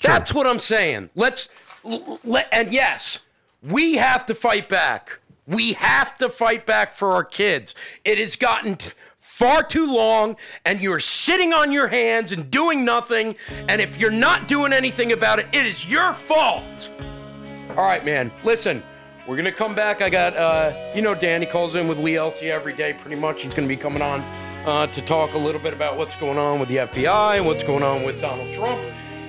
That's 0.02 0.34
what 0.34 0.48
I'm 0.48 0.60
saying. 0.60 1.10
Let's 1.14 1.50
let 1.84 2.48
and 2.54 2.72
yes, 2.72 3.20
we 3.62 3.96
have 3.96 4.26
to 4.28 4.36
fight 4.36 4.70
back. 4.70 5.20
We 5.48 5.74
have 5.74 6.18
to 6.18 6.30
fight 6.30 6.66
back 6.66 6.94
for 6.94 7.12
our 7.14 7.24
kids. 7.24 7.74
It 8.04 8.18
has 8.18 8.36
gotten 8.36 8.78
far 9.20 9.64
too 9.64 9.86
long 9.86 10.36
and 10.66 10.82
you're 10.82 11.00
sitting 11.00 11.54
on 11.54 11.72
your 11.72 11.88
hands 11.88 12.32
and 12.32 12.52
doing 12.52 12.84
nothing 12.84 13.36
and 13.70 13.80
if 13.80 13.98
you're 13.98 14.12
not 14.12 14.48
doing 14.48 14.74
anything 14.74 15.12
about 15.14 15.40
it, 15.40 15.48
it 15.54 15.66
is 15.66 15.90
your 15.90 16.14
fault. 16.14 16.90
All 17.70 17.84
right, 17.84 18.04
man. 18.04 18.32
Listen, 18.44 18.84
we're 19.28 19.38
gonna 19.38 19.52
come 19.52 19.76
back. 19.76 20.02
I 20.02 20.10
got, 20.10 20.36
uh, 20.36 20.74
you 20.96 21.02
know, 21.02 21.14
Danny 21.14 21.46
calls 21.46 21.76
in 21.76 21.88
with 21.88 22.00
Lee 22.00 22.14
Elci 22.14 22.50
every 22.50 22.74
day. 22.74 22.94
Pretty 22.94 23.16
much, 23.20 23.44
he's 23.44 23.54
gonna 23.54 23.68
be 23.68 23.78
coming 23.78 24.02
on 24.02 24.22
uh, 24.66 24.88
to 24.88 25.02
talk 25.02 25.34
a 25.34 25.38
little 25.38 25.62
bit 25.62 25.74
about 25.74 25.98
what's 25.98 26.16
going 26.16 26.38
on 26.38 26.60
with 26.60 26.70
the 26.70 26.78
FBI 26.78 27.38
and 27.38 27.46
what's 27.46 27.64
going 27.64 27.84
on 27.84 28.04
with 28.04 28.20
Donald 28.20 28.54
Trump, 28.54 28.82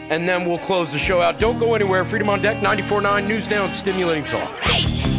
and 0.09 0.29
then 0.29 0.49
we'll 0.49 0.59
close 0.61 0.93
the 0.93 0.99
show 0.99 1.21
out. 1.21 1.39
Don't 1.39 1.59
go 1.59 1.75
anywhere. 1.75 2.05
Freedom 2.05 2.29
on 2.29 2.41
Deck, 2.41 2.63
94.9 2.63 3.27
News 3.27 3.51
Now, 3.51 3.65
and 3.65 3.75
stimulating 3.75 4.25
talk. 4.25 5.18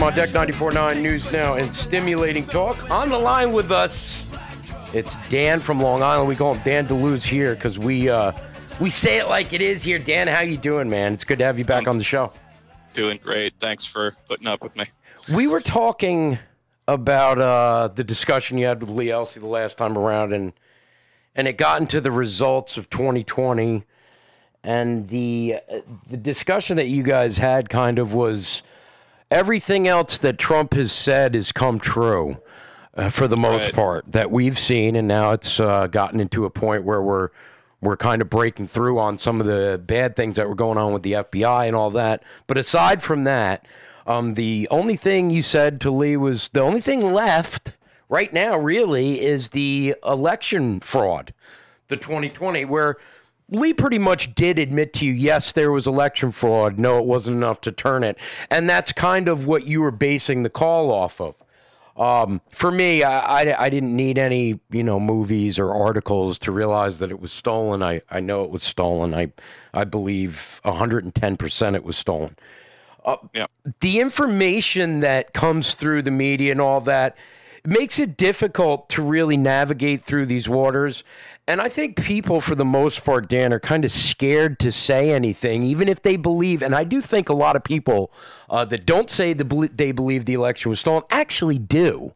To 0.00 0.06
on 0.06 0.14
Deck 0.14 0.30
94.9 0.30 1.02
News 1.02 1.30
Now 1.30 1.56
and 1.56 1.76
Stimulating 1.76 2.46
Talk. 2.46 2.90
On 2.90 3.10
the 3.10 3.18
line 3.18 3.52
with 3.52 3.70
us, 3.70 4.24
it's 4.94 5.14
Dan 5.28 5.60
from 5.60 5.78
Long 5.78 6.02
Island. 6.02 6.26
We 6.26 6.36
call 6.36 6.54
him 6.54 6.62
Dan 6.64 6.88
DeLuz 6.88 7.22
here 7.22 7.54
because 7.54 7.78
we 7.78 8.08
uh, 8.08 8.32
we 8.80 8.88
say 8.88 9.18
it 9.18 9.26
like 9.26 9.52
it 9.52 9.60
is 9.60 9.82
here. 9.82 9.98
Dan, 9.98 10.26
how 10.26 10.42
you 10.42 10.56
doing, 10.56 10.88
man? 10.88 11.12
It's 11.12 11.24
good 11.24 11.38
to 11.40 11.44
have 11.44 11.58
you 11.58 11.66
back 11.66 11.86
on 11.86 11.98
the 11.98 12.02
show. 12.02 12.32
Doing 12.94 13.20
great. 13.22 13.52
Thanks 13.60 13.84
for 13.84 14.16
putting 14.26 14.46
up 14.46 14.62
with 14.62 14.74
me. 14.74 14.86
We 15.34 15.46
were 15.46 15.60
talking 15.60 16.38
about 16.88 17.38
uh, 17.38 17.88
the 17.94 18.02
discussion 18.02 18.56
you 18.56 18.64
had 18.64 18.80
with 18.80 18.88
Lee 18.88 19.08
Elci 19.08 19.38
the 19.38 19.46
last 19.46 19.76
time 19.76 19.98
around, 19.98 20.32
and 20.32 20.54
and 21.34 21.46
it 21.46 21.58
got 21.58 21.78
into 21.78 22.00
the 22.00 22.10
results 22.10 22.78
of 22.78 22.88
2020, 22.88 23.84
and 24.64 25.08
the 25.08 25.56
uh, 25.70 25.80
the 26.08 26.16
discussion 26.16 26.76
that 26.76 26.86
you 26.86 27.02
guys 27.02 27.36
had 27.36 27.68
kind 27.68 27.98
of 27.98 28.14
was 28.14 28.62
everything 29.30 29.86
else 29.88 30.18
that 30.18 30.38
Trump 30.38 30.74
has 30.74 30.92
said 30.92 31.34
has 31.34 31.52
come 31.52 31.78
true 31.78 32.38
uh, 32.96 33.08
for 33.08 33.28
the 33.28 33.36
most 33.36 33.66
Right. 33.66 33.74
part 33.74 34.04
that 34.08 34.30
we've 34.30 34.58
seen, 34.58 34.96
and 34.96 35.06
now 35.06 35.32
it's 35.32 35.60
uh, 35.60 35.86
gotten 35.86 36.20
into 36.20 36.44
a 36.44 36.50
point 36.50 36.84
where 36.84 37.02
we're 37.02 37.28
we're 37.82 37.96
kind 37.96 38.20
of 38.20 38.28
breaking 38.28 38.66
through 38.66 38.98
on 38.98 39.16
some 39.18 39.40
of 39.40 39.46
the 39.46 39.80
bad 39.82 40.14
things 40.14 40.36
that 40.36 40.46
were 40.46 40.54
going 40.54 40.76
on 40.76 40.92
with 40.92 41.02
the 41.02 41.12
FBI 41.12 41.66
and 41.66 41.74
all 41.74 41.90
that. 41.90 42.22
But 42.46 42.58
aside 42.58 43.02
from 43.02 43.24
that, 43.24 43.64
um, 44.06 44.34
the 44.34 44.68
only 44.70 44.96
thing 44.96 45.30
you 45.30 45.40
said 45.40 45.80
to 45.82 45.90
Lee 45.90 46.14
was 46.18 46.48
the 46.52 46.60
only 46.60 46.82
thing 46.82 47.14
left 47.14 47.72
right 48.10 48.30
now, 48.34 48.58
really, 48.58 49.22
is 49.22 49.50
the 49.50 49.94
election 50.04 50.80
fraud, 50.80 51.32
the 51.88 51.96
2020, 51.96 52.66
where 52.66 52.98
Lee 53.50 53.72
pretty 53.72 53.98
much 53.98 54.34
did 54.34 54.58
admit 54.58 54.92
to 54.94 55.04
you, 55.04 55.12
yes, 55.12 55.52
there 55.52 55.72
was 55.72 55.86
election 55.86 56.32
fraud. 56.32 56.78
No, 56.78 56.98
it 56.98 57.04
wasn't 57.04 57.36
enough 57.36 57.60
to 57.62 57.72
turn 57.72 58.04
it. 58.04 58.16
And 58.50 58.68
that's 58.68 58.92
kind 58.92 59.28
of 59.28 59.46
what 59.46 59.66
you 59.66 59.80
were 59.80 59.90
basing 59.90 60.42
the 60.42 60.50
call 60.50 60.92
off 60.92 61.20
of. 61.20 61.34
Um, 61.96 62.40
for 62.50 62.70
me, 62.70 63.02
I, 63.02 63.42
I, 63.42 63.64
I 63.64 63.68
didn't 63.68 63.94
need 63.94 64.16
any, 64.16 64.60
you 64.70 64.82
know, 64.82 64.98
movies 64.98 65.58
or 65.58 65.74
articles 65.74 66.38
to 66.40 66.52
realize 66.52 66.98
that 67.00 67.10
it 67.10 67.20
was 67.20 67.32
stolen. 67.32 67.82
I, 67.82 68.00
I 68.08 68.20
know 68.20 68.44
it 68.44 68.50
was 68.50 68.62
stolen. 68.62 69.12
I, 69.14 69.32
I 69.74 69.84
believe 69.84 70.60
110% 70.64 71.74
it 71.74 71.84
was 71.84 71.96
stolen. 71.96 72.36
Uh, 73.04 73.16
Yeah. 73.34 73.46
The 73.80 74.00
information 74.00 75.00
that 75.00 75.34
comes 75.34 75.74
through 75.74 76.02
the 76.02 76.10
media 76.10 76.52
and 76.52 76.60
all 76.60 76.80
that 76.82 77.16
makes 77.66 77.98
it 77.98 78.16
difficult 78.16 78.88
to 78.90 79.02
really 79.02 79.36
navigate 79.36 80.02
through 80.02 80.26
these 80.26 80.48
waters. 80.48 81.04
And 81.50 81.60
I 81.60 81.68
think 81.68 82.00
people, 82.00 82.40
for 82.40 82.54
the 82.54 82.64
most 82.64 83.04
part, 83.04 83.28
Dan, 83.28 83.52
are 83.52 83.58
kind 83.58 83.84
of 83.84 83.90
scared 83.90 84.60
to 84.60 84.70
say 84.70 85.10
anything, 85.10 85.64
even 85.64 85.88
if 85.88 86.00
they 86.00 86.14
believe. 86.14 86.62
And 86.62 86.76
I 86.76 86.84
do 86.84 87.02
think 87.02 87.28
a 87.28 87.32
lot 87.34 87.56
of 87.56 87.64
people 87.64 88.12
uh, 88.48 88.64
that 88.66 88.86
don't 88.86 89.10
say 89.10 89.32
the, 89.32 89.68
they 89.74 89.90
believe 89.90 90.26
the 90.26 90.34
election 90.34 90.70
was 90.70 90.78
stolen 90.78 91.02
actually 91.10 91.58
do. 91.58 92.12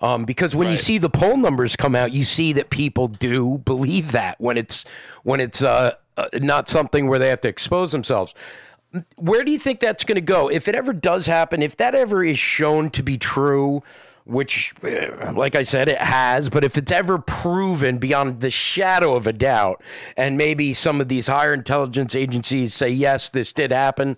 Um, 0.00 0.26
because 0.26 0.54
when 0.54 0.70
you 0.70 0.76
see 0.76 0.98
the 0.98 1.08
poll 1.08 1.38
numbers 1.38 1.76
come 1.76 1.94
out, 1.94 2.12
you 2.12 2.26
see 2.26 2.52
that 2.52 2.68
people 2.68 3.08
do 3.08 3.56
believe 3.64 4.12
that 4.12 4.38
when 4.38 4.58
it's 4.58 4.84
when 5.22 5.40
it's 5.40 5.62
uh, 5.62 5.94
uh, 6.18 6.28
not 6.34 6.68
something 6.68 7.08
where 7.08 7.18
they 7.18 7.30
have 7.30 7.40
to 7.40 7.48
expose 7.48 7.90
themselves 7.90 8.34
where 9.16 9.42
do 9.42 9.50
you 9.50 9.58
think 9.58 9.80
that's 9.80 10.04
going 10.04 10.14
to 10.14 10.20
go 10.20 10.48
if 10.48 10.68
it 10.68 10.74
ever 10.76 10.92
does 10.92 11.26
happen 11.26 11.62
if 11.62 11.76
that 11.76 11.96
ever 11.96 12.22
is 12.22 12.38
shown 12.38 12.90
to 12.90 13.02
be 13.02 13.18
true 13.18 13.82
which 14.24 14.72
uh, 14.82 15.32
like 15.34 15.54
i 15.54 15.62
said 15.62 15.88
it 15.88 15.98
has 15.98 16.48
but 16.48 16.64
if 16.64 16.78
it's 16.78 16.90
ever 16.90 17.18
proven 17.18 17.98
beyond 17.98 18.40
the 18.40 18.50
shadow 18.50 19.14
of 19.14 19.26
a 19.26 19.32
doubt 19.32 19.82
and 20.16 20.38
maybe 20.38 20.72
some 20.72 21.00
of 21.00 21.08
these 21.08 21.26
higher 21.26 21.52
intelligence 21.52 22.14
agencies 22.14 22.72
say 22.72 22.88
yes 22.88 23.28
this 23.28 23.52
did 23.52 23.70
happen 23.70 24.16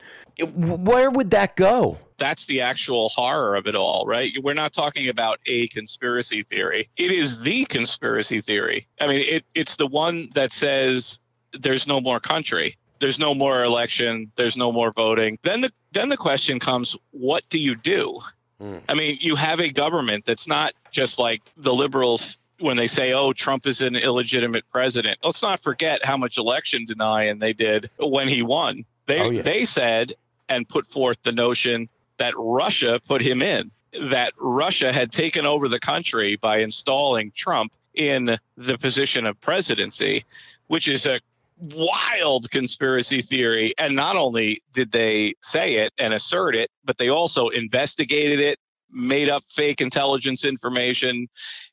where 0.55 1.11
would 1.11 1.31
that 1.31 1.57
go 1.57 1.99
That's 2.19 2.47
the 2.47 2.63
actual 2.63 3.11
horror 3.11 3.57
of 3.57 3.67
it 3.67 3.75
all, 3.75 4.07
right? 4.07 4.33
We're 4.43 4.55
not 4.55 4.73
talking 4.73 5.09
about 5.09 5.39
a 5.45 5.69
conspiracy 5.69 6.43
theory. 6.43 6.89
It 6.97 7.11
is 7.11 7.41
the 7.43 7.67
conspiracy 7.67 8.41
theory. 8.41 8.87
I 9.01 9.07
mean, 9.07 9.21
it, 9.29 9.45
it's 9.55 9.77
the 9.77 9.87
one 9.87 10.31
that 10.35 10.51
says 10.51 11.21
there's 11.53 11.87
no 11.87 12.01
more 12.01 12.19
country. 12.21 12.77
There's 13.01 13.19
no 13.19 13.35
more 13.35 13.65
election. 13.65 14.33
There's 14.37 14.57
no 14.57 14.73
more 14.73 14.93
voting. 14.93 15.39
Then 15.43 15.61
the 15.61 15.71
then 15.93 16.09
the 16.09 16.17
question 16.17 16.59
comes, 16.59 16.97
what 17.11 17.47
do 17.51 17.59
you 17.59 17.75
do? 17.75 18.19
Hmm. 18.61 18.79
I 18.89 18.95
mean, 18.95 19.19
you 19.21 19.37
have 19.37 19.61
a 19.61 19.69
government 19.69 20.25
that's 20.25 20.49
not 20.49 20.73
just 20.91 21.19
like 21.19 21.43
the 21.57 21.75
liberals 21.75 22.39
when 22.59 22.77
they 22.77 22.87
say, 22.87 23.13
"Oh, 23.13 23.33
Trump 23.33 23.67
is 23.67 23.83
an 23.83 23.97
illegitimate 23.97 24.65
president." 24.71 25.19
Let's 25.23 25.43
not 25.43 25.63
forget 25.63 26.05
how 26.05 26.17
much 26.17 26.39
election 26.39 26.85
denying 26.87 27.39
they 27.39 27.53
did 27.53 27.91
when 27.99 28.29
he 28.29 28.43
won. 28.43 28.85
They 29.07 29.21
Oh, 29.21 29.31
yeah. 29.31 29.43
they 29.43 29.65
said 29.65 30.15
and 30.49 30.69
put 30.69 30.87
forth 30.87 31.23
the 31.23 31.33
notion 31.33 31.89
that 32.19 32.35
Russia 32.37 33.01
put 33.07 33.21
him 33.21 33.43
in, 33.43 33.71
that 34.11 34.33
Russia 34.39 34.93
had 34.93 35.13
taken 35.13 35.45
over 35.45 35.69
the 35.69 35.81
country 35.81 36.37
by 36.37 36.59
installing 36.59 37.33
Trump 37.33 37.73
in 37.95 38.39
the 38.57 38.79
position 38.79 39.27
of 39.27 39.41
presidency, 39.41 40.25
which 40.69 40.89
is 40.89 41.07
a 41.07 41.21
wild 41.59 42.51
conspiracy 42.51 43.23
theory. 43.23 43.75
And 43.79 43.95
not 43.97 44.17
only 44.17 44.63
did 44.73 44.93
they 44.93 45.35
say 45.43 45.77
it 45.77 45.93
and 45.99 46.13
assert 46.13 46.55
it, 46.55 46.71
but 46.85 46.99
they 46.99 47.09
also 47.09 47.49
investigated 47.49 48.41
it, 48.41 48.59
made 48.91 49.29
up 49.29 49.43
fake 49.49 49.81
intelligence 49.81 50.45
information, 50.45 51.29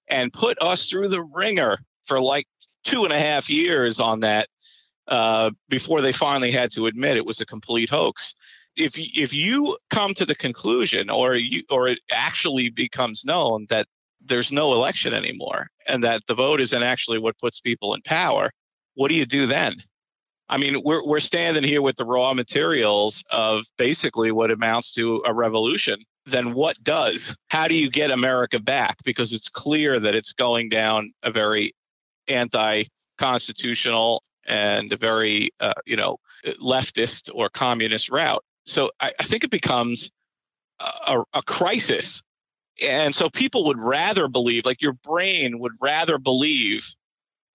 and 0.09 0.31
put 0.33 0.57
us 0.61 0.89
through 0.89 1.09
the 1.09 1.21
ringer 1.21 1.79
for 2.05 2.19
like 2.21 2.47
two 2.83 3.03
and 3.03 3.13
a 3.13 3.19
half 3.19 3.49
years 3.49 3.99
on 3.99 4.21
that 4.21 4.47
uh, 5.07 5.51
before 5.69 6.01
they 6.01 6.11
finally 6.11 6.51
had 6.51 6.71
to 6.71 6.87
admit 6.87 7.17
it 7.17 7.25
was 7.25 7.41
a 7.41 7.45
complete 7.45 7.89
hoax. 7.89 8.35
If 8.75 8.97
y- 8.97 9.11
if 9.15 9.33
you 9.33 9.77
come 9.89 10.13
to 10.15 10.25
the 10.25 10.35
conclusion, 10.35 11.09
or 11.09 11.35
you 11.35 11.63
or 11.69 11.87
it 11.87 11.99
actually 12.11 12.69
becomes 12.69 13.23
known 13.25 13.65
that 13.69 13.87
there's 14.25 14.51
no 14.51 14.73
election 14.73 15.13
anymore, 15.13 15.67
and 15.87 16.03
that 16.03 16.23
the 16.27 16.35
vote 16.35 16.61
isn't 16.61 16.83
actually 16.83 17.19
what 17.19 17.37
puts 17.37 17.59
people 17.59 17.93
in 17.93 18.01
power, 18.01 18.51
what 18.95 19.09
do 19.09 19.15
you 19.15 19.25
do 19.25 19.47
then? 19.47 19.75
I 20.49 20.57
mean, 20.57 20.81
we're 20.83 21.05
we're 21.05 21.19
standing 21.19 21.63
here 21.63 21.81
with 21.81 21.95
the 21.95 22.05
raw 22.05 22.33
materials 22.33 23.23
of 23.31 23.65
basically 23.77 24.31
what 24.31 24.51
amounts 24.51 24.91
to 24.93 25.23
a 25.25 25.33
revolution. 25.33 26.03
Then 26.25 26.53
what 26.53 26.81
does? 26.83 27.35
How 27.49 27.67
do 27.67 27.75
you 27.75 27.89
get 27.89 28.11
America 28.11 28.59
back? 28.59 28.97
Because 29.03 29.33
it's 29.33 29.49
clear 29.49 29.99
that 29.99 30.15
it's 30.15 30.33
going 30.33 30.69
down 30.69 31.13
a 31.23 31.31
very 31.31 31.73
anti-constitutional 32.27 34.23
and 34.45 34.91
a 34.91 34.97
very 34.97 35.51
uh, 35.59 35.73
you 35.85 35.95
know 35.95 36.17
leftist 36.61 37.29
or 37.33 37.49
communist 37.49 38.09
route. 38.09 38.43
So 38.65 38.91
I, 38.99 39.11
I 39.19 39.23
think 39.23 39.43
it 39.43 39.51
becomes 39.51 40.11
a, 40.79 41.23
a 41.33 41.41
crisis, 41.43 42.21
and 42.81 43.15
so 43.15 43.29
people 43.29 43.65
would 43.65 43.79
rather 43.79 44.27
believe, 44.27 44.65
like 44.65 44.81
your 44.81 44.93
brain 44.93 45.59
would 45.59 45.73
rather 45.81 46.17
believe 46.17 46.95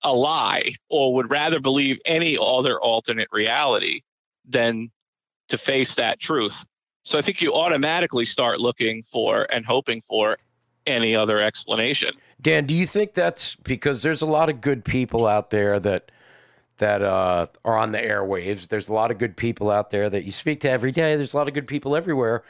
a 0.03 0.13
lie 0.13 0.73
or 0.89 1.15
would 1.15 1.31
rather 1.31 1.61
believe 1.61 1.99
any 2.05 2.39
other 2.41 2.81
alternate 2.81 3.29
reality 3.33 4.03
than 4.49 4.91
to 5.49 5.59
face 5.59 5.95
that 5.97 6.21
truth. 6.21 6.65
So 7.03 7.19
I 7.19 7.23
think 7.23 7.41
you 7.41 7.55
automatically 7.55 8.25
start 8.25 8.61
looking 8.61 9.03
for 9.03 9.47
and 9.53 9.65
hoping 9.65 10.01
for 10.01 10.39
any 10.87 11.15
other 11.15 11.41
explanation. 11.41 12.15
Dan, 12.41 12.67
do 12.67 12.75
you 12.75 12.87
think 12.87 13.15
that's 13.15 13.57
because 13.57 14.03
there's 14.03 14.23
a 14.23 14.27
lot 14.27 14.49
of 14.49 14.61
good 14.61 14.85
people 14.85 15.27
out 15.27 15.51
there 15.51 15.81
that 15.81 16.11
that 16.79 17.03
uh, 17.03 17.47
are 17.65 17.77
on 17.77 17.93
the 17.93 17.99
airwaves? 17.99 18.69
There's 18.69 18.89
a 18.89 18.93
lot 18.93 19.11
of 19.11 19.19
good 19.19 19.37
people 19.37 19.71
out 19.71 19.91
there 19.91 20.09
that 20.09 20.25
you 20.25 20.31
speak 20.31 20.61
to 20.61 20.71
every 20.71 20.93
day. 20.93 21.17
There's 21.17 21.35
a 21.35 21.37
lot 21.37 21.49
of 21.49 21.55
good 21.55 21.67
people 21.67 21.97
everywhere 21.97 22.45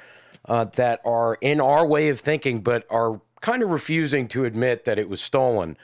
uh, 0.47 0.65
that 0.75 1.01
are 1.05 1.39
in 1.41 1.61
our 1.61 1.87
way 1.87 2.09
of 2.11 2.21
thinking, 2.21 2.61
but 2.61 2.85
are 2.91 3.21
kind 3.41 3.63
of 3.63 3.71
refusing 3.71 4.29
to 4.29 4.45
admit 4.45 4.85
that 4.85 4.99
it 4.99 5.09
was 5.09 5.21
stolen. 5.21 5.77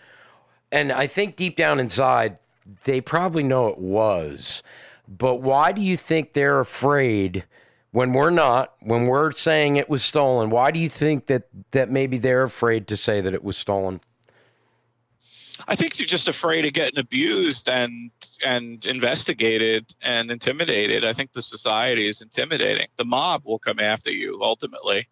And 0.75 0.91
I 0.91 1.07
think 1.07 1.37
deep 1.37 1.55
down 1.57 1.79
inside, 1.79 2.37
they 2.83 3.01
probably 3.01 3.45
know 3.45 3.69
it 3.69 3.79
was. 3.79 4.61
But 5.07 5.37
why 5.37 5.71
do 5.71 5.81
you 5.81 5.97
think 5.97 6.33
they're 6.33 6.59
afraid 6.59 7.45
when 7.93 8.13
we're 8.13 8.31
not, 8.31 8.75
when 8.81 9.07
we're 9.07 9.31
saying 9.31 9.77
it 9.77 9.89
was 9.89 10.03
stolen? 10.03 10.51
Why 10.51 10.73
do 10.73 10.81
you 10.81 10.89
think 10.89 11.27
that, 11.27 11.45
that 11.71 11.93
maybe 11.93 12.19
they're 12.19 12.43
afraid 12.43 12.89
to 12.89 12.97
say 12.97 13.21
that 13.21 13.33
it 13.33 13.45
was 13.45 13.57
stolen? 13.57 14.01
I 15.69 15.77
think 15.77 16.01
you're 16.01 16.09
just 16.09 16.27
afraid 16.27 16.67
of 16.67 16.73
getting 16.73 16.99
abused 16.99 17.69
and 17.69 18.11
and 18.45 18.85
investigated 18.87 19.95
and 20.03 20.33
intimidated. 20.33 21.05
I 21.05 21.13
think 21.13 21.33
the 21.33 21.41
society 21.41 22.09
is 22.09 22.21
intimidating. 22.21 22.89
The 22.97 23.05
mob 23.05 23.43
will 23.45 23.61
come 23.61 23.79
after 23.79 24.11
you 24.11 24.41
ultimately. 24.43 25.07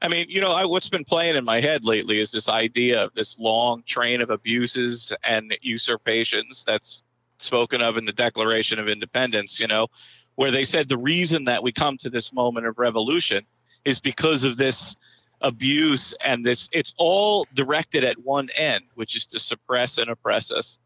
I 0.00 0.08
mean, 0.08 0.26
you 0.28 0.40
know, 0.40 0.52
I, 0.52 0.64
what's 0.64 0.88
been 0.88 1.04
playing 1.04 1.36
in 1.36 1.44
my 1.44 1.60
head 1.60 1.84
lately 1.84 2.20
is 2.20 2.30
this 2.30 2.48
idea 2.48 3.04
of 3.04 3.14
this 3.14 3.38
long 3.38 3.82
train 3.84 4.20
of 4.20 4.30
abuses 4.30 5.12
and 5.24 5.56
usurpations 5.62 6.64
that's 6.64 7.02
spoken 7.38 7.82
of 7.82 7.96
in 7.96 8.04
the 8.04 8.12
Declaration 8.12 8.78
of 8.78 8.88
Independence. 8.88 9.58
You 9.58 9.66
know, 9.66 9.88
where 10.36 10.50
they 10.50 10.64
said 10.64 10.88
the 10.88 10.98
reason 10.98 11.44
that 11.44 11.62
we 11.62 11.72
come 11.72 11.98
to 11.98 12.10
this 12.10 12.32
moment 12.32 12.66
of 12.66 12.78
revolution 12.78 13.44
is 13.84 14.00
because 14.00 14.44
of 14.44 14.56
this 14.56 14.96
abuse 15.40 16.14
and 16.24 16.44
this 16.44 16.68
it's 16.72 16.94
all 16.98 17.46
directed 17.54 18.02
at 18.02 18.18
one 18.18 18.48
end 18.56 18.82
which 18.96 19.14
is 19.14 19.24
to 19.24 19.38
suppress 19.38 19.96
and 19.96 20.10
oppress 20.10 20.50
us 20.50 20.80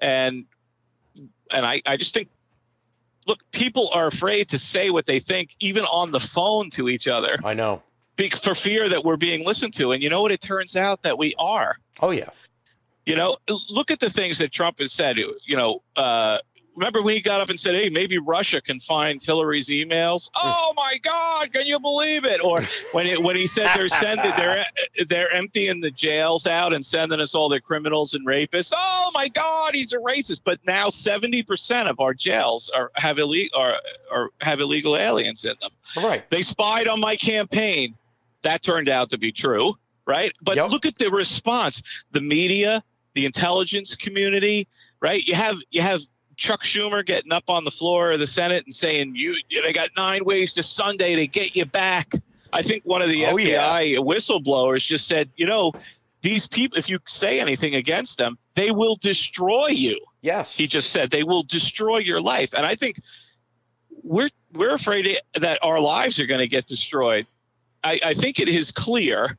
and 0.00 0.44
and 1.50 1.66
i 1.66 1.82
i 1.84 1.96
just 1.96 2.14
think 2.14 2.28
look, 3.28 3.38
people 3.52 3.90
are 3.92 4.06
afraid 4.06 4.48
to 4.48 4.58
say 4.58 4.90
what 4.90 5.06
they 5.06 5.20
think, 5.20 5.54
even 5.60 5.84
on 5.84 6.10
the 6.10 6.18
phone 6.18 6.70
to 6.70 6.88
each 6.88 7.06
other, 7.06 7.38
I 7.44 7.54
know. 7.54 7.82
For 8.26 8.54
fear 8.54 8.88
that 8.88 9.04
we're 9.04 9.16
being 9.16 9.44
listened 9.44 9.74
to. 9.74 9.92
And 9.92 10.02
you 10.02 10.10
know 10.10 10.22
what? 10.22 10.32
It 10.32 10.40
turns 10.40 10.76
out 10.76 11.02
that 11.02 11.18
we 11.18 11.34
are. 11.38 11.76
Oh 12.00 12.10
yeah. 12.10 12.30
You 13.06 13.16
know, 13.16 13.38
look 13.70 13.90
at 13.90 14.00
the 14.00 14.10
things 14.10 14.38
that 14.38 14.52
Trump 14.52 14.80
has 14.80 14.92
said. 14.92 15.16
You 15.16 15.56
know, 15.56 15.82
uh, 15.96 16.38
remember 16.78 17.02
when 17.02 17.14
he 17.14 17.20
got 17.20 17.40
up 17.40 17.48
and 17.48 17.58
said, 17.58 17.74
"Hey, 17.74 17.88
maybe 17.88 18.18
Russia 18.18 18.60
can 18.60 18.78
find 18.80 19.22
Hillary's 19.22 19.68
emails." 19.68 20.30
oh 20.36 20.72
my 20.76 20.98
God, 21.02 21.52
can 21.52 21.66
you 21.66 21.80
believe 21.80 22.24
it? 22.24 22.42
Or 22.42 22.62
when 22.92 23.06
it, 23.06 23.22
when 23.22 23.36
he 23.36 23.46
said 23.46 23.68
they're 23.74 23.88
sending 23.88 24.32
they're 24.36 24.64
they're 25.08 25.30
emptying 25.32 25.80
the 25.80 25.90
jails 25.90 26.46
out 26.46 26.72
and 26.72 26.84
sending 26.84 27.20
us 27.20 27.34
all 27.34 27.48
their 27.48 27.60
criminals 27.60 28.14
and 28.14 28.26
rapists. 28.26 28.72
Oh 28.76 29.10
my 29.14 29.28
God, 29.28 29.74
he's 29.74 29.92
a 29.92 29.98
racist. 29.98 30.42
But 30.44 30.60
now 30.66 30.88
seventy 30.88 31.42
percent 31.42 31.88
of 31.88 32.00
our 32.00 32.14
jails 32.14 32.70
are 32.74 32.90
have 32.94 33.18
illegal 33.18 33.58
are, 33.58 33.74
are 34.12 34.30
have 34.40 34.60
illegal 34.60 34.96
aliens 34.96 35.44
in 35.44 35.54
them. 35.60 35.70
All 35.96 36.08
right. 36.08 36.28
They 36.30 36.42
spied 36.42 36.88
on 36.88 37.00
my 37.00 37.16
campaign. 37.16 37.94
That 38.42 38.62
turned 38.62 38.88
out 38.88 39.10
to 39.10 39.18
be 39.18 39.32
true, 39.32 39.74
right? 40.06 40.32
But 40.42 40.56
Yep. 40.56 40.70
look 40.70 40.86
at 40.86 40.98
the 40.98 41.10
response. 41.10 41.82
The 42.12 42.20
media, 42.20 42.82
the 43.14 43.26
intelligence 43.26 43.96
community, 43.96 44.68
right? 45.00 45.24
You 45.24 45.34
have 45.34 45.56
you 45.70 45.82
have 45.82 46.00
Chuck 46.36 46.62
Schumer 46.62 47.04
getting 47.04 47.32
up 47.32 47.50
on 47.50 47.64
the 47.64 47.70
floor 47.70 48.12
of 48.12 48.20
the 48.20 48.26
Senate 48.26 48.64
and 48.64 48.74
saying, 48.74 49.16
"You, 49.16 49.34
they 49.50 49.72
got 49.72 49.90
nine 49.96 50.24
ways 50.24 50.54
to 50.54 50.62
Sunday 50.62 51.16
to 51.16 51.26
get 51.26 51.56
you 51.56 51.64
back." 51.64 52.12
I 52.52 52.62
think 52.62 52.84
one 52.84 53.02
of 53.02 53.08
the 53.08 53.26
Oh, 53.26 53.34
FBI 53.36 53.96
whistleblowers 53.96 54.86
just 54.86 55.08
said, 55.08 55.30
"You 55.36 55.46
know, 55.46 55.72
these 56.22 56.46
people, 56.46 56.78
if 56.78 56.88
you 56.88 57.00
say 57.06 57.40
anything 57.40 57.74
against 57.74 58.18
them, 58.18 58.38
they 58.54 58.70
will 58.70 58.94
destroy 58.96 59.66
you." 59.68 59.98
Yes. 60.22 60.52
He 60.52 60.66
just 60.68 60.90
said 60.90 61.10
they 61.10 61.24
will 61.24 61.42
destroy 61.42 61.98
your 61.98 62.20
life, 62.20 62.54
and 62.54 62.64
I 62.64 62.76
think 62.76 63.00
we're 64.02 64.30
we're 64.52 64.74
afraid 64.74 65.18
that 65.34 65.58
our 65.62 65.80
lives 65.80 66.18
are 66.20 66.26
going 66.26 66.40
to 66.40 66.48
get 66.48 66.66
destroyed. 66.66 67.26
I, 67.84 68.00
I 68.04 68.14
think 68.14 68.40
it 68.40 68.48
is 68.48 68.72
clear 68.72 69.36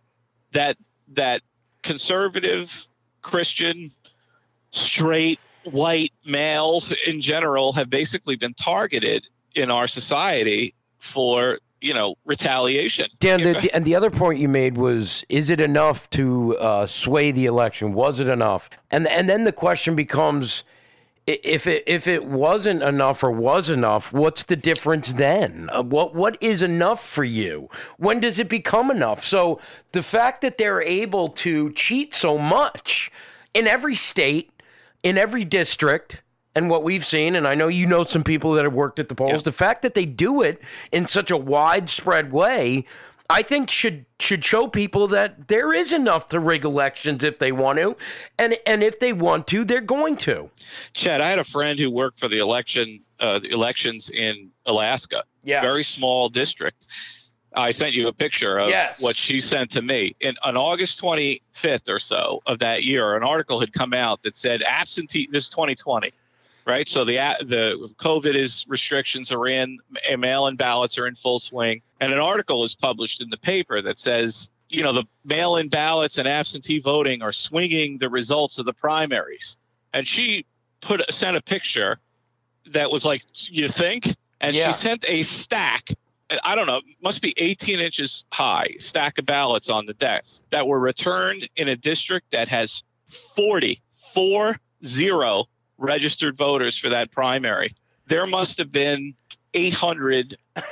that 0.51 0.77
that 1.13 1.41
conservative, 1.83 2.87
Christian, 3.21 3.91
straight, 4.71 5.39
white 5.63 6.13
males 6.25 6.95
in 7.05 7.21
general 7.21 7.73
have 7.73 7.89
basically 7.89 8.35
been 8.35 8.53
targeted 8.53 9.25
in 9.55 9.71
our 9.71 9.87
society 9.87 10.73
for 10.99 11.57
you 11.81 11.93
know 11.93 12.15
retaliation. 12.25 13.09
Dan, 13.19 13.41
the, 13.43 13.69
and 13.73 13.85
the 13.85 13.95
other 13.95 14.09
point 14.09 14.39
you 14.39 14.47
made 14.47 14.77
was: 14.77 15.23
Is 15.29 15.49
it 15.49 15.61
enough 15.61 16.09
to 16.11 16.57
uh, 16.57 16.85
sway 16.85 17.31
the 17.31 17.45
election? 17.45 17.93
Was 17.93 18.19
it 18.19 18.27
enough? 18.27 18.69
And 18.91 19.07
and 19.07 19.29
then 19.29 19.43
the 19.43 19.51
question 19.51 19.95
becomes: 19.95 20.63
If 21.29 21.67
it 21.67 21.83
if 21.85 22.07
it 22.07 22.25
wasn't 22.25 22.81
enough 22.81 23.23
or 23.23 23.31
was 23.31 23.69
enough, 23.69 24.11
what's 24.11 24.43
the 24.43 24.55
difference 24.55 25.13
then? 25.13 25.69
Uh, 25.71 25.83
what 25.83 26.15
what 26.15 26.41
is 26.41 26.63
enough 26.63 27.05
for 27.05 27.23
you? 27.23 27.69
When 27.97 28.19
does 28.19 28.39
it 28.39 28.49
become 28.49 28.89
enough? 28.89 29.23
So 29.23 29.59
the 29.91 30.01
fact 30.01 30.41
that 30.41 30.57
they're 30.57 30.81
able 30.81 31.29
to 31.29 31.71
cheat 31.73 32.15
so 32.15 32.37
much 32.39 33.11
in 33.53 33.67
every 33.67 33.95
state, 33.95 34.51
in 35.03 35.19
every 35.19 35.45
district, 35.45 36.23
and 36.55 36.69
what 36.69 36.83
we've 36.83 37.05
seen, 37.05 37.35
and 37.35 37.47
I 37.47 37.53
know 37.53 37.67
you 37.67 37.85
know 37.85 38.03
some 38.03 38.23
people 38.23 38.53
that 38.53 38.63
have 38.65 38.73
worked 38.73 38.97
at 38.97 39.07
the 39.07 39.15
polls, 39.15 39.43
the 39.43 39.51
fact 39.51 39.83
that 39.83 39.93
they 39.93 40.05
do 40.05 40.41
it 40.41 40.59
in 40.91 41.05
such 41.05 41.29
a 41.29 41.37
widespread 41.37 42.31
way, 42.31 42.85
I 43.31 43.43
think 43.43 43.69
should 43.69 44.05
should 44.19 44.43
show 44.43 44.67
people 44.67 45.07
that 45.09 45.47
there 45.49 45.71
is 45.71 45.93
enough 45.93 46.29
to 46.29 46.39
rig 46.39 46.65
elections 46.65 47.23
if 47.23 47.37
they 47.37 47.51
want 47.51 47.77
to, 47.77 47.95
and 48.39 48.57
and 48.65 48.81
if 48.81 48.99
they 48.99 49.13
want 49.13 49.45
to, 49.47 49.63
they're 49.63 49.81
going 49.81 50.17
to. 50.17 50.49
Chet, 50.93 51.21
I 51.21 51.29
had 51.29 51.37
a 51.39 51.43
friend 51.43 51.77
who 51.77 51.91
worked 51.91 52.19
for 52.19 52.27
the 52.27 52.39
election 52.39 53.01
uh, 53.19 53.39
the 53.39 53.49
elections 53.49 54.09
in 54.09 54.49
Alaska. 54.65 55.23
Yes. 55.43 55.63
Very 55.63 55.83
small 55.83 56.29
district. 56.29 56.87
I 57.55 57.71
sent 57.71 57.93
you 57.93 58.07
a 58.07 58.13
picture 58.13 58.57
of 58.59 58.69
Yes. 58.69 59.01
what 59.01 59.15
she 59.15 59.39
sent 59.39 59.71
to 59.71 59.81
me. 59.81 60.15
In 60.21 60.35
on 60.43 60.55
August 60.57 61.01
25th 61.01 61.89
or 61.89 61.99
so 61.99 62.41
of 62.47 62.59
that 62.59 62.83
year, 62.83 63.15
an 63.15 63.23
article 63.23 63.59
had 63.59 63.73
come 63.73 63.93
out 63.93 64.23
that 64.23 64.37
said 64.37 64.63
absentee. 64.63 65.27
This 65.31 65.43
is 65.45 65.49
2020, 65.49 66.11
right? 66.69 66.87
So 66.87 67.03
the 67.03 67.15
the 67.41 67.93
COVID 67.99 68.35
is 68.35 68.65
restrictions 68.69 69.31
are 69.31 69.47
in, 69.47 69.79
mail-in 70.17 70.55
ballots 70.55 70.97
are 70.97 71.07
in 71.07 71.15
full 71.15 71.39
swing, 71.39 71.81
and 71.99 72.13
an 72.13 72.19
article 72.19 72.63
is 72.63 72.75
published 72.75 73.21
in 73.21 73.29
the 73.29 73.37
paper 73.37 73.81
that 73.81 73.97
says, 73.99 74.49
you 74.69 74.83
know, 74.83 74.93
the 74.93 75.03
mail-in 75.25 75.67
ballots 75.69 76.19
and 76.19 76.27
absentee 76.27 76.79
voting 76.79 77.21
are 77.23 77.31
swinging 77.31 77.97
the 77.97 78.09
results 78.09 78.59
of 78.59 78.65
the 78.65 78.73
primaries. 78.73 79.57
And 79.93 80.07
she 80.07 80.45
put 80.81 81.01
sent 81.11 81.35
a 81.35 81.41
picture 81.41 81.99
that 82.67 82.91
was 82.91 83.03
like, 83.03 83.23
you 83.49 83.67
think? 83.67 84.15
And 84.39 84.55
Yeah. 84.55 84.67
she 84.67 84.73
sent 84.73 85.03
a 85.07 85.23
stack. 85.23 85.89
I 86.43 86.53
don't 86.53 86.67
know, 86.67 86.81
must 87.01 87.23
be 87.23 87.33
18 87.37 87.79
inches 87.79 88.25
high, 88.31 88.75
stack 88.77 89.17
of 89.17 89.25
ballots 89.25 89.67
on 89.67 89.87
the 89.87 89.95
desk 89.95 90.43
that 90.51 90.67
were 90.67 90.79
returned 90.79 91.49
in 91.55 91.67
a 91.67 91.75
district 91.75 92.29
that 92.31 92.47
has 92.49 92.83
40, 93.35 93.81
four 94.13 94.59
zero 94.85 95.47
registered 95.79 96.37
voters 96.37 96.77
for 96.77 96.89
that 96.89 97.11
primary. 97.11 97.73
There 98.07 98.27
must 98.27 98.57
have 98.59 98.71
been 98.71 99.15
800 99.53 100.37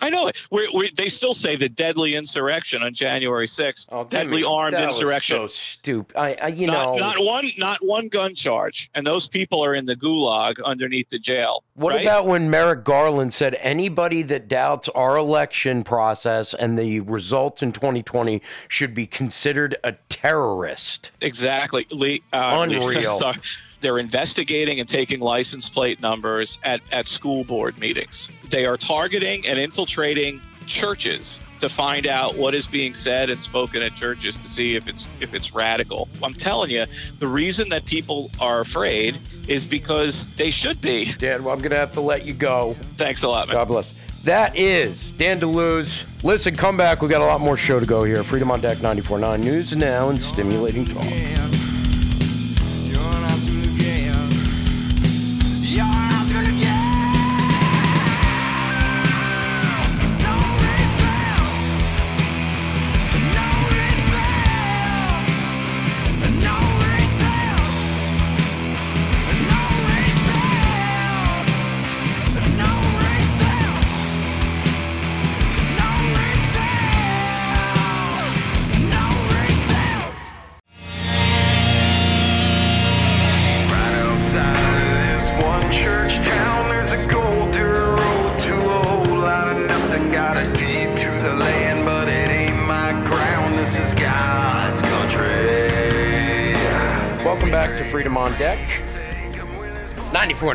I 0.00 0.10
know 0.10 0.28
it. 0.28 0.36
We're, 0.50 0.68
we 0.72 0.90
they 0.96 1.08
still 1.08 1.34
say 1.34 1.56
the 1.56 1.68
deadly 1.68 2.14
insurrection 2.14 2.82
on 2.82 2.94
January 2.94 3.46
6th. 3.46 3.88
Oh, 3.92 4.04
deadly 4.04 4.44
armed 4.44 4.74
that 4.74 4.86
was 4.86 4.96
insurrection. 4.96 5.36
so 5.36 5.46
stupid. 5.46 6.16
I, 6.16 6.36
I 6.40 6.46
you 6.48 6.66
not, 6.66 6.96
know. 6.96 6.96
not 6.96 7.24
one, 7.24 7.50
not 7.58 7.84
one 7.84 8.08
gun 8.08 8.34
charge, 8.34 8.90
and 8.94 9.06
those 9.06 9.28
people 9.28 9.64
are 9.64 9.74
in 9.74 9.86
the 9.86 9.96
gulag 9.96 10.62
underneath 10.64 11.08
the 11.08 11.18
jail. 11.18 11.64
What 11.74 11.94
right? 11.94 12.02
about 12.02 12.26
when 12.26 12.50
Merrick 12.50 12.84
Garland 12.84 13.32
said 13.34 13.56
anybody 13.60 14.22
that 14.22 14.48
doubts 14.48 14.88
our 14.90 15.16
election 15.16 15.84
process 15.84 16.54
and 16.54 16.78
the 16.78 17.00
results 17.00 17.62
in 17.62 17.72
2020 17.72 18.42
should 18.68 18.94
be 18.94 19.06
considered 19.06 19.76
a 19.84 19.92
terrorist? 20.08 21.10
Exactly. 21.20 21.86
Lee, 21.90 22.22
uh, 22.32 22.64
Lee- 22.66 22.76
Unreal. 22.78 23.16
sorry. 23.16 23.38
They're 23.80 23.98
investigating 23.98 24.80
and 24.80 24.88
taking 24.88 25.20
license 25.20 25.68
plate 25.68 26.02
numbers 26.02 26.58
at, 26.64 26.80
at 26.90 27.06
school 27.06 27.44
board 27.44 27.78
meetings. 27.78 28.30
They 28.50 28.66
are 28.66 28.76
targeting 28.76 29.46
and 29.46 29.58
infiltrating 29.58 30.40
churches 30.66 31.40
to 31.58 31.68
find 31.68 32.06
out 32.06 32.36
what 32.36 32.54
is 32.54 32.66
being 32.66 32.94
said 32.94 33.30
and 33.30 33.40
spoken 33.40 33.82
at 33.82 33.94
churches 33.94 34.36
to 34.36 34.44
see 34.44 34.76
if 34.76 34.86
it's 34.86 35.08
if 35.20 35.34
it's 35.34 35.54
radical. 35.54 36.08
I'm 36.22 36.34
telling 36.34 36.70
you, 36.70 36.84
the 37.18 37.26
reason 37.26 37.68
that 37.70 37.84
people 37.86 38.30
are 38.40 38.60
afraid 38.60 39.16
is 39.48 39.64
because 39.64 40.34
they 40.36 40.50
should 40.50 40.80
be. 40.80 41.12
Dan, 41.18 41.42
well, 41.42 41.54
I'm 41.54 41.60
going 41.60 41.70
to 41.70 41.76
have 41.76 41.94
to 41.94 42.00
let 42.00 42.24
you 42.24 42.34
go. 42.34 42.74
Thanks 42.96 43.22
a 43.22 43.28
lot, 43.28 43.48
man. 43.48 43.54
God 43.54 43.68
bless. 43.68 44.22
That 44.24 44.56
is 44.56 45.12
Dan 45.12 45.40
DeLuz. 45.40 46.22
Listen, 46.22 46.54
come 46.54 46.76
back. 46.76 47.00
We've 47.00 47.10
got 47.10 47.22
a 47.22 47.24
lot 47.24 47.40
more 47.40 47.56
show 47.56 47.80
to 47.80 47.86
go 47.86 48.04
here. 48.04 48.22
Freedom 48.22 48.50
on 48.50 48.60
Deck 48.60 48.78
94.9 48.78 49.42
News 49.42 49.74
now 49.74 50.10
and 50.10 50.20
stimulating 50.20 50.84
talk. 50.84 51.04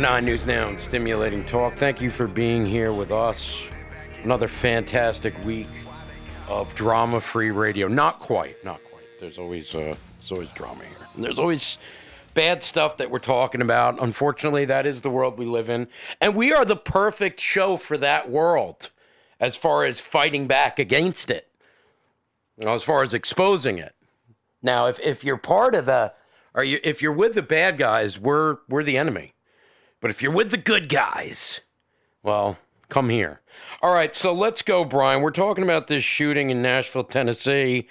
94.9 0.04 0.24
News 0.26 0.46
Now 0.46 0.68
and 0.68 0.78
Stimulating 0.78 1.46
Talk. 1.46 1.78
Thank 1.78 2.02
you 2.02 2.10
for 2.10 2.28
being 2.28 2.66
here 2.66 2.92
with 2.92 3.10
us. 3.10 3.56
Another 4.24 4.50
fantastic 4.50 5.34
week 5.46 5.70
of 6.50 6.76
drama-free 6.76 7.52
radio. 7.52 7.88
Not 7.88 8.20
quite, 8.20 8.62
not 8.66 8.84
quite. 8.84 9.06
There's 9.22 9.38
always 9.38 9.74
uh, 9.74 9.96
there's 10.20 10.32
always 10.34 10.50
drama 10.50 10.84
here. 10.84 11.08
And 11.16 11.24
there's 11.24 11.40
always 11.40 11.78
bad 12.34 12.62
stuff 12.62 12.98
that 12.98 13.12
we're 13.12 13.20
talking 13.20 13.62
about. 13.62 14.02
Unfortunately, 14.02 14.66
that 14.66 14.86
is 14.86 15.00
the 15.00 15.10
world 15.10 15.38
we 15.38 15.46
live 15.46 15.70
in, 15.70 15.88
and 16.20 16.36
we 16.36 16.52
are 16.52 16.66
the 16.66 16.76
perfect 16.76 17.40
show 17.40 17.78
for 17.78 17.98
that 17.98 18.30
world, 18.30 18.90
as 19.40 19.56
far 19.56 19.86
as 19.86 20.02
fighting 20.02 20.48
back 20.48 20.80
against 20.80 21.32
it. 21.32 21.48
You 22.58 22.66
know, 22.66 22.74
as 22.74 22.84
far 22.84 23.06
as 23.06 23.14
exposing 23.14 23.78
it. 23.78 23.96
Now, 24.62 24.88
if, 24.88 25.00
if 25.00 25.24
you're 25.24 25.38
part 25.38 25.74
of 25.74 25.86
the, 25.86 26.12
or 26.54 26.66
you, 26.66 26.82
if 26.84 27.02
you're 27.02 27.14
with 27.14 27.36
the 27.36 27.42
bad 27.42 27.78
guys, 27.78 28.20
we're 28.20 28.58
we're 28.68 28.84
the 28.84 28.98
enemy. 28.98 29.34
But 30.04 30.12
if 30.12 30.22
you're 30.22 30.34
with 30.34 30.52
the 30.52 30.58
good 30.58 30.90
guys, 30.90 31.62
well, 32.24 32.58
come 32.90 33.08
here. 33.08 33.40
All 33.82 33.94
right, 33.94 34.14
so 34.14 34.34
let's 34.34 34.62
go, 34.62 34.84
Brian. 34.84 35.22
We're 35.22 35.32
talking 35.32 35.64
about 35.64 35.88
this 35.88 36.04
shooting 36.04 36.50
in 36.50 36.62
Nashville, 36.62 37.06
Tennessee. 37.06 37.88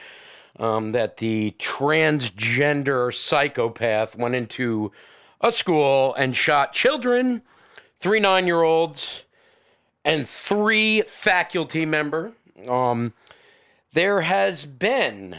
Um, 0.59 0.93
that 0.93 1.17
the 1.17 1.57
transgender 1.59 3.15
psychopath 3.15 4.15
went 4.15 4.35
into 4.35 4.93
a 5.41 5.51
school 5.51 6.15
and 6.17 6.37
shot 6.37 6.75
children, 6.75 7.41
three 7.99 8.21
nine-year-olds, 8.21 9.23
and 10.05 10.29
three 10.29 11.01
faculty 11.01 11.87
member. 11.87 12.33
Um, 12.69 13.15
there 13.95 14.21
has 14.21 14.67
been 14.67 15.37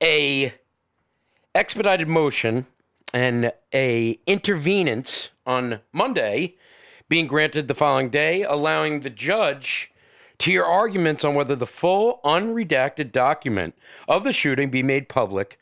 a 0.00 0.54
expedited 1.52 2.06
motion 2.06 2.66
and 3.12 3.52
a 3.72 4.18
intervenance 4.26 5.30
on 5.46 5.80
Monday 5.92 6.56
being 7.08 7.26
granted 7.26 7.68
the 7.68 7.74
following 7.74 8.10
day, 8.10 8.42
allowing 8.42 9.00
the 9.00 9.10
judge 9.10 9.92
to 10.38 10.50
hear 10.50 10.64
arguments 10.64 11.24
on 11.24 11.34
whether 11.34 11.56
the 11.56 11.66
full 11.66 12.20
unredacted 12.24 13.12
document 13.12 13.74
of 14.08 14.24
the 14.24 14.32
shooting 14.32 14.70
be 14.70 14.82
made 14.82 15.08
public. 15.08 15.58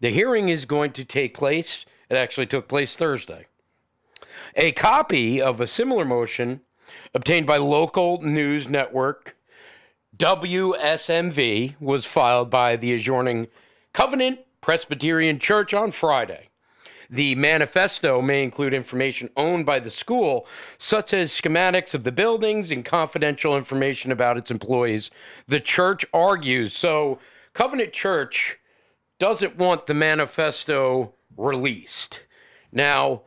The 0.00 0.10
hearing 0.10 0.48
is 0.48 0.64
going 0.64 0.92
to 0.92 1.04
take 1.04 1.34
place. 1.34 1.86
It 2.08 2.16
actually 2.16 2.46
took 2.46 2.68
place 2.68 2.96
Thursday. 2.96 3.46
A 4.56 4.72
copy 4.72 5.40
of 5.40 5.60
a 5.60 5.66
similar 5.66 6.04
motion 6.04 6.60
obtained 7.14 7.46
by 7.46 7.56
local 7.56 8.20
news 8.22 8.68
network 8.68 9.36
WSMV 10.16 11.80
was 11.80 12.04
filed 12.04 12.50
by 12.50 12.76
the 12.76 12.92
adjoining 12.92 13.46
Covenant 13.94 14.40
Presbyterian 14.60 15.38
Church 15.38 15.72
on 15.72 15.92
Friday. 15.92 16.49
The 17.12 17.34
manifesto 17.34 18.22
may 18.22 18.44
include 18.44 18.72
information 18.72 19.30
owned 19.36 19.66
by 19.66 19.80
the 19.80 19.90
school, 19.90 20.46
such 20.78 21.12
as 21.12 21.32
schematics 21.32 21.92
of 21.92 22.04
the 22.04 22.12
buildings 22.12 22.70
and 22.70 22.84
confidential 22.84 23.56
information 23.56 24.12
about 24.12 24.38
its 24.38 24.50
employees. 24.50 25.10
The 25.48 25.58
church 25.58 26.06
argues. 26.14 26.72
So, 26.72 27.18
Covenant 27.52 27.92
Church 27.92 28.58
doesn't 29.18 29.56
want 29.56 29.88
the 29.88 29.94
manifesto 29.94 31.12
released. 31.36 32.20
Now, 32.70 33.22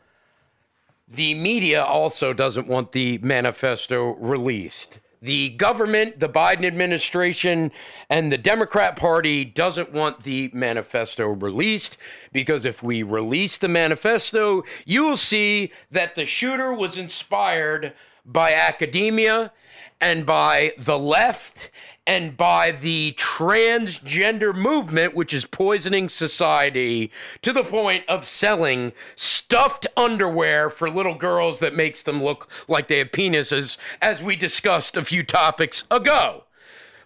the 1.06 1.34
media 1.34 1.84
also 1.84 2.32
doesn't 2.32 2.68
want 2.68 2.94
the 2.94 3.18
manifesto 3.18 4.16
released. 4.16 5.00
The 5.24 5.52
government, 5.52 6.20
the 6.20 6.28
Biden 6.28 6.66
administration, 6.66 7.72
and 8.10 8.30
the 8.30 8.38
Democrat 8.38 8.98
Party 8.98 9.46
doesn't 9.46 9.94
want 9.94 10.24
the 10.24 10.52
manifesto 10.54 11.30
released 11.30 11.96
because 12.34 12.66
if 12.66 12.84
we 12.84 13.04
release 13.04 13.58
the 13.58 13.70
manifesto, 13.70 14.66
you 14.86 15.06
will 15.06 15.16
see 15.16 15.72
that 15.90 16.16
the 16.16 16.26
shooter 16.26 16.74
was 16.74 16.98
inspired 16.98 17.94
by 18.26 18.52
academia 18.52 19.54
and 20.02 20.26
by 20.26 20.74
the 20.78 21.00
left 21.00 21.70
and 22.06 22.36
by 22.36 22.72
the 22.72 23.14
transgender 23.18 24.54
movement, 24.54 25.16
which 25.16 25.34
is 25.34 25.46
poisoning 25.46 26.10
society 26.10 27.12
to 27.42 27.54
the 27.54 27.64
point 27.64 28.04
of 28.10 28.26
selling 28.26 28.92
stuffed 29.16 29.88
underwear 29.96 30.70
for 30.70 30.90
little 30.90 31.16
girls 31.16 31.60
that 31.60 31.76
makes 31.76 32.04
them 32.04 32.22
look 32.22 32.50
like 32.68 32.88
they 32.88 32.98
have 32.98 33.12
penises, 33.12 33.78
as 34.02 34.22
we 34.22 34.36
discussed 34.36 34.98
a 34.98 35.06
few 35.06 35.24
topics 35.24 35.86
ago. 35.90 36.44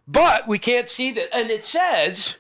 But 0.07 0.47
we 0.47 0.57
can't 0.57 0.89
see 0.89 1.11
that. 1.11 1.35
And 1.35 1.51
it 1.51 1.65
says, 1.65 2.37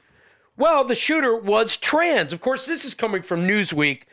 well, 0.55 0.83
the 0.83 0.95
shooter 0.95 1.37
was 1.37 1.77
trans. 1.77 2.33
Of 2.33 2.41
course, 2.41 2.65
this 2.65 2.85
is 2.85 2.95
coming 2.95 3.21
from 3.21 3.47
Newsweek. 3.47 4.03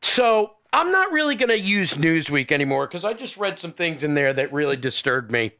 So 0.00 0.54
I'm 0.72 0.90
not 0.90 1.12
really 1.12 1.36
going 1.36 1.50
to 1.50 1.58
use 1.58 1.94
Newsweek 1.94 2.50
anymore 2.50 2.88
because 2.88 3.04
I 3.04 3.12
just 3.12 3.36
read 3.36 3.58
some 3.60 3.72
things 3.72 4.02
in 4.02 4.14
there 4.14 4.32
that 4.32 4.52
really 4.52 4.76
disturbed 4.76 5.30
me 5.30 5.52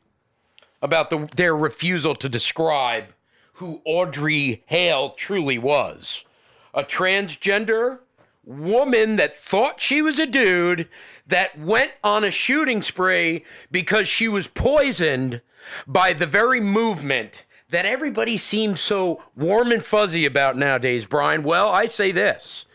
about 0.85 1.09
the, 1.09 1.27
their 1.35 1.57
refusal 1.57 2.15
to 2.15 2.29
describe 2.29 3.07
who 3.55 3.81
Audrey 3.87 4.63
Hale 4.67 5.11
truly 5.11 5.57
was. 5.57 6.27
A 6.75 6.85
transgender 6.85 8.01
woman 8.45 9.17
that 9.17 9.41
thought 9.43 9.81
she 9.81 10.03
was 10.03 10.19
a 10.19 10.27
dude 10.27 10.87
that 11.27 11.59
went 11.59 11.93
on 12.05 12.23
a 12.23 12.31
shooting 12.31 12.83
spree 12.83 13.45
because 13.71 14.07
she 14.07 14.29
was 14.29 14.47
poisoned 14.47 15.41
by 15.87 16.13
the 16.13 16.27
very 16.27 16.61
movement 16.61 17.47
that 17.71 17.87
everybody 17.87 18.37
seems 18.37 18.83
so 18.83 19.23
warm 19.35 19.73
and 19.73 19.83
fuzzy 19.83 20.27
about 20.27 20.59
nowadays, 20.59 21.07
Brian. 21.07 21.43
Well, 21.43 21.71
I 21.71 21.87
say 21.87 22.13
this. 22.13 22.67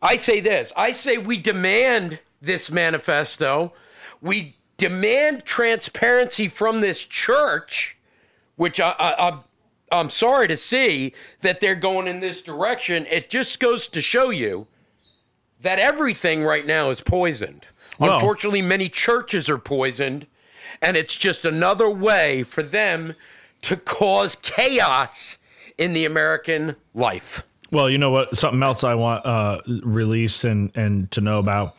I 0.00 0.16
say 0.16 0.40
this. 0.40 0.72
I 0.74 0.92
say 0.92 1.18
we 1.18 1.36
demand 1.36 2.18
this 2.40 2.70
manifesto. 2.70 3.74
We 4.22 4.56
demand 4.76 5.44
transparency 5.44 6.48
from 6.48 6.80
this 6.80 7.04
church, 7.04 7.96
which 8.56 8.80
I, 8.80 8.94
I, 8.98 9.28
I'm, 9.28 9.40
I'm 9.90 10.10
sorry 10.10 10.48
to 10.48 10.56
see 10.56 11.12
that 11.40 11.60
they're 11.60 11.74
going 11.74 12.06
in 12.06 12.20
this 12.20 12.42
direction. 12.42 13.06
It 13.10 13.30
just 13.30 13.60
goes 13.60 13.88
to 13.88 14.02
show 14.02 14.30
you 14.30 14.66
that 15.60 15.78
everything 15.78 16.42
right 16.44 16.66
now 16.66 16.90
is 16.90 17.00
poisoned. 17.00 17.66
Well- 17.98 18.14
Unfortunately, 18.14 18.62
many 18.62 18.88
churches 18.88 19.48
are 19.48 19.58
poisoned, 19.58 20.26
and 20.82 20.96
it's 20.96 21.16
just 21.16 21.44
another 21.44 21.88
way 21.88 22.42
for 22.42 22.62
them 22.62 23.14
to 23.62 23.76
cause 23.76 24.36
chaos 24.42 25.38
in 25.78 25.92
the 25.94 26.04
American 26.04 26.76
life. 26.94 27.42
Well, 27.72 27.90
you 27.90 27.98
know 27.98 28.10
what? 28.10 28.36
Something 28.36 28.62
else 28.62 28.84
I 28.84 28.94
want 28.94 29.26
uh, 29.26 29.60
released 29.66 30.44
and 30.44 30.70
and 30.76 31.10
to 31.12 31.20
know 31.20 31.38
about 31.38 31.74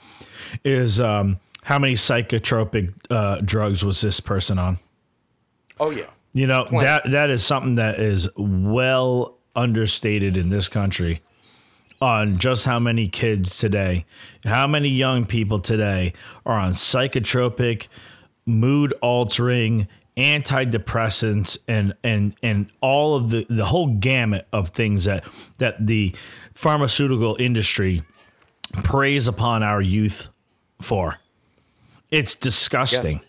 is 0.66 1.00
um, 1.00 1.39
how 1.68 1.78
many 1.78 1.95
psychotropic 1.95 2.93
uh, 3.09 3.41
drugs 3.41 3.84
was 3.84 3.99
this 3.99 4.22
person 4.22 4.57
on? 4.57 4.80
Oh, 5.82 5.89
yeah. 5.89 6.05
You 6.32 6.47
know 6.47 6.63
Plenty. 6.63 6.86
that 6.86 7.11
that 7.11 7.30
is 7.30 7.45
something 7.45 7.76
that 7.76 7.99
is 7.99 8.26
well 8.38 9.38
understated 9.53 10.38
in 10.38 10.47
this 10.47 10.70
country. 10.70 11.22
on 12.01 12.38
just 12.38 12.65
how 12.65 12.80
many 12.80 13.07
kids 13.07 13.57
today, 13.57 14.05
how 14.45 14.68
many 14.68 14.89
young 14.89 15.26
people 15.26 15.59
today 15.59 16.13
are 16.45 16.57
on 16.57 16.74
psychotropic, 16.74 17.88
mood 18.45 18.93
altering, 19.01 19.88
antidepressants 20.15 21.57
and 21.68 21.93
and 22.03 22.36
and 22.41 22.72
all 22.82 23.15
of 23.15 23.30
the 23.30 23.45
the 23.49 23.65
whole 23.65 23.88
gamut 23.97 24.47
of 24.53 24.70
things 24.70 25.05
that 25.05 25.24
that 25.57 25.86
the 25.86 26.15
pharmaceutical 26.53 27.36
industry 27.39 28.03
preys 28.84 29.28
upon 29.28 29.63
our 29.63 29.82
youth 29.82 30.28
for. 30.82 31.18
It's 32.12 32.36
disgusting. 32.36 33.22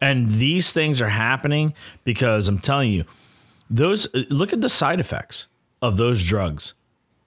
And 0.00 0.34
these 0.34 0.72
things 0.72 1.00
are 1.00 1.08
happening 1.08 1.74
because 2.04 2.48
I'm 2.48 2.58
telling 2.58 2.92
you, 2.92 3.04
those 3.70 4.06
look 4.30 4.52
at 4.52 4.60
the 4.60 4.68
side 4.68 5.00
effects 5.00 5.46
of 5.80 5.96
those 5.96 6.22
drugs. 6.22 6.74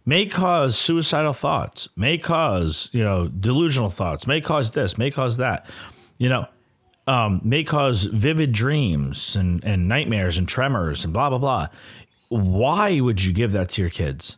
May 0.06 0.26
cause 0.26 0.78
suicidal 0.78 1.34
thoughts, 1.34 1.90
may 1.98 2.18
cause, 2.18 2.90
you 2.94 3.04
know, 3.04 3.28
delusional 3.28 3.90
thoughts, 3.90 4.26
may 4.26 4.40
cause 4.40 4.72
this, 4.72 4.98
may 4.98 5.12
cause 5.12 5.38
that. 5.38 5.66
You 6.18 6.30
know, 6.30 6.48
um, 7.08 7.42
may 7.44 7.64
cause 7.64 8.04
vivid 8.04 8.52
dreams 8.52 9.36
and, 9.36 9.64
and 9.64 9.88
nightmares 9.88 10.38
and 10.38 10.48
tremors 10.48 11.04
and 11.04 11.14
blah 11.14 11.30
blah 11.30 11.40
blah. 11.40 11.68
Why 12.30 13.00
would 13.00 13.24
you 13.24 13.34
give 13.34 13.54
that 13.54 13.70
to 13.72 13.82
your 13.82 13.90
kids? 13.90 14.38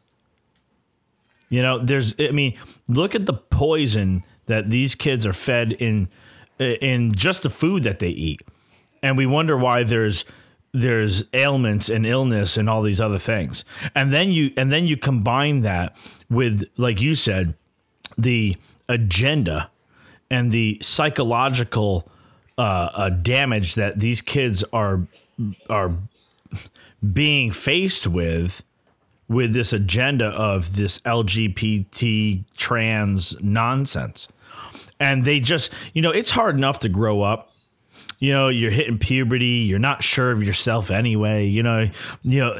You 1.49 1.61
know, 1.61 1.83
there's 1.83 2.15
I 2.19 2.31
mean, 2.31 2.57
look 2.87 3.15
at 3.15 3.25
the 3.25 3.33
poison 3.33 4.23
that 4.45 4.69
these 4.69 4.95
kids 4.95 5.25
are 5.25 5.33
fed 5.33 5.73
in 5.73 6.07
in 6.59 7.11
just 7.13 7.43
the 7.43 7.49
food 7.49 7.83
that 7.83 7.99
they 7.99 8.09
eat. 8.09 8.41
And 9.01 9.17
we 9.17 9.25
wonder 9.25 9.57
why 9.57 9.83
there's 9.83 10.25
there's 10.71 11.23
ailments 11.33 11.89
and 11.89 12.05
illness 12.05 12.55
and 12.55 12.69
all 12.69 12.83
these 12.83 13.01
other 13.01 13.17
things. 13.17 13.65
And 13.95 14.13
then 14.13 14.31
you 14.31 14.51
and 14.57 14.71
then 14.71 14.85
you 14.85 14.97
combine 14.97 15.61
that 15.61 15.95
with 16.29 16.63
like 16.77 17.01
you 17.01 17.15
said 17.15 17.55
the 18.17 18.57
agenda 18.87 19.69
and 20.29 20.51
the 20.51 20.77
psychological 20.81 22.09
uh, 22.57 22.89
uh, 22.93 23.09
damage 23.09 23.75
that 23.75 23.99
these 23.99 24.21
kids 24.21 24.63
are 24.73 25.07
are 25.69 25.95
being 27.13 27.51
faced 27.51 28.05
with 28.05 28.61
with 29.29 29.53
this 29.53 29.71
agenda 29.71 30.25
of 30.25 30.75
this 30.75 30.99
LGBT 31.01 32.43
trans 32.57 33.35
nonsense. 33.41 34.27
And 34.99 35.23
they 35.25 35.39
just, 35.39 35.71
you 35.93 36.01
know, 36.01 36.11
it's 36.11 36.31
hard 36.31 36.55
enough 36.55 36.79
to 36.79 36.89
grow 36.89 37.21
up. 37.21 37.53
You 38.19 38.33
know, 38.33 38.49
you're 38.49 38.71
hitting 38.71 38.97
puberty, 38.97 39.45
you're 39.45 39.79
not 39.79 40.03
sure 40.03 40.31
of 40.31 40.43
yourself 40.43 40.91
anyway, 40.91 41.45
you 41.47 41.63
know, 41.63 41.89
you 42.23 42.39
know, 42.41 42.57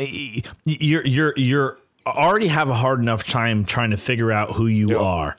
you're 0.66 1.06
you're 1.06 1.34
you're 1.36 1.78
already 2.08 2.48
have 2.48 2.70
a 2.70 2.74
hard 2.74 3.00
enough 3.02 3.26
time 3.26 3.66
trying 3.66 3.92
to 3.92 3.98
figure 3.98 4.32
out 4.32 4.54
who 4.54 4.68
you 4.68 4.92
Yep. 4.92 5.00
are. 5.02 5.38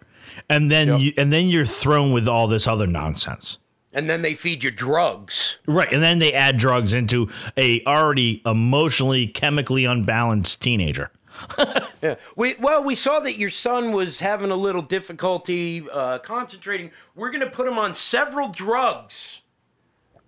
And 0.50 0.70
then 0.70 0.88
Yep. 0.88 1.00
you 1.00 1.12
and 1.16 1.32
then 1.32 1.48
you're 1.48 1.64
thrown 1.64 2.12
with 2.12 2.28
all 2.28 2.46
this 2.48 2.66
other 2.66 2.86
nonsense. 2.86 3.56
And 3.94 4.08
then 4.10 4.20
they 4.22 4.34
feed 4.34 4.62
you 4.62 4.70
drugs. 4.70 5.56
Right, 5.66 5.90
and 5.92 6.02
then 6.04 6.18
they 6.20 6.32
add 6.34 6.58
drugs 6.58 6.92
into 6.94 7.28
a 7.56 7.82
already 7.86 8.40
emotionally, 8.46 9.26
chemically 9.26 9.84
unbalanced 9.86 10.60
teenager. 10.60 11.10
Yeah. 12.02 12.14
We 12.34 12.54
well, 12.58 12.82
we 12.82 12.94
saw 12.94 13.20
that 13.20 13.36
your 13.36 13.50
son 13.50 13.92
was 13.92 14.20
having 14.20 14.50
a 14.50 14.56
little 14.56 14.80
difficulty 14.80 15.84
uh, 15.92 16.18
concentrating. 16.20 16.90
We're 17.14 17.30
gonna 17.30 17.50
put 17.50 17.66
him 17.66 17.78
on 17.78 17.92
several 17.94 18.48
drugs. 18.48 19.42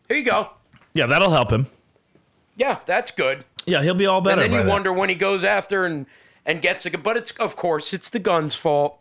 Here 0.06 0.18
you 0.18 0.24
go. 0.24 0.50
Yeah, 0.92 1.06
that'll 1.06 1.30
help 1.30 1.50
him. 1.50 1.66
Yeah, 2.56 2.80
that's 2.84 3.10
good. 3.10 3.46
Yeah, 3.64 3.82
he'll 3.82 3.94
be 3.94 4.04
all 4.06 4.20
better. 4.20 4.42
and 4.42 4.52
then 4.52 4.52
you 4.52 4.58
then. 4.64 4.66
wonder 4.68 4.92
when 4.92 5.08
he 5.08 5.14
goes 5.14 5.44
after 5.44 5.84
and 5.86 6.04
and 6.44 6.60
gets 6.60 6.84
a 6.84 6.90
gun. 6.90 7.00
But 7.00 7.16
it's 7.16 7.32
of 7.32 7.56
course 7.56 7.94
it's 7.94 8.10
the 8.10 8.18
gun's 8.18 8.54
fault. 8.54 8.98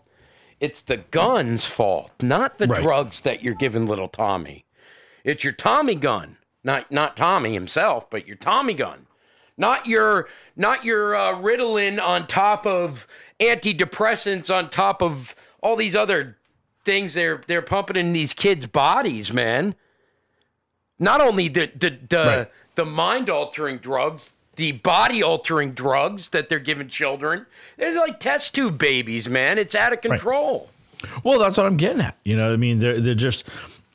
It's 0.61 0.81
the 0.81 0.97
gun's 0.97 1.65
fault, 1.65 2.11
not 2.21 2.57
the 2.57 2.67
Right. 2.67 2.81
drugs 2.81 3.19
that 3.21 3.43
you're 3.43 3.55
giving 3.55 3.85
little 3.85 4.07
Tommy. 4.07 4.63
It's 5.25 5.43
your 5.43 5.51
Tommy 5.53 5.95
gun, 5.95 6.37
not 6.63 6.89
not 6.89 7.17
Tommy 7.17 7.53
himself, 7.53 8.09
but 8.09 8.27
your 8.27 8.37
Tommy 8.37 8.75
gun, 8.75 9.07
not 9.57 9.85
your 9.85 10.27
not 10.55 10.83
your 10.85 11.15
uh, 11.15 11.33
Ritalin 11.35 12.01
on 12.01 12.27
top 12.27 12.65
of 12.65 13.07
antidepressants 13.39 14.53
on 14.53 14.69
top 14.69 15.01
of 15.01 15.35
all 15.61 15.75
these 15.75 15.95
other 15.95 16.37
things 16.83 17.13
they're 17.13 17.41
they're 17.47 17.61
pumping 17.61 17.95
in 17.95 18.13
these 18.13 18.33
kids' 18.33 18.65
bodies, 18.65 19.31
man. 19.31 19.75
Not 20.99 21.21
only 21.21 21.47
the 21.47 21.71
the 21.75 21.97
the, 22.09 22.17
Right. 22.25 22.51
the 22.75 22.85
mind 22.85 23.29
altering 23.29 23.77
drugs, 23.77 24.29
the 24.55 24.71
body 24.73 25.21
altering 25.23 25.73
drugs 25.73 26.29
that 26.29 26.49
they're 26.49 26.59
giving 26.59 26.87
children. 26.89 27.45
It's 27.77 27.97
like 27.97 28.19
test 28.19 28.53
tube 28.55 28.77
babies, 28.77 29.27
man. 29.27 29.57
It's 29.57 29.75
out 29.75 29.93
of 29.93 30.01
control. 30.01 30.69
Well, 31.23 31.39
that's 31.39 31.57
what 31.57 31.65
I'm 31.65 31.77
getting 31.77 32.01
at. 32.01 32.15
You 32.23 32.37
know, 32.37 32.53
I 32.53 32.57
mean, 32.57 32.77
they're 32.79 33.01
they're 33.01 33.15
just 33.15 33.45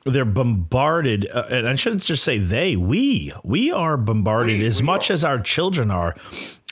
they're 0.07 0.25
bombarded, 0.25 1.29
uh, 1.33 1.45
and 1.51 1.69
I 1.69 1.75
shouldn't 1.77 2.03
just 2.03 2.25
say 2.25 2.39
they. 2.39 2.77
We 2.77 3.33
we 3.45 3.71
are 3.73 3.97
bombarded 3.97 4.61
We- 4.61 4.67
as 4.67 4.81
we 4.81 4.87
much 4.87 5.11
are. 5.11 5.15
as 5.15 5.25
our 5.25 5.41
children 5.41 5.91
are. 5.91 6.15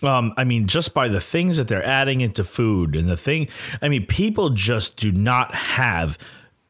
Um, 0.02 0.32
I 0.36 0.44
mean, 0.44 0.66
just 0.66 0.92
by 0.92 1.08
the 1.08 1.20
things 1.20 1.56
that 1.56 1.68
they're 1.68 1.84
adding 1.86 2.20
into 2.20 2.44
food 2.44 2.94
and 2.96 3.08
the 3.08 3.16
thing. 3.16 3.48
I 3.80 3.88
mean, 3.88 4.04
people 4.06 4.50
just 4.50 4.96
do 4.96 5.10
not 5.12 5.54
have, 5.54 6.18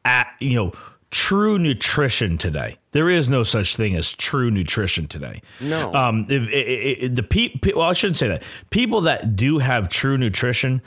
at, 0.05 0.27
you 0.39 0.53
know, 0.55 0.71
true 1.11 1.57
nutrition 1.59 2.37
today. 2.37 2.77
There 2.91 3.09
is 3.09 3.27
no 3.27 3.43
such 3.43 3.75
thing 3.75 3.95
as 3.95 4.11
true 4.13 4.49
nutrition 4.51 5.07
today. 5.07 5.41
No. 5.59 5.93
Um, 5.93 6.25
if, 6.29 6.43
i 6.47 7.05
i 7.05 7.07
the 7.09 7.23
pe- 7.23 7.49
pe- 7.57 7.73
well, 7.73 7.89
I 7.89 7.93
shouldn't 7.93 8.17
say 8.17 8.27
that. 8.29 8.43
People 8.69 9.01
that 9.01 9.35
do 9.35 9.57
have 9.57 9.89
true 9.89 10.17
nutrition 10.17 10.81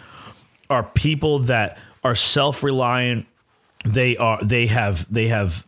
are 0.71 0.85
people 0.85 1.41
that 1.41 1.77
are 2.05 2.15
self-reliant 2.15 3.27
they 3.85 4.17
are 4.17 4.39
they 4.43 4.67
have 4.67 5.07
they 5.13 5.29
have 5.29 5.65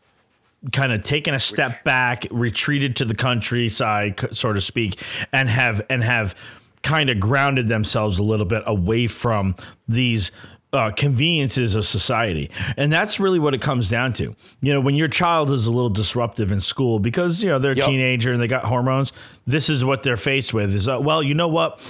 kind 0.73 0.93
of 0.93 1.03
taken 1.03 1.35
a 1.35 1.41
step 1.41 1.83
back 1.85 2.27
retreated 2.31 2.97
to 2.97 3.05
the 3.05 3.15
countryside 3.15 4.21
so 4.33 4.53
to 4.53 4.61
speak 4.61 5.01
and 5.33 5.49
have 5.49 5.81
and 5.89 6.05
have 6.05 6.35
kind 6.83 7.11
of 7.11 7.19
grounded 7.19 7.69
themselves 7.69 8.19
a 8.19 8.23
little 8.23 8.47
bit 8.47 8.63
away 8.67 9.07
from 9.07 9.55
these 9.89 10.31
uh, 10.73 10.91
conveniences 10.93 11.75
of 11.75 11.85
society. 11.85 12.49
And 12.77 12.93
that's 12.93 13.19
really 13.19 13.41
what 13.41 13.55
it 13.55 13.61
comes 13.61 13.89
down 13.89 14.13
to. 14.15 14.37
You 14.61 14.73
know 14.75 14.81
when 14.81 14.95
your 14.95 15.09
child 15.09 15.51
is 15.51 15.67
a 15.67 15.73
little 15.73 15.91
disruptive 15.91 16.53
in 16.53 16.61
school 16.61 16.99
because 17.01 17.43
you 17.43 17.49
know 17.49 17.59
they're 17.59 17.73
a 17.73 17.77
Yep. 17.77 17.87
teenager 17.87 18.33
and 18.33 18.41
they 18.41 18.47
got 18.47 18.65
hormones 18.65 19.13
this 19.47 19.69
is 19.69 19.85
what 19.85 20.03
they're 20.05 20.17
faced 20.17 20.55
with 20.55 20.73
is 20.75 20.87
uh, 20.89 20.99
well 21.01 21.23
you 21.23 21.35
know 21.35 21.49
what? 21.49 21.81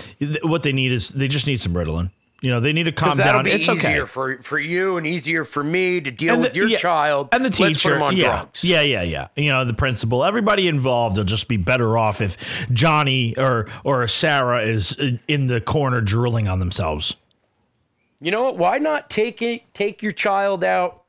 What 0.43 0.63
they 0.63 0.73
need 0.73 0.93
is 0.93 1.09
they 1.11 1.29
just 1.29 1.47
need 1.47 1.61
some 1.61 1.75
ritalin 1.75 2.11
you 2.41 2.51
know 2.51 2.61
they 2.61 2.73
need 2.73 2.85
to 2.85 2.93
calm 2.93 3.17
that'll 3.17 3.35
down 3.35 3.45
be 3.45 3.51
it's 3.51 3.69
easier 3.69 4.03
okay 4.03 4.07
for 4.07 4.39
for 4.43 4.59
you 4.59 4.97
and 4.97 5.07
easier 5.07 5.45
for 5.45 5.63
me 5.63 6.01
to 6.01 6.11
deal 6.11 6.35
and 6.35 6.43
with 6.43 6.55
your 6.55 6.69
yeah, 6.69 6.79
child. 6.79 7.29
and 7.33 7.45
the 7.45 7.51
teacher. 7.51 7.65
Let's 7.65 7.83
put 7.83 7.93
him 7.93 8.03
on 8.03 8.17
yeah, 8.17 8.27
drugs. 8.27 8.65
Yeah, 8.65 8.81
yeah, 8.81 9.03
yeah. 9.03 9.29
You 9.37 9.53
know, 9.53 9.65
the 9.65 9.75
principal, 9.75 10.25
everybody 10.25 10.69
involved 10.69 11.19
will 11.19 11.25
just 11.25 11.49
be 11.49 11.57
better 11.57 11.99
off 11.99 12.21
if 12.21 12.37
Johnny 12.73 13.35
or 13.37 13.69
or 13.85 14.07
Sarah 14.09 14.65
is 14.65 14.99
uh, 14.99 15.19
in 15.29 15.47
the 15.47 15.61
corner 15.61 16.01
drooling 16.01 16.49
on 16.49 16.59
themselves. 16.59 17.15
You 18.21 18.31
know 18.31 18.43
what? 18.45 18.59
Why 18.59 18.79
not 18.79 19.11
take 19.11 19.43
it? 19.43 19.63
Take 19.75 20.03
your 20.03 20.13
child 20.13 20.65
out 20.65 21.05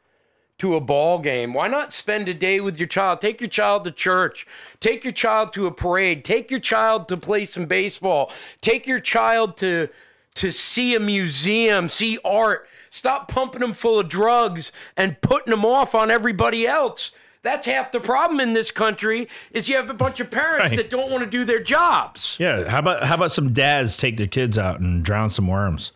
to 0.59 0.75
a 0.75 0.79
ball 0.79 1.17
game. 1.17 1.53
Why 1.53 1.67
not 1.67 1.91
spend 1.91 2.27
a 2.27 2.33
day 2.33 2.59
with 2.59 2.77
your 2.77 2.87
child? 2.87 3.19
Take 3.19 3.41
your 3.41 3.49
child 3.49 3.83
to 3.85 3.91
church. 3.91 4.45
Take 4.79 5.03
your 5.03 5.13
child 5.13 5.53
to 5.53 5.65
a 5.65 5.71
parade. 5.71 6.23
Take 6.23 6.51
your 6.51 6.59
child 6.59 7.07
to 7.07 7.17
play 7.17 7.45
some 7.45 7.65
baseball. 7.65 8.31
Take 8.61 8.85
your 8.85 8.99
child 8.99 9.57
to 9.57 9.89
to 10.35 10.51
see 10.51 10.95
a 10.95 10.99
museum, 10.99 11.89
see 11.89 12.17
art. 12.23 12.67
Stop 12.89 13.27
pumping 13.29 13.61
them 13.61 13.73
full 13.73 13.99
of 13.99 14.09
drugs 14.09 14.71
and 14.97 15.19
putting 15.21 15.51
them 15.51 15.65
off 15.65 15.95
on 15.95 16.11
everybody 16.11 16.67
else. 16.67 17.11
That's 17.41 17.65
half 17.65 17.91
the 17.91 17.99
problem 17.99 18.39
in 18.39 18.53
this 18.53 18.69
country 18.69 19.27
is 19.51 19.67
you 19.69 19.75
have 19.77 19.89
a 19.89 19.93
bunch 19.95 20.19
of 20.19 20.29
parents 20.29 20.71
Right. 20.71 20.77
that 20.77 20.89
don't 20.89 21.09
want 21.09 21.23
to 21.23 21.29
do 21.29 21.43
their 21.43 21.61
jobs. 21.61 22.37
Yeah. 22.39 22.67
How 22.69 22.79
about 22.79 23.03
how 23.03 23.15
about 23.15 23.31
some 23.31 23.51
dads 23.53 23.97
take 23.97 24.17
their 24.17 24.27
kids 24.27 24.57
out 24.57 24.79
and 24.79 25.03
drown 25.03 25.29
some 25.31 25.47
worms? 25.47 25.91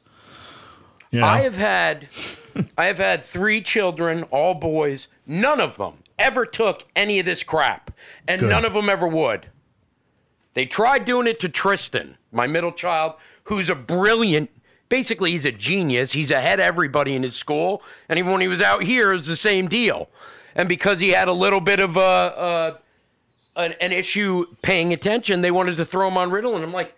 You 1.12 1.20
know? 1.20 1.28
I 1.28 1.42
have 1.42 1.56
had 1.56 2.08
I 2.78 2.86
have 2.86 2.98
had 2.98 3.26
three 3.26 3.62
children, 3.62 4.24
all 4.32 4.54
boys. 4.56 5.08
None 5.28 5.60
of 5.62 5.78
them 5.78 5.96
ever 6.18 6.46
took 6.46 6.86
any 6.96 7.20
of 7.20 7.26
this 7.26 7.44
crap, 7.44 7.92
and 8.28 8.40
Good. 8.40 8.50
none 8.50 8.64
of 8.66 8.74
them 8.74 8.90
ever 8.90 9.08
would. 9.08 9.48
They 10.54 10.66
tried 10.66 11.04
doing 11.06 11.28
it 11.28 11.40
to 11.42 11.50
Tristan, 11.50 12.18
my 12.32 12.48
middle 12.48 12.72
child, 12.72 13.16
who's 13.46 13.70
a 13.70 13.76
brilliant. 13.76 14.50
Basically, 14.88 15.32
he's 15.32 15.46
a 15.46 15.52
genius. 15.52 16.12
He's 16.12 16.30
ahead 16.30 16.60
of 16.60 16.66
everybody 16.66 17.16
in 17.16 17.24
his 17.24 17.36
school, 17.36 17.82
and 18.08 18.20
even 18.20 18.32
when 18.32 18.42
he 18.42 18.48
was 18.48 18.62
out 18.62 18.84
here, 18.84 19.12
it 19.14 19.16
was 19.18 19.28
the 19.28 19.36
same 19.36 19.68
deal. 19.68 20.10
And 20.56 20.70
because 20.70 21.00
he 21.00 21.10
had 21.10 21.28
a 21.28 21.34
little 21.34 21.60
bit 21.60 21.80
of 21.80 21.98
a, 21.98 22.00
a 22.00 22.80
an, 23.62 23.74
an 23.82 23.92
issue 23.92 24.46
paying 24.62 24.94
attention, 24.94 25.42
they 25.42 25.52
wanted 25.52 25.78
to 25.78 25.86
throw 25.86 26.08
him 26.08 26.18
on 26.18 26.30
Ritalin. 26.30 26.62
I'm 26.64 26.72
like, 26.72 26.96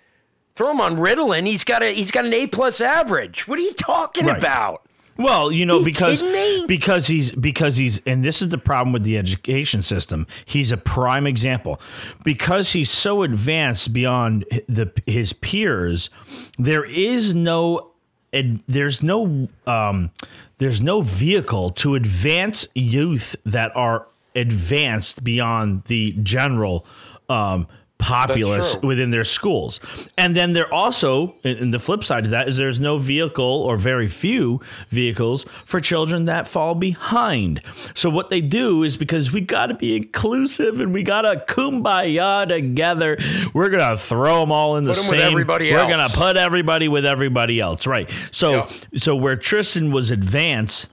throw 0.55 0.71
him 0.71 0.81
on 0.81 0.97
Ritalin. 0.97 1.47
He's 1.47 1.63
got 1.63 1.81
a 1.81 1.93
he's 1.93 2.11
got 2.11 2.25
an 2.25 2.33
A 2.33 2.45
plus 2.47 2.81
average. 2.81 3.47
What 3.47 3.57
are 3.57 3.63
you 3.63 3.73
talking 3.73 4.25
Right. 4.25 4.37
about? 4.37 4.86
Well, 5.17 5.51
you 5.51 5.65
know, 5.65 5.79
you 5.79 5.85
because 5.85 6.23
because 6.67 7.07
he's 7.07 7.31
because 7.31 7.77
he's 7.77 8.01
and 8.05 8.23
this 8.23 8.41
is 8.41 8.49
the 8.49 8.57
problem 8.57 8.93
with 8.93 9.03
the 9.03 9.17
education 9.17 9.81
system. 9.81 10.27
He's 10.45 10.71
a 10.71 10.77
prime 10.77 11.25
example 11.25 11.79
because 12.23 12.71
he's 12.71 12.91
so 12.91 13.23
advanced 13.23 13.93
beyond 13.93 14.45
the 14.67 14.91
his 15.05 15.33
peers. 15.33 16.09
There 16.57 16.85
is 16.85 17.33
no 17.33 17.91
ad, 18.33 18.59
there's 18.67 19.01
no 19.01 19.47
um, 19.65 20.11
there's 20.57 20.81
no 20.81 21.01
vehicle 21.01 21.71
to 21.71 21.95
advance 21.95 22.67
youth 22.75 23.35
that 23.45 23.75
are 23.75 24.07
advanced 24.35 25.23
beyond 25.23 25.83
the 25.85 26.11
general 26.23 26.85
um, 27.29 27.67
populace 27.99 28.77
within 28.83 29.11
their 29.11 29.23
schools. 29.23 29.79
And 30.17 30.35
then 30.35 30.53
there 30.53 30.71
also, 30.73 31.35
and 31.43 31.57
and 31.57 31.73
the 31.73 31.79
flip 31.79 32.03
side 32.03 32.25
of 32.25 32.31
that 32.31 32.47
is 32.47 32.55
there's 32.57 32.79
no 32.79 32.97
vehicle 32.99 33.43
or 33.43 33.77
very 33.77 34.07
few 34.07 34.61
vehicles 34.89 35.45
for 35.65 35.81
children 35.81 36.25
that 36.25 36.47
fall 36.47 36.75
behind. 36.75 37.61
So 37.95 38.09
what 38.09 38.29
they 38.29 38.41
do 38.41 38.83
is 38.83 38.97
because 38.97 39.31
we 39.31 39.41
got 39.41 39.67
to 39.67 39.73
be 39.73 39.95
inclusive 39.95 40.79
and 40.79 40.93
we 40.93 41.03
got 41.03 41.21
to 41.21 41.43
kumbaya 41.53 42.47
together, 42.47 43.17
we're 43.53 43.69
going 43.69 43.89
to 43.89 44.01
throw 44.01 44.41
them 44.41 44.51
all 44.51 44.77
in 44.77 44.83
the 44.83 44.93
same. 44.95 45.09
with 45.09 45.19
everybody 45.19 45.71
we're 45.71 45.87
going 45.87 46.09
to 46.09 46.15
put 46.15 46.37
everybody 46.37 46.87
with 46.87 47.05
everybody 47.05 47.59
else, 47.59 47.87
right? 47.87 48.09
So 48.31 48.51
Yeah. 48.51 48.69
so 48.97 49.15
where 49.15 49.35
Tristan 49.35 49.91
was 49.91 50.11
advanced, 50.11 50.89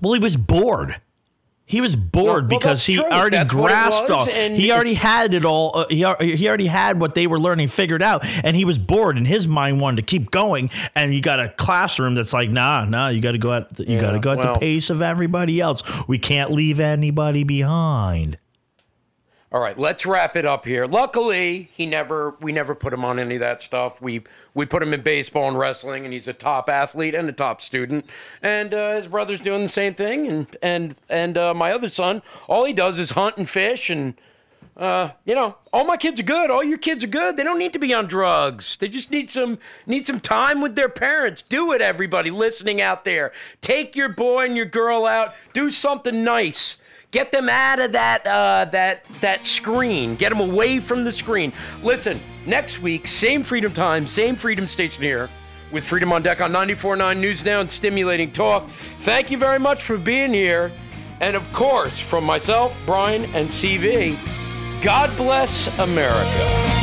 well, 0.00 0.12
he 0.12 0.20
was 0.20 0.36
bored. 0.36 1.00
He 1.68 1.82
was 1.82 1.96
bored 1.96 2.50
well, 2.50 2.58
because 2.58 2.86
he 2.86 2.94
true. 2.94 3.04
already 3.04 3.36
That's 3.36 3.52
grasped 3.52 4.08
all. 4.08 4.24
He 4.24 4.72
already 4.72 4.94
had 4.94 5.34
it 5.34 5.44
all. 5.44 5.78
Uh, 5.78 5.86
he, 5.90 5.96
he 6.34 6.48
already 6.48 6.66
had 6.66 6.98
what 6.98 7.14
they 7.14 7.26
were 7.26 7.38
learning 7.38 7.68
figured 7.68 8.02
out, 8.02 8.24
and 8.24 8.56
he 8.56 8.64
was 8.64 8.78
bored. 8.78 9.18
And 9.18 9.26
his 9.26 9.46
mind 9.46 9.78
wanted 9.78 9.96
to 9.96 10.02
keep 10.02 10.30
going. 10.30 10.70
And 10.94 11.12
you 11.14 11.20
got 11.20 11.40
a 11.40 11.50
classroom 11.50 12.14
that's 12.14 12.32
like, 12.32 12.48
nah, 12.48 12.86
nah. 12.86 13.08
You 13.08 13.20
got 13.20 13.32
to 13.32 13.38
go 13.38 13.52
at. 13.52 13.74
The, 13.74 13.86
you 13.86 14.00
got 14.00 14.12
to 14.12 14.18
go 14.18 14.32
at 14.32 14.38
well- 14.38 14.54
the 14.54 14.60
pace 14.60 14.88
of 14.88 15.02
everybody 15.02 15.60
else. 15.60 15.82
We 16.08 16.18
can't 16.18 16.52
leave 16.52 16.80
anybody 16.80 17.44
behind. 17.44 18.38
All 19.50 19.60
right, 19.60 19.78
let's 19.78 20.04
wrap 20.04 20.36
it 20.36 20.44
up 20.44 20.66
here. 20.66 20.86
Luckily, 20.86 21.70
he 21.74 21.86
never 21.86 22.34
we 22.40 22.52
never 22.52 22.74
put 22.74 22.92
him 22.92 23.02
on 23.02 23.18
any 23.18 23.36
of 23.36 23.40
that 23.40 23.62
stuff. 23.62 24.02
We 24.02 24.24
we 24.52 24.66
put 24.66 24.82
him 24.82 24.92
in 24.92 25.00
baseball 25.00 25.48
and 25.48 25.58
wrestling, 25.58 26.04
and 26.04 26.12
he's 26.12 26.28
a 26.28 26.34
top 26.34 26.68
athlete 26.68 27.14
and 27.14 27.26
a 27.30 27.32
top 27.32 27.62
student. 27.62 28.04
And 28.42 28.74
uh, 28.74 28.96
his 28.96 29.06
brother's 29.06 29.40
doing 29.40 29.62
the 29.62 29.68
same 29.68 29.94
thing. 29.94 30.26
And 30.28 30.56
and 30.60 30.96
and 31.08 31.38
uh, 31.38 31.54
my 31.54 31.72
other 31.72 31.88
son, 31.88 32.20
all 32.46 32.66
he 32.66 32.74
does 32.74 32.98
is 32.98 33.12
hunt 33.12 33.38
and 33.38 33.48
fish. 33.48 33.88
And 33.88 34.20
uh, 34.76 35.12
you 35.24 35.34
know, 35.34 35.56
all 35.72 35.86
my 35.86 35.96
kids 35.96 36.20
are 36.20 36.24
good. 36.24 36.50
All 36.50 36.62
your 36.62 36.76
kids 36.76 37.02
are 37.02 37.08
good. 37.08 37.38
They 37.38 37.42
don't 37.42 37.58
need 37.58 37.72
to 37.72 37.78
be 37.78 37.94
on 37.94 38.06
drugs. 38.06 38.76
They 38.76 38.88
just 38.88 39.10
need 39.10 39.30
some 39.30 39.58
need 39.86 40.06
some 40.06 40.20
time 40.20 40.60
with 40.60 40.76
their 40.76 40.90
parents. 40.90 41.40
Do 41.40 41.72
it, 41.72 41.80
everybody 41.80 42.30
listening 42.30 42.82
out 42.82 43.04
there. 43.04 43.32
Take 43.62 43.96
your 43.96 44.10
boy 44.10 44.44
and 44.44 44.58
your 44.58 44.66
girl 44.66 45.06
out. 45.06 45.32
Do 45.54 45.70
something 45.70 46.22
nice. 46.22 46.76
Get 47.10 47.32
them 47.32 47.48
out 47.48 47.80
of 47.80 47.92
that 47.92 48.26
uh, 48.26 48.66
that 48.66 49.04
that 49.22 49.46
screen. 49.46 50.14
Get 50.16 50.28
them 50.28 50.40
away 50.40 50.78
from 50.78 51.04
the 51.04 51.12
screen. 51.12 51.54
Listen, 51.82 52.20
next 52.44 52.82
week, 52.82 53.06
same 53.06 53.42
Freedom 53.42 53.72
Time, 53.72 54.06
same 54.06 54.36
Freedom 54.36 54.68
Station 54.68 55.02
here, 55.02 55.30
with 55.72 55.84
Freedom 55.84 56.12
on 56.12 56.22
Deck 56.22 56.42
on 56.42 56.52
94.9 56.52 57.18
News 57.18 57.44
Now 57.46 57.60
and 57.60 57.70
Stimulating 57.72 58.30
Talk. 58.30 58.68
Thank 59.00 59.30
you 59.30 59.38
very 59.38 59.58
much 59.58 59.84
for 59.84 59.96
being 59.96 60.34
here, 60.34 60.70
and 61.20 61.34
of 61.34 61.50
course, 61.54 61.98
from 61.98 62.24
myself, 62.24 62.78
Brian, 62.84 63.24
and 63.34 63.48
CV. 63.48 64.18
God 64.82 65.14
bless 65.16 65.78
America. 65.78 66.77